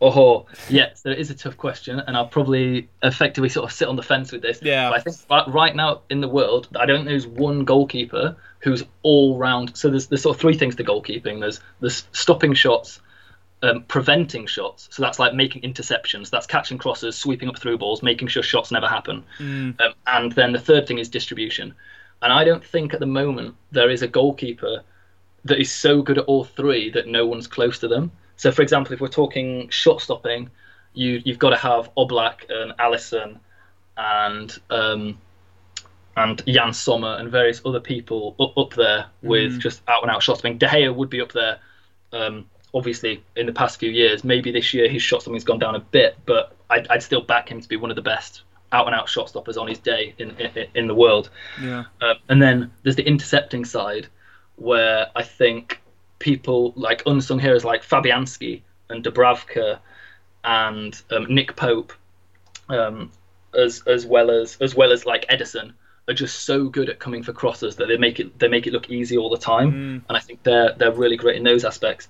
Oh, 0.00 0.46
yeah. 0.68 0.92
So 0.94 1.10
it 1.10 1.18
is 1.18 1.30
a 1.30 1.34
tough 1.34 1.56
question, 1.56 2.00
and 2.00 2.16
I'll 2.16 2.28
probably 2.28 2.88
effectively 3.02 3.48
sort 3.48 3.64
of 3.64 3.72
sit 3.74 3.88
on 3.88 3.96
the 3.96 4.02
fence 4.02 4.30
with 4.30 4.42
this. 4.42 4.60
Yeah. 4.62 4.90
But 4.90 5.00
I 5.00 5.02
think 5.02 5.16
right 5.54 5.74
now 5.74 6.02
in 6.10 6.20
the 6.20 6.28
world, 6.28 6.68
I 6.76 6.84
don't 6.84 7.04
know 7.04 7.10
there's 7.10 7.26
one 7.26 7.64
goalkeeper 7.64 8.36
who's 8.58 8.84
all 9.02 9.38
round. 9.38 9.76
So 9.76 9.88
there's 9.88 10.08
there's 10.08 10.22
sort 10.22 10.36
of 10.36 10.40
three 10.40 10.56
things 10.56 10.76
to 10.76 10.84
goalkeeping. 10.84 11.40
There's 11.40 11.60
there's 11.80 12.06
stopping 12.12 12.52
shots, 12.52 13.00
um, 13.62 13.84
preventing 13.84 14.46
shots. 14.46 14.88
So 14.90 15.02
that's 15.02 15.18
like 15.18 15.32
making 15.32 15.62
interceptions. 15.62 16.28
That's 16.28 16.46
catching 16.46 16.76
crosses, 16.76 17.16
sweeping 17.16 17.48
up 17.48 17.58
through 17.58 17.78
balls, 17.78 18.02
making 18.02 18.28
sure 18.28 18.42
shots 18.42 18.70
never 18.70 18.86
happen. 18.88 19.24
Mm. 19.38 19.80
Um, 19.80 19.94
and 20.06 20.32
then 20.32 20.52
the 20.52 20.60
third 20.60 20.86
thing 20.86 20.98
is 20.98 21.08
distribution. 21.08 21.74
And 22.20 22.32
I 22.32 22.44
don't 22.44 22.64
think 22.64 22.92
at 22.92 23.00
the 23.00 23.06
moment 23.06 23.54
there 23.72 23.90
is 23.90 24.02
a 24.02 24.08
goalkeeper 24.08 24.82
that 25.44 25.60
is 25.60 25.70
so 25.72 26.02
good 26.02 26.18
at 26.18 26.24
all 26.24 26.44
three 26.44 26.90
that 26.90 27.06
no 27.06 27.26
one's 27.26 27.46
close 27.46 27.78
to 27.78 27.88
them. 27.88 28.10
So, 28.36 28.52
for 28.52 28.62
example, 28.62 28.92
if 28.92 29.00
we're 29.00 29.08
talking 29.08 29.68
shot 29.70 30.00
stopping, 30.00 30.50
you 30.94 31.20
you've 31.24 31.38
got 31.38 31.50
to 31.50 31.56
have 31.56 31.90
Oblak 31.96 32.50
and 32.50 32.72
Alisson 32.78 33.38
and 33.96 34.58
um, 34.70 35.18
and 36.16 36.42
Yann 36.46 36.72
Sommer 36.72 37.16
and 37.18 37.30
various 37.30 37.60
other 37.64 37.80
people 37.80 38.34
up, 38.40 38.56
up 38.56 38.74
there 38.74 39.06
with 39.22 39.54
mm. 39.54 39.58
just 39.58 39.82
out 39.88 40.02
and 40.02 40.10
out 40.10 40.22
shot 40.22 40.38
stopping. 40.38 40.58
De 40.58 40.66
Gea 40.66 40.94
would 40.94 41.10
be 41.10 41.20
up 41.20 41.32
there. 41.32 41.58
Um, 42.12 42.46
obviously, 42.72 43.22
in 43.36 43.46
the 43.46 43.52
past 43.52 43.78
few 43.78 43.90
years, 43.90 44.24
maybe 44.24 44.50
this 44.50 44.72
year 44.72 44.88
his 44.88 45.02
shot 45.02 45.22
stopping's 45.22 45.44
gone 45.44 45.58
down 45.58 45.74
a 45.74 45.80
bit, 45.80 46.16
but 46.24 46.56
I'd, 46.70 46.88
I'd 46.88 47.02
still 47.02 47.20
back 47.20 47.50
him 47.50 47.60
to 47.60 47.68
be 47.68 47.76
one 47.76 47.90
of 47.90 47.96
the 47.96 48.02
best 48.02 48.42
out 48.72 48.86
and 48.86 48.94
out 48.94 49.08
shot 49.08 49.28
stoppers 49.28 49.56
on 49.56 49.68
his 49.68 49.78
day 49.78 50.14
in 50.18 50.30
in, 50.38 50.66
in 50.74 50.86
the 50.86 50.94
world. 50.94 51.30
Yeah. 51.60 51.84
Um, 52.00 52.16
and 52.28 52.42
then 52.42 52.70
there's 52.82 52.96
the 52.96 53.06
intercepting 53.06 53.64
side, 53.64 54.08
where 54.56 55.08
I 55.14 55.22
think 55.22 55.82
people 56.18 56.72
like 56.76 57.02
unsung 57.06 57.38
heroes 57.38 57.64
like 57.64 57.82
Fabianski 57.82 58.62
and 58.88 59.04
Dubravka 59.04 59.78
and 60.44 61.00
um, 61.10 61.26
Nick 61.34 61.56
Pope, 61.56 61.92
um, 62.68 63.10
as 63.54 63.82
as 63.86 64.06
well 64.06 64.30
as 64.30 64.56
as 64.60 64.74
well 64.74 64.92
as 64.92 65.04
like 65.04 65.26
Ederson, 65.28 65.72
are 66.08 66.14
just 66.14 66.44
so 66.44 66.68
good 66.68 66.88
at 66.88 66.98
coming 66.98 67.22
for 67.22 67.32
crosses 67.32 67.76
that 67.76 67.88
they 67.88 67.96
make 67.96 68.20
it 68.20 68.38
they 68.38 68.48
make 68.48 68.66
it 68.66 68.72
look 68.72 68.88
easy 68.90 69.16
all 69.16 69.30
the 69.30 69.38
time. 69.38 69.72
Mm. 69.72 70.02
And 70.08 70.16
I 70.16 70.20
think 70.20 70.42
they're 70.42 70.72
they're 70.72 70.92
really 70.92 71.16
great 71.16 71.36
in 71.36 71.42
those 71.42 71.64
aspects. 71.64 72.08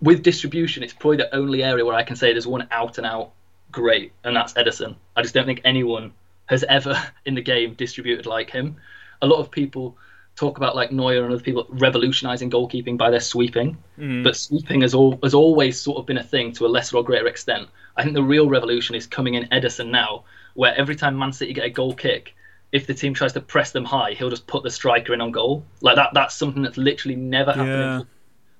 With 0.00 0.22
distribution, 0.22 0.82
it's 0.82 0.92
probably 0.92 1.16
the 1.18 1.34
only 1.34 1.62
area 1.62 1.84
where 1.84 1.94
I 1.94 2.04
can 2.04 2.16
say 2.16 2.32
there's 2.32 2.46
one 2.46 2.68
out 2.70 2.98
and 2.98 3.06
out 3.06 3.32
great, 3.72 4.12
and 4.24 4.36
that's 4.36 4.52
Ederson. 4.54 4.96
I 5.16 5.22
just 5.22 5.34
don't 5.34 5.46
think 5.46 5.60
anyone 5.64 6.12
has 6.46 6.64
ever 6.64 7.00
in 7.24 7.34
the 7.34 7.42
game 7.42 7.74
distributed 7.74 8.26
like 8.26 8.50
him. 8.50 8.76
A 9.22 9.26
lot 9.26 9.40
of 9.40 9.50
people 9.50 9.96
talk 10.38 10.56
about 10.56 10.76
like 10.76 10.92
Neuer 10.92 11.24
and 11.24 11.32
other 11.32 11.42
people 11.42 11.66
revolutionizing 11.70 12.50
goalkeeping 12.50 12.96
by 12.96 13.10
their 13.10 13.20
sweeping, 13.20 13.76
mm. 13.98 14.22
but 14.22 14.36
sweeping 14.36 14.82
has 14.82 14.94
all 14.94 15.18
has 15.22 15.34
always 15.34 15.80
sort 15.80 15.98
of 15.98 16.06
been 16.06 16.18
a 16.18 16.22
thing 16.22 16.52
to 16.52 16.66
a 16.66 16.68
lesser 16.68 16.96
or 16.96 17.04
greater 17.04 17.26
extent. 17.26 17.68
I 17.96 18.02
think 18.02 18.14
the 18.14 18.22
real 18.22 18.48
revolution 18.48 18.94
is 18.94 19.06
coming 19.06 19.34
in 19.34 19.44
Ederson 19.48 19.90
now, 19.90 20.24
where 20.54 20.74
every 20.76 20.94
time 20.94 21.18
Man 21.18 21.32
City 21.32 21.52
get 21.52 21.64
a 21.64 21.70
goal 21.70 21.94
kick, 21.94 22.36
if 22.70 22.86
the 22.86 22.94
team 22.94 23.14
tries 23.14 23.32
to 23.32 23.40
press 23.40 23.72
them 23.72 23.84
high, 23.84 24.12
he'll 24.12 24.30
just 24.30 24.46
put 24.46 24.62
the 24.62 24.70
striker 24.70 25.12
in 25.12 25.20
on 25.20 25.32
goal. 25.32 25.64
Like 25.80 25.96
that. 25.96 26.10
That's 26.14 26.34
something 26.34 26.62
that's 26.62 26.76
literally 26.76 27.16
never 27.16 27.52
happened 27.52 28.00
Yeah. 28.00 28.02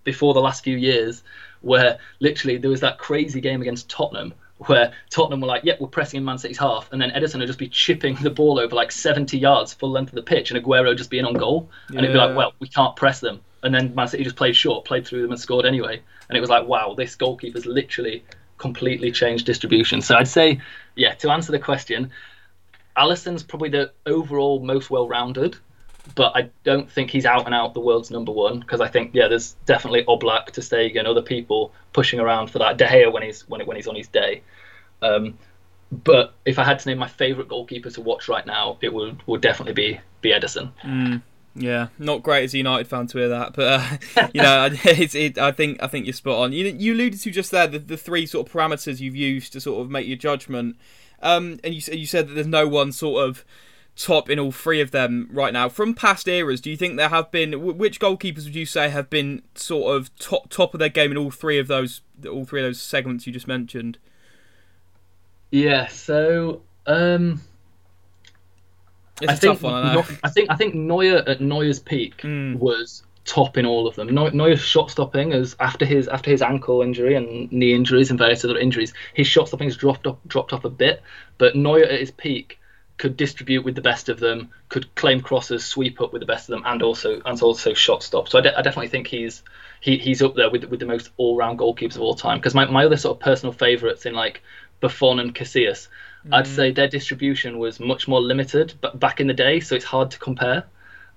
before 0.04 0.34
the 0.34 0.40
last 0.40 0.64
few 0.64 0.76
years, 0.76 1.22
where 1.60 1.98
literally 2.18 2.56
there 2.58 2.70
was 2.70 2.80
that 2.80 2.98
crazy 2.98 3.40
game 3.40 3.60
against 3.62 3.88
Tottenham 3.88 4.34
where 4.66 4.92
Tottenham 5.10 5.40
were 5.40 5.46
like, 5.46 5.64
"Yep, 5.64 5.80
we're 5.80 5.88
pressing 5.88 6.18
in 6.18 6.24
Man 6.24 6.38
City's 6.38 6.58
half," 6.58 6.92
and 6.92 7.00
then 7.00 7.10
Ederson 7.10 7.38
would 7.38 7.46
just 7.46 7.58
be 7.58 7.68
chipping 7.68 8.14
the 8.22 8.30
ball 8.30 8.58
over 8.58 8.74
like 8.74 8.92
70 8.92 9.38
yards 9.38 9.72
full 9.72 9.90
length 9.90 10.10
of 10.10 10.16
the 10.16 10.22
pitch, 10.22 10.50
and 10.50 10.62
Aguero 10.62 10.96
just 10.96 11.10
being 11.10 11.24
on 11.24 11.34
goal, 11.34 11.70
and 11.88 11.98
it'd 11.98 12.12
be 12.12 12.18
like, 12.18 12.36
"Well, 12.36 12.52
we 12.58 12.68
can't 12.68 12.96
press 12.96 13.20
them," 13.20 13.40
and 13.62 13.74
then 13.74 13.94
Man 13.94 14.08
City 14.08 14.24
just 14.24 14.36
played 14.36 14.56
short, 14.56 14.84
played 14.84 15.06
through 15.06 15.22
them, 15.22 15.30
and 15.30 15.40
scored 15.40 15.66
anyway, 15.66 16.00
and 16.28 16.36
it 16.36 16.40
was 16.40 16.50
like, 16.50 16.66
"Wow, 16.66 16.94
this 16.96 17.14
goalkeeper's 17.14 17.66
literally 17.66 18.24
completely 18.58 19.12
changed 19.12 19.46
distribution." 19.46 20.00
So 20.00 20.16
I'd 20.16 20.28
say, 20.28 20.60
yeah, 20.96 21.14
to 21.14 21.30
answer 21.30 21.52
the 21.52 21.58
question, 21.58 22.10
Alisson's 22.96 23.44
probably 23.44 23.68
the 23.68 23.92
overall 24.06 24.60
most 24.60 24.90
well-rounded, 24.90 25.56
but 26.14 26.32
I 26.34 26.50
don't 26.64 26.90
think 26.90 27.10
he's 27.10 27.26
out 27.26 27.46
and 27.46 27.54
out 27.54 27.74
the 27.74 27.80
world's 27.80 28.10
number 28.10 28.32
one 28.32 28.60
because 28.60 28.80
I 28.80 28.88
think 28.88 29.10
yeah, 29.14 29.28
there's 29.28 29.54
definitely 29.66 30.04
Oblak, 30.04 30.52
Ter 30.52 30.62
Stegen, 30.62 31.06
other 31.06 31.22
people 31.22 31.72
pushing 31.92 32.20
around 32.20 32.50
for 32.50 32.58
that. 32.58 32.76
De 32.76 32.86
Gea 32.86 33.12
when 33.12 33.22
he's 33.22 33.48
when 33.48 33.64
when 33.66 33.76
he's 33.76 33.88
on 33.88 33.94
his 33.94 34.08
day. 34.08 34.42
Um, 35.02 35.38
but 35.90 36.34
if 36.44 36.58
I 36.58 36.64
had 36.64 36.78
to 36.80 36.88
name 36.88 36.98
my 36.98 37.08
favourite 37.08 37.48
goalkeeper 37.48 37.90
to 37.90 38.00
watch 38.00 38.28
right 38.28 38.46
now, 38.46 38.78
it 38.80 38.92
would 38.92 39.22
would 39.26 39.40
definitely 39.40 39.74
be 39.74 40.00
be 40.20 40.30
Ederson. 40.30 40.72
Yeah, 41.54 41.88
not 41.98 42.22
great 42.22 42.44
as 42.44 42.54
a 42.54 42.58
United 42.58 42.86
fan 42.86 43.06
to 43.08 43.18
hear 43.18 43.28
that, 43.30 43.54
but 43.54 43.80
uh, 44.16 44.28
you 44.34 44.42
know, 44.42 44.68
it, 44.72 45.38
I 45.38 45.50
think 45.50 45.82
I 45.82 45.88
think 45.88 46.06
you're 46.06 46.12
spot 46.12 46.38
on. 46.38 46.52
You, 46.52 46.66
you 46.66 46.94
alluded 46.94 47.20
to 47.20 47.30
just 47.30 47.50
there 47.50 47.66
the, 47.66 47.78
the 47.78 47.96
three 47.96 48.26
sort 48.26 48.46
of 48.46 48.52
parameters 48.52 49.00
you've 49.00 49.16
used 49.16 49.52
to 49.54 49.60
sort 49.60 49.80
of 49.80 49.90
make 49.90 50.06
your 50.06 50.16
judgment, 50.16 50.76
um, 51.20 51.58
and 51.64 51.74
you 51.74 51.82
you 51.92 52.06
said 52.06 52.28
that 52.28 52.34
there's 52.34 52.46
no 52.46 52.68
one 52.68 52.92
sort 52.92 53.28
of 53.28 53.44
top 53.98 54.30
in 54.30 54.38
all 54.38 54.52
three 54.52 54.80
of 54.80 54.92
them 54.92 55.28
right 55.32 55.52
now. 55.52 55.68
From 55.68 55.92
past 55.92 56.28
eras, 56.28 56.60
do 56.60 56.70
you 56.70 56.76
think 56.76 56.96
there 56.96 57.08
have 57.08 57.30
been 57.30 57.76
which 57.76 57.98
goalkeepers 58.00 58.44
would 58.44 58.54
you 58.54 58.64
say 58.66 58.88
have 58.90 59.10
been 59.10 59.42
sort 59.54 59.96
of 59.96 60.16
top 60.18 60.48
top 60.50 60.72
of 60.72 60.80
their 60.80 60.88
game 60.88 61.10
in 61.10 61.16
all 61.18 61.30
three 61.30 61.58
of 61.58 61.66
those 61.66 62.00
all 62.30 62.44
three 62.44 62.60
of 62.60 62.66
those 62.68 62.80
segments 62.80 63.26
you 63.26 63.32
just 63.32 63.48
mentioned? 63.48 63.98
Yeah, 65.50 65.86
so 65.88 66.62
um, 66.86 67.40
It's 69.20 69.30
a 69.30 69.32
I 69.32 69.36
think 69.36 69.54
tough 69.54 69.62
one, 69.62 69.84
I. 69.84 70.04
I 70.24 70.28
think 70.30 70.50
I 70.50 70.56
think 70.56 70.74
Neuer 70.74 71.22
at 71.26 71.40
Neuer's 71.40 71.80
peak 71.80 72.18
Mm. 72.18 72.56
was 72.58 73.02
top 73.24 73.58
in 73.58 73.66
all 73.66 73.86
of 73.86 73.94
them. 73.96 74.08
Neu- 74.14 74.30
Neuer's 74.30 74.60
shot 74.60 74.90
stopping 74.90 75.32
is 75.32 75.56
after 75.60 75.84
his 75.84 76.06
after 76.08 76.30
his 76.30 76.40
ankle 76.42 76.82
injury 76.82 77.14
and 77.14 77.50
knee 77.50 77.74
injuries 77.74 78.10
and 78.10 78.18
various 78.18 78.44
other 78.44 78.58
injuries, 78.58 78.92
his 79.14 79.26
shot 79.26 79.48
stopping 79.48 79.66
has 79.68 79.76
dropped 79.76 80.06
off 80.06 80.18
dropped 80.28 80.52
off 80.52 80.64
a 80.64 80.70
bit. 80.70 81.02
But 81.38 81.56
Neuer 81.56 81.84
at 81.84 81.98
his 82.00 82.10
peak 82.10 82.58
could 82.98 83.16
distribute 83.16 83.64
with 83.64 83.74
the 83.74 83.80
best 83.80 84.08
of 84.08 84.18
them, 84.18 84.50
could 84.68 84.92
claim 84.94 85.20
crosses, 85.20 85.64
sweep 85.64 86.00
up 86.00 86.12
with 86.12 86.20
the 86.20 86.26
best 86.26 86.48
of 86.48 86.52
them, 86.52 86.64
and 86.66 86.82
also 86.82 87.20
and 87.24 87.40
also 87.40 87.72
shot 87.72 88.02
stop. 88.02 88.28
So 88.28 88.38
I, 88.38 88.42
de- 88.42 88.58
I 88.58 88.62
definitely 88.62 88.88
think 88.88 89.06
he's 89.06 89.42
he, 89.80 89.98
he's 89.98 90.20
up 90.20 90.34
there 90.34 90.50
with 90.50 90.64
with 90.64 90.80
the 90.80 90.86
most 90.86 91.10
all 91.16 91.36
round 91.36 91.58
goalkeepers 91.58 91.96
of 91.96 92.02
all 92.02 92.14
time. 92.14 92.38
Because 92.38 92.54
my, 92.54 92.66
my 92.66 92.84
other 92.84 92.96
sort 92.96 93.16
of 93.16 93.22
personal 93.22 93.52
favourites 93.52 94.04
in 94.04 94.14
like 94.14 94.42
Buffon 94.80 95.20
and 95.20 95.34
Casillas, 95.34 95.88
I'd 96.32 96.46
say 96.46 96.72
their 96.72 96.88
distribution 96.88 97.58
was 97.58 97.80
much 97.80 98.06
more 98.08 98.20
limited 98.20 98.74
but 98.80 98.98
back 98.98 99.20
in 99.20 99.26
the 99.26 99.34
day, 99.34 99.60
so 99.60 99.74
it's 99.74 99.84
hard 99.84 100.10
to 100.10 100.18
compare. 100.18 100.64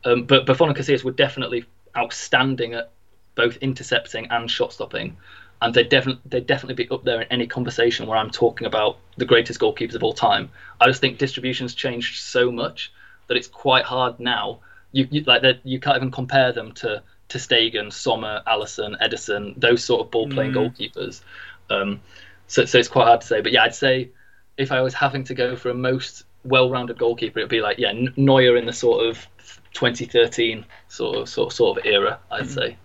Um, 0.06 0.24
but 0.24 0.46
Buffon 0.46 0.70
and 0.70 0.78
Casillas 0.78 1.04
were 1.04 1.12
definitely 1.12 1.66
outstanding 1.96 2.74
at 2.74 2.92
both 3.36 3.58
intercepting 3.58 4.28
and 4.30 4.50
shot 4.50 4.74
stopping, 4.74 5.18
and 5.62 5.74
they 5.74 5.84
definitely 5.84 6.22
they 6.26 6.42
definitely 6.42 6.84
be 6.84 6.90
up 6.90 7.04
there 7.04 7.22
in 7.22 7.28
any 7.32 7.46
conversation 7.46 8.08
where 8.08 8.18
I'm 8.18 8.32
talking 8.32 8.66
about 8.66 8.98
the 9.18 9.26
greatest 9.26 9.60
goalkeepers 9.60 9.96
of 9.96 10.04
all 10.04 10.14
time. 10.14 10.50
I 10.80 10.88
just 10.88 11.02
think 11.02 11.20
distribution's 11.20 11.76
changed 11.76 12.20
so 12.20 12.52
much 12.52 12.92
that 13.28 13.38
it's 13.38 13.48
quite 13.48 13.86
hard 13.86 14.20
now. 14.20 14.60
You, 14.92 15.08
you 15.12 15.22
like 15.22 15.44
that 15.44 15.60
you 15.64 15.80
can't 15.80 15.98
even 15.98 16.12
compare 16.12 16.52
them 16.52 16.72
to 16.74 17.04
Ter 17.30 17.40
Stegen, 17.40 17.94
Sommer, 17.94 18.42
Alisson, 18.48 19.00
Ederson, 19.02 19.54
those 19.56 19.84
sort 19.84 20.02
of 20.02 20.12
ball 20.12 20.28
playing 20.28 20.52
goalkeepers. 20.54 21.22
Um, 21.70 22.02
so 22.48 22.66
so 22.66 22.80
it's 22.80 22.90
quite 22.90 23.06
hard 23.06 23.22
to 23.22 23.28
say. 23.28 23.42
But 23.42 23.52
yeah, 23.52 23.64
I'd 23.64 23.76
say 23.76 24.10
if 24.58 24.72
I 24.72 24.82
was 24.82 24.94
having 24.94 25.24
to 25.26 25.36
go 25.36 25.56
for 25.56 25.70
a 25.70 25.74
most 25.74 26.26
well-rounded 26.44 26.98
goalkeeper, 26.98 27.40
it'd 27.40 27.50
be 27.50 27.62
like 27.62 27.78
yeah 27.78 27.94
Neuer 28.18 28.58
in 28.58 28.66
the 28.66 28.74
sort 28.74 29.06
of 29.06 29.28
2013 29.74 30.66
sort 30.90 31.18
of 31.18 31.30
sort 31.30 31.52
of, 31.52 31.54
sort 31.54 31.78
of 31.78 31.86
era. 31.86 32.20
I'd 32.32 32.50
say. 32.50 32.78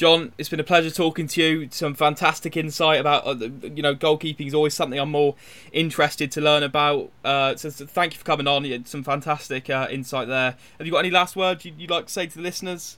John, 0.00 0.32
it's 0.38 0.48
been 0.48 0.60
a 0.60 0.64
pleasure 0.64 0.90
talking 0.90 1.26
to 1.26 1.42
you. 1.42 1.68
Some 1.70 1.92
fantastic 1.92 2.56
insight 2.56 3.00
about 3.00 3.26
uh, 3.26 3.34
you 3.34 3.82
know 3.82 3.94
goalkeeping 3.94 4.46
is 4.46 4.54
always 4.54 4.72
something 4.72 4.98
I'm 4.98 5.10
more 5.10 5.34
interested 5.72 6.32
to 6.32 6.40
learn 6.40 6.62
about. 6.62 7.12
Uh, 7.22 7.54
so, 7.54 7.68
so 7.68 7.84
thank 7.84 8.14
you 8.14 8.18
for 8.18 8.24
coming 8.24 8.46
on. 8.46 8.64
You 8.64 8.72
had 8.72 8.88
some 8.88 9.02
fantastic 9.02 9.68
uh, 9.68 9.88
insight 9.90 10.26
there. 10.26 10.56
Have 10.78 10.86
you 10.86 10.92
got 10.92 11.00
any 11.00 11.10
last 11.10 11.36
words 11.36 11.66
you'd, 11.66 11.78
you'd 11.78 11.90
like 11.90 12.06
to 12.06 12.12
say 12.14 12.26
to 12.26 12.34
the 12.34 12.40
listeners? 12.40 12.96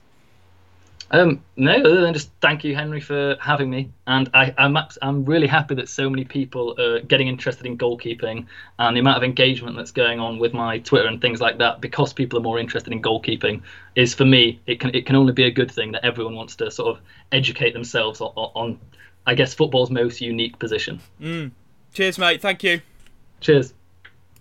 Um, 1.12 1.44
no, 1.56 1.74
other 1.74 2.00
than 2.00 2.14
just 2.14 2.30
thank 2.40 2.64
you, 2.64 2.74
Henry, 2.74 3.00
for 3.00 3.36
having 3.38 3.68
me. 3.68 3.90
And 4.06 4.30
I, 4.32 4.54
I'm 4.56 4.78
I'm 5.02 5.24
really 5.26 5.46
happy 5.46 5.74
that 5.74 5.90
so 5.90 6.08
many 6.08 6.24
people 6.24 6.74
are 6.80 7.00
getting 7.00 7.28
interested 7.28 7.66
in 7.66 7.76
goalkeeping 7.76 8.46
and 8.78 8.96
the 8.96 9.00
amount 9.00 9.18
of 9.18 9.22
engagement 9.22 9.76
that's 9.76 9.90
going 9.90 10.20
on 10.20 10.38
with 10.38 10.54
my 10.54 10.78
Twitter 10.78 11.06
and 11.06 11.20
things 11.20 11.38
like 11.38 11.58
that. 11.58 11.82
Because 11.82 12.14
people 12.14 12.38
are 12.38 12.42
more 12.42 12.58
interested 12.58 12.94
in 12.94 13.02
goalkeeping, 13.02 13.60
is 13.94 14.14
for 14.14 14.24
me 14.24 14.58
it 14.66 14.80
can 14.80 14.94
it 14.94 15.04
can 15.04 15.14
only 15.14 15.34
be 15.34 15.44
a 15.44 15.50
good 15.50 15.70
thing 15.70 15.92
that 15.92 16.02
everyone 16.02 16.34
wants 16.34 16.56
to 16.56 16.70
sort 16.70 16.96
of 16.96 17.02
educate 17.30 17.74
themselves 17.74 18.22
on, 18.22 18.32
on 18.34 18.80
I 19.26 19.34
guess 19.34 19.52
football's 19.52 19.90
most 19.90 20.22
unique 20.22 20.58
position. 20.58 20.98
Cheers, 21.92 22.18
mate. 22.18 22.40
Thank 22.40 22.62
you. 22.62 22.80
Cheers. 23.40 23.74